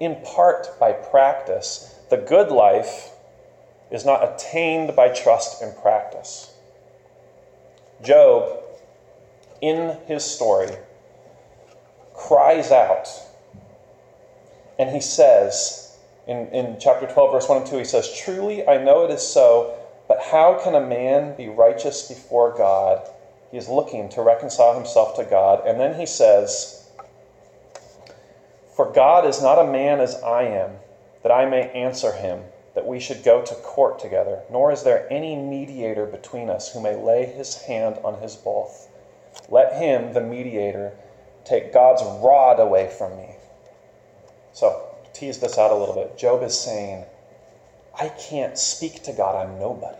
in 0.00 0.16
part 0.24 0.78
by 0.80 0.92
practice. 0.92 1.94
The 2.10 2.16
good 2.16 2.50
life 2.50 3.10
is 3.90 4.04
not 4.04 4.24
attained 4.24 4.96
by 4.96 5.10
trust 5.10 5.62
and 5.62 5.76
practice. 5.76 6.52
Job, 8.02 8.62
in 9.60 9.96
his 10.06 10.24
story, 10.24 10.70
cries 12.14 12.70
out 12.70 13.08
and 14.78 14.90
he 14.90 15.00
says, 15.00 15.96
in, 16.26 16.48
in 16.48 16.76
chapter 16.78 17.06
12, 17.06 17.32
verse 17.32 17.48
1 17.48 17.58
and 17.58 17.66
2, 17.66 17.78
he 17.78 17.84
says, 17.84 18.14
Truly 18.16 18.66
I 18.66 18.82
know 18.82 19.04
it 19.04 19.10
is 19.10 19.26
so, 19.26 19.74
but 20.06 20.20
how 20.20 20.54
can 20.54 20.74
a 20.74 20.80
man 20.80 21.34
be 21.36 21.48
righteous 21.48 22.06
before 22.06 22.56
God? 22.56 23.08
He 23.50 23.56
is 23.56 23.68
looking 23.68 24.08
to 24.10 24.22
reconcile 24.22 24.74
himself 24.74 25.14
to 25.16 25.24
God. 25.24 25.66
And 25.66 25.80
then 25.80 25.98
he 25.98 26.06
says, 26.06 26.88
For 28.74 28.92
God 28.92 29.26
is 29.26 29.42
not 29.42 29.58
a 29.58 29.70
man 29.70 30.00
as 30.00 30.22
I 30.22 30.44
am, 30.44 30.76
that 31.22 31.32
I 31.32 31.46
may 31.46 31.70
answer 31.70 32.12
him, 32.12 32.44
that 32.78 32.86
we 32.86 33.00
should 33.00 33.24
go 33.24 33.42
to 33.42 33.56
court 33.56 33.98
together, 33.98 34.40
nor 34.52 34.70
is 34.70 34.84
there 34.84 35.12
any 35.12 35.34
mediator 35.34 36.06
between 36.06 36.48
us 36.48 36.72
who 36.72 36.80
may 36.80 36.94
lay 36.94 37.26
his 37.26 37.62
hand 37.62 37.98
on 38.04 38.20
his 38.20 38.36
both. 38.36 38.88
Let 39.48 39.82
him, 39.82 40.12
the 40.12 40.20
mediator, 40.20 40.92
take 41.44 41.72
God's 41.72 42.04
rod 42.22 42.60
away 42.60 42.88
from 42.96 43.16
me. 43.16 43.34
So, 44.52 44.94
tease 45.12 45.40
this 45.40 45.58
out 45.58 45.72
a 45.72 45.74
little 45.74 45.94
bit. 45.96 46.16
Job 46.16 46.44
is 46.44 46.56
saying, 46.56 47.04
I 47.98 48.10
can't 48.10 48.56
speak 48.56 49.02
to 49.02 49.12
God, 49.12 49.34
I'm 49.34 49.58
nobody. 49.58 49.98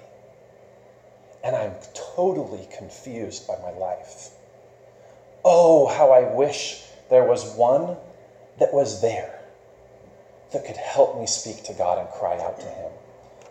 And 1.43 1.57
I'm 1.57 1.75
totally 2.15 2.69
confused 2.79 3.49
by 3.49 3.57
my 3.61 3.77
life. 3.77 4.31
Oh, 5.45 5.89
how 5.89 6.13
I 6.13 6.33
wish 6.33 6.85
there 7.11 7.25
was 7.25 7.57
one 7.57 7.97
that 8.61 8.73
was 8.73 9.03
there 9.03 9.38
that 10.53 10.65
could 10.65 10.77
help 10.77 11.19
me 11.19 11.27
speak 11.27 11.63
to 11.65 11.75
God 11.75 11.99
and 11.99 12.09
cry 12.11 12.39
out 12.41 12.61
to 12.61 12.67
Him, 12.67 12.91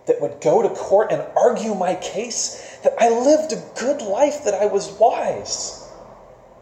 that 0.07 0.21
would 0.21 0.41
go 0.41 0.61
to 0.61 0.69
court 0.69 1.11
and 1.11 1.23
argue 1.35 1.75
my 1.75 1.95
case, 1.95 2.77
that 2.83 2.93
I 2.97 3.09
lived 3.09 3.53
a 3.53 3.63
good 3.79 4.01
life, 4.01 4.43
that 4.45 4.53
I 4.53 4.65
was 4.65 4.91
wise. 4.93 5.89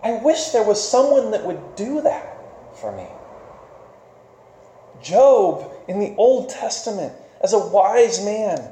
I 0.03 0.13
wish 0.13 0.49
there 0.49 0.63
was 0.63 0.87
someone 0.87 1.31
that 1.31 1.45
would 1.45 1.75
do 1.75 2.01
that 2.01 2.37
for 2.75 2.95
me. 2.95 3.07
Job 5.01 5.71
in 5.87 5.99
the 5.99 6.15
Old 6.17 6.49
Testament, 6.49 7.13
as 7.41 7.53
a 7.53 7.67
wise 7.67 8.23
man, 8.23 8.71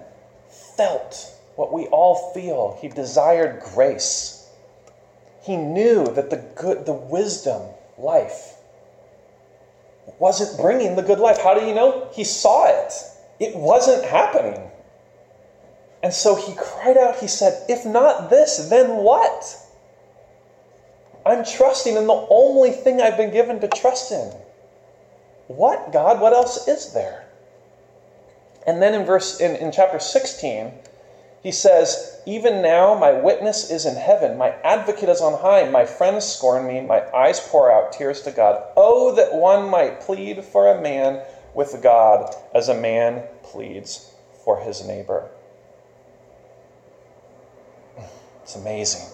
felt 0.75 1.31
what 1.55 1.71
we 1.71 1.85
all 1.87 2.33
feel. 2.33 2.77
He 2.81 2.87
desired 2.87 3.61
grace. 3.61 4.49
He 5.43 5.55
knew 5.55 6.05
that 6.13 6.29
the 6.29 6.37
good, 6.55 6.85
the 6.85 6.93
wisdom 6.93 7.61
life 7.97 8.55
wasn't 10.19 10.59
bringing 10.59 10.95
the 10.95 11.01
good 11.01 11.19
life. 11.19 11.39
How 11.41 11.57
do 11.57 11.65
you 11.65 11.73
know? 11.73 12.09
He 12.13 12.23
saw 12.23 12.67
it. 12.67 12.93
It 13.39 13.55
wasn't 13.55 14.03
happening. 14.05 14.69
And 16.01 16.13
so 16.13 16.35
he 16.35 16.53
cried 16.55 16.97
out, 16.97 17.17
he 17.17 17.27
said, 17.27 17.65
If 17.69 17.85
not 17.85 18.29
this, 18.29 18.69
then 18.69 18.97
what? 18.97 19.57
I'm 21.25 21.45
trusting 21.45 21.95
in 21.95 22.07
the 22.07 22.27
only 22.29 22.71
thing 22.71 23.01
I've 23.01 23.15
been 23.15 23.31
given 23.31 23.61
to 23.61 23.69
trust 23.69 24.11
in. 24.11 24.33
What, 25.47 25.93
God? 25.93 26.19
What 26.19 26.33
else 26.33 26.67
is 26.67 26.93
there? 26.93 27.25
And 28.67 28.81
then 28.81 28.93
in 28.93 29.05
verse 29.05 29.39
in, 29.39 29.55
in 29.55 29.71
chapter 29.71 29.99
16, 29.99 30.73
he 31.43 31.51
says, 31.51 32.21
Even 32.25 32.61
now 32.61 32.95
my 32.95 33.11
witness 33.11 33.69
is 33.69 33.85
in 33.85 33.97
heaven, 33.97 34.37
my 34.37 34.51
advocate 34.63 35.09
is 35.09 35.19
on 35.19 35.41
high, 35.41 35.69
my 35.69 35.85
friends 35.85 36.25
scorn 36.25 36.65
me, 36.65 36.79
my 36.79 37.03
eyes 37.13 37.41
pour 37.41 37.69
out 37.69 37.91
tears 37.91 38.21
to 38.21 38.31
God. 38.31 38.63
Oh, 38.77 39.13
that 39.15 39.35
one 39.35 39.69
might 39.69 39.99
plead 39.99 40.45
for 40.45 40.69
a 40.69 40.81
man 40.81 41.21
with 41.53 41.83
God 41.83 42.33
as 42.55 42.69
a 42.69 42.79
man 42.79 43.23
pleads 43.43 44.13
for 44.45 44.61
his 44.61 44.87
neighbor. 44.87 45.29
It's 48.41 48.55
amazing. 48.55 49.05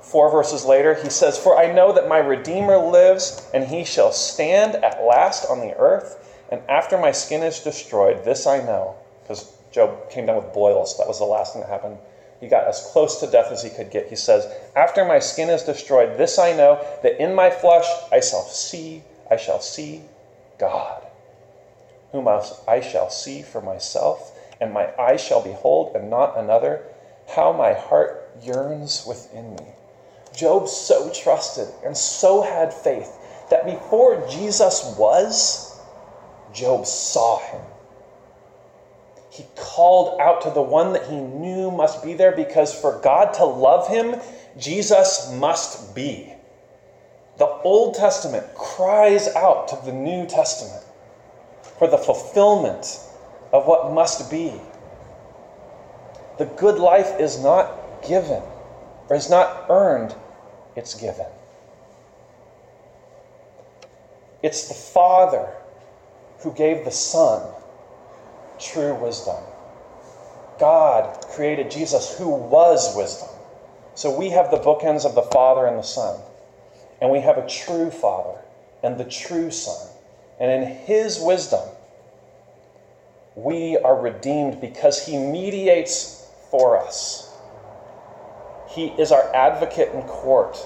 Four 0.00 0.30
verses 0.30 0.64
later, 0.64 0.94
he 0.94 1.08
says, 1.08 1.38
For 1.38 1.56
I 1.56 1.72
know 1.72 1.92
that 1.92 2.08
my 2.08 2.18
Redeemer 2.18 2.76
lives, 2.76 3.48
and 3.54 3.64
he 3.64 3.84
shall 3.84 4.12
stand 4.12 4.74
at 4.76 5.04
last 5.04 5.48
on 5.48 5.60
the 5.60 5.76
earth. 5.76 6.18
And 6.50 6.60
after 6.68 6.98
my 6.98 7.12
skin 7.12 7.42
is 7.42 7.60
destroyed, 7.60 8.24
this 8.24 8.46
I 8.46 8.58
know. 8.58 8.96
Because 9.22 9.56
Job 9.72 10.10
came 10.10 10.26
down 10.26 10.36
with 10.36 10.52
boils. 10.52 10.96
That 10.98 11.08
was 11.08 11.18
the 11.18 11.24
last 11.24 11.52
thing 11.52 11.62
that 11.62 11.70
happened. 11.70 11.98
He 12.40 12.48
got 12.48 12.66
as 12.66 12.88
close 12.92 13.20
to 13.20 13.26
death 13.26 13.50
as 13.50 13.62
he 13.62 13.70
could 13.70 13.90
get. 13.90 14.08
He 14.08 14.16
says, 14.16 14.52
After 14.76 15.04
my 15.04 15.18
skin 15.18 15.48
is 15.48 15.62
destroyed, 15.62 16.18
this 16.18 16.38
I 16.38 16.52
know, 16.52 16.84
that 17.02 17.22
in 17.22 17.34
my 17.34 17.50
flesh 17.50 17.86
I 18.10 18.20
shall 18.20 18.42
see, 18.42 19.02
I 19.30 19.36
shall 19.36 19.60
see 19.60 20.02
God, 20.58 21.02
whom 22.10 22.28
I 22.28 22.80
shall 22.80 23.10
see 23.10 23.42
for 23.42 23.60
myself, 23.60 24.38
and 24.60 24.72
my 24.72 24.90
eyes 25.00 25.20
shall 25.20 25.42
behold, 25.42 25.94
and 25.94 26.10
not 26.10 26.36
another. 26.36 26.82
How 27.28 27.52
my 27.52 27.72
heart 27.72 28.28
yearns 28.42 29.04
within 29.06 29.54
me. 29.54 29.66
Job 30.34 30.68
so 30.68 31.10
trusted 31.12 31.68
and 31.84 31.96
so 31.96 32.42
had 32.42 32.72
faith 32.74 33.18
that 33.50 33.64
before 33.64 34.26
Jesus 34.28 34.94
was, 34.98 35.78
Job 36.52 36.86
saw 36.86 37.38
him. 37.38 37.60
He 39.32 39.46
called 39.56 40.20
out 40.20 40.42
to 40.42 40.50
the 40.50 40.60
one 40.60 40.92
that 40.92 41.06
he 41.06 41.16
knew 41.16 41.70
must 41.70 42.04
be 42.04 42.12
there 42.12 42.32
because 42.32 42.78
for 42.78 43.00
God 43.00 43.32
to 43.34 43.46
love 43.46 43.88
him, 43.88 44.16
Jesus 44.58 45.32
must 45.32 45.94
be. 45.94 46.34
The 47.38 47.46
Old 47.46 47.94
Testament 47.94 48.54
cries 48.54 49.34
out 49.34 49.68
to 49.68 49.78
the 49.86 49.92
New 49.92 50.26
Testament 50.26 50.84
for 51.78 51.88
the 51.88 51.96
fulfillment 51.96 53.00
of 53.54 53.66
what 53.66 53.90
must 53.94 54.30
be. 54.30 54.52
The 56.36 56.44
good 56.44 56.78
life 56.78 57.18
is 57.18 57.42
not 57.42 58.02
given 58.06 58.42
or 59.08 59.16
is 59.16 59.30
not 59.30 59.64
earned, 59.70 60.14
it's 60.76 60.92
given. 60.92 61.26
It's 64.42 64.68
the 64.68 64.74
Father 64.74 65.54
who 66.40 66.52
gave 66.52 66.84
the 66.84 66.90
Son 66.90 67.48
true 68.62 68.94
wisdom. 68.94 69.36
God 70.58 71.20
created 71.30 71.70
Jesus, 71.70 72.16
who 72.16 72.28
was 72.28 72.96
wisdom. 72.96 73.28
So 73.94 74.16
we 74.16 74.30
have 74.30 74.50
the 74.50 74.58
bookends 74.58 75.04
of 75.04 75.14
the 75.14 75.22
Father 75.22 75.66
and 75.66 75.78
the 75.78 75.82
Son. 75.82 76.20
And 77.00 77.10
we 77.10 77.20
have 77.20 77.36
a 77.36 77.48
true 77.48 77.90
Father 77.90 78.38
and 78.82 78.98
the 78.98 79.04
true 79.04 79.50
Son. 79.50 79.88
And 80.38 80.50
in 80.50 80.76
His 80.76 81.20
wisdom, 81.20 81.68
we 83.34 83.76
are 83.78 84.00
redeemed 84.00 84.60
because 84.60 85.04
He 85.04 85.16
mediates 85.16 86.30
for 86.50 86.78
us. 86.78 87.34
He 88.68 88.86
is 88.86 89.12
our 89.12 89.34
advocate 89.34 89.92
in 89.92 90.02
court. 90.02 90.58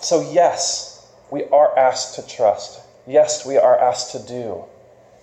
So, 0.00 0.30
yes, 0.32 1.06
we 1.30 1.44
are 1.44 1.78
asked 1.78 2.16
to 2.16 2.26
trust. 2.26 2.80
Yes, 3.06 3.44
we 3.44 3.58
are 3.58 3.78
asked 3.78 4.12
to 4.12 4.18
do. 4.26 4.64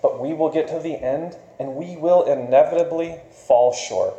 But 0.01 0.19
we 0.19 0.33
will 0.33 0.49
get 0.49 0.67
to 0.69 0.79
the 0.79 0.95
end 0.95 1.37
and 1.59 1.75
we 1.75 1.97
will 1.97 2.23
inevitably 2.23 3.19
fall 3.31 3.73
short. 3.73 4.15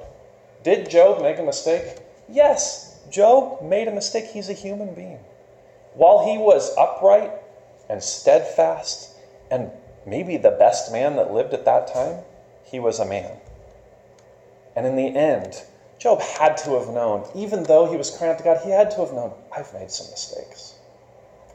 Did 0.63 0.91
Job 0.91 1.23
make 1.23 1.39
a 1.39 1.43
mistake? 1.43 1.99
Yes, 2.29 3.01
Job 3.11 3.63
made 3.63 3.89
a 3.89 3.93
mistake. 3.93 4.27
He's 4.27 4.49
a 4.49 4.55
human 4.55 4.95
being. 4.95 5.21
While 5.95 6.27
he 6.27 6.37
was 6.37 6.77
upright 6.77 7.33
and 7.89 8.03
steadfast 8.03 9.17
and 9.51 9.71
maybe 10.07 10.37
the 10.37 10.51
best 10.51 10.93
man 10.93 11.17
that 11.17 11.33
lived 11.33 11.55
at 11.55 11.65
that 11.65 11.87
time, 11.87 12.23
he 12.65 12.79
was 12.79 12.99
a 12.99 13.07
man. 13.07 13.39
And 14.77 14.87
in 14.87 14.97
the 14.97 15.17
end, 15.17 15.63
Job 15.99 16.21
had 16.21 16.57
to 16.59 16.79
have 16.79 16.89
known, 16.89 17.27
even 17.35 17.65
though 17.65 17.91
he 17.91 17.97
was 17.97 18.11
crying 18.11 18.33
out 18.33 18.39
to 18.39 18.45
God, 18.45 18.61
he 18.63 18.71
had 18.71 18.91
to 18.93 18.99
have 18.99 19.13
known, 19.13 19.33
I've 19.57 19.73
made 19.75 19.91
some 19.91 20.11
mistakes. 20.11 20.75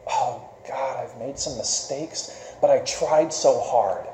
Oh, 0.07 0.49
God, 0.67 0.97
I've 0.97 1.17
made 1.17 1.39
some 1.39 1.57
mistakes, 1.57 2.55
but 2.59 2.69
I 2.69 2.80
tried 2.80 3.32
so 3.32 3.59
hard. 3.59 4.05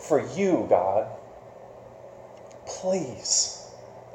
For 0.00 0.20
you, 0.34 0.66
God, 0.68 1.08
please, 2.66 3.66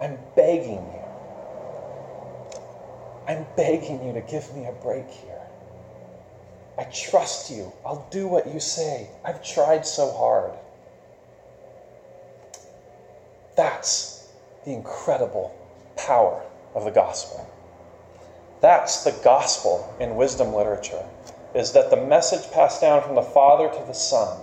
I'm 0.01 0.17
begging 0.35 0.85
you. 0.93 1.01
I'm 3.27 3.45
begging 3.55 4.05
you 4.05 4.13
to 4.13 4.21
give 4.21 4.53
me 4.55 4.65
a 4.65 4.71
break 4.71 5.09
here. 5.09 5.41
I 6.77 6.83
trust 6.85 7.51
you. 7.51 7.71
I'll 7.85 8.07
do 8.11 8.27
what 8.27 8.47
you 8.47 8.59
say. 8.59 9.09
I've 9.23 9.43
tried 9.43 9.85
so 9.85 10.11
hard. 10.11 10.51
That's 13.55 14.27
the 14.65 14.73
incredible 14.73 15.55
power 15.95 16.43
of 16.73 16.83
the 16.83 16.91
gospel. 16.91 17.47
That's 18.61 19.03
the 19.03 19.11
gospel 19.23 19.95
in 19.99 20.15
wisdom 20.15 20.53
literature. 20.53 21.05
is 21.53 21.71
that 21.71 21.89
the 21.89 21.97
message 21.97 22.51
passed 22.51 22.81
down 22.81 23.01
from 23.01 23.15
the 23.15 23.21
Father 23.21 23.69
to 23.69 23.83
the 23.87 23.93
Son 23.93 24.41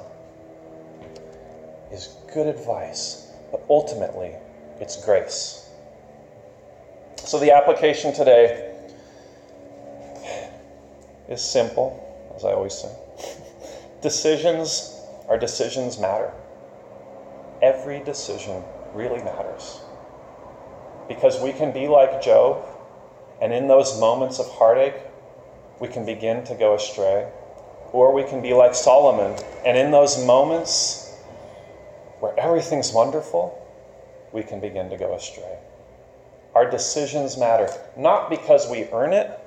is 1.93 2.17
good 2.33 2.47
advice, 2.47 3.31
but 3.51 3.63
ultimately 3.69 4.33
it's 4.81 5.03
grace. 5.05 5.69
So 7.17 7.39
the 7.39 7.53
application 7.53 8.13
today 8.13 8.75
is 11.29 11.41
simple, 11.41 11.99
as 12.35 12.45
I 12.45 12.53
always 12.53 12.75
say. 12.75 12.91
Decisions, 14.01 15.01
our 15.29 15.39
decisions 15.39 15.99
matter. 15.99 16.33
Every 17.61 18.01
decision 18.01 18.65
really 18.93 19.23
matters. 19.23 19.81
Because 21.07 21.41
we 21.41 21.53
can 21.53 21.73
be 21.73 21.87
like 21.87 22.21
Job, 22.21 22.65
and 23.41 23.53
in 23.53 23.69
those 23.69 23.99
moments 24.01 24.41
of 24.41 24.49
heartache, 24.49 25.01
we 25.79 25.87
can 25.87 26.05
begin 26.05 26.43
to 26.45 26.55
go 26.55 26.75
astray. 26.75 27.31
Or 27.93 28.13
we 28.13 28.25
can 28.25 28.43
be 28.43 28.55
like 28.55 28.75
Solomon, 28.75 29.39
and 29.65 29.77
in 29.77 29.93
those 29.93 30.25
moments 30.25 31.02
where 32.23 32.39
everything's 32.39 32.93
wonderful, 32.93 33.61
we 34.31 34.45
can 34.45 34.61
begin 34.61 34.89
to 34.89 34.97
go 34.97 35.13
astray. 35.17 35.59
Our 36.55 36.71
decisions 36.71 37.37
matter, 37.37 37.69
not 37.97 38.31
because 38.31 38.71
we 38.71 38.85
earn 38.93 39.13
it, 39.13 39.41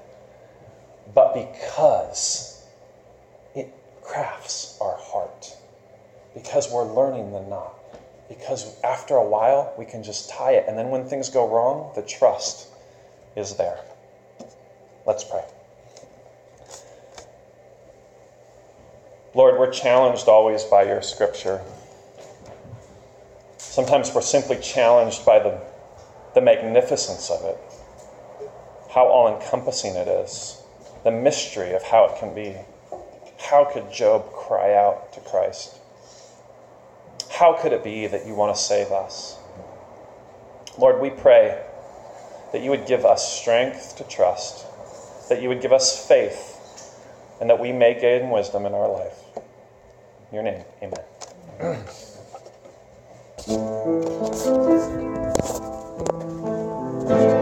but 1.13 1.33
because 1.33 2.67
it 3.55 3.73
crafts 4.03 4.77
our 4.81 4.97
heart. 4.97 5.55
Because 6.33 6.69
we're 6.69 6.83
learning 6.83 7.31
the 7.31 7.39
knot. 7.43 7.75
Because 8.27 8.75
after 8.83 9.15
a 9.15 9.25
while, 9.25 9.73
we 9.77 9.85
can 9.85 10.03
just 10.03 10.29
tie 10.29 10.55
it. 10.55 10.65
And 10.67 10.77
then 10.77 10.89
when 10.89 11.05
things 11.05 11.29
go 11.29 11.47
wrong, 11.47 11.93
the 11.95 12.01
trust 12.01 12.67
is 13.37 13.55
there. 13.55 13.79
Let's 15.07 15.23
pray. 15.23 15.45
Lord, 19.33 19.57
we're 19.57 19.71
challenged 19.71 20.27
always 20.27 20.65
by 20.65 20.83
your 20.83 21.01
scripture. 21.01 21.61
Sometimes 23.75 24.15
we're 24.15 24.21
simply 24.21 24.55
challenged 24.61 25.25
by 25.25 25.37
the, 25.37 25.59
the 26.33 26.39
magnificence 26.39 27.29
of 27.29 27.43
it, 27.43 27.57
how 28.91 29.05
all 29.05 29.27
encompassing 29.27 29.95
it 29.95 30.07
is, 30.07 30.63
the 31.03 31.11
mystery 31.11 31.73
of 31.73 31.83
how 31.83 32.05
it 32.05 32.17
can 32.17 32.33
be. 32.33 32.55
How 33.37 33.65
could 33.65 33.91
Job 33.91 34.31
cry 34.31 34.73
out 34.73 35.11
to 35.11 35.19
Christ? 35.19 35.77
How 37.29 37.51
could 37.51 37.73
it 37.73 37.83
be 37.83 38.07
that 38.07 38.25
you 38.25 38.33
want 38.33 38.55
to 38.55 38.61
save 38.61 38.93
us? 38.93 39.37
Lord, 40.77 41.01
we 41.01 41.09
pray 41.09 41.61
that 42.53 42.61
you 42.61 42.69
would 42.69 42.87
give 42.87 43.03
us 43.03 43.41
strength 43.41 43.97
to 43.97 44.05
trust, 44.05 44.65
that 45.27 45.41
you 45.41 45.49
would 45.49 45.59
give 45.59 45.73
us 45.73 46.07
faith, 46.07 46.97
and 47.41 47.49
that 47.49 47.59
we 47.59 47.73
may 47.73 47.99
gain 47.99 48.29
wisdom 48.29 48.65
in 48.65 48.73
our 48.73 48.87
life. 48.87 49.19
In 50.31 50.35
your 50.35 50.43
name, 50.43 50.63
amen. 50.81 51.83
Thank 53.47 53.59
you. 57.09 57.34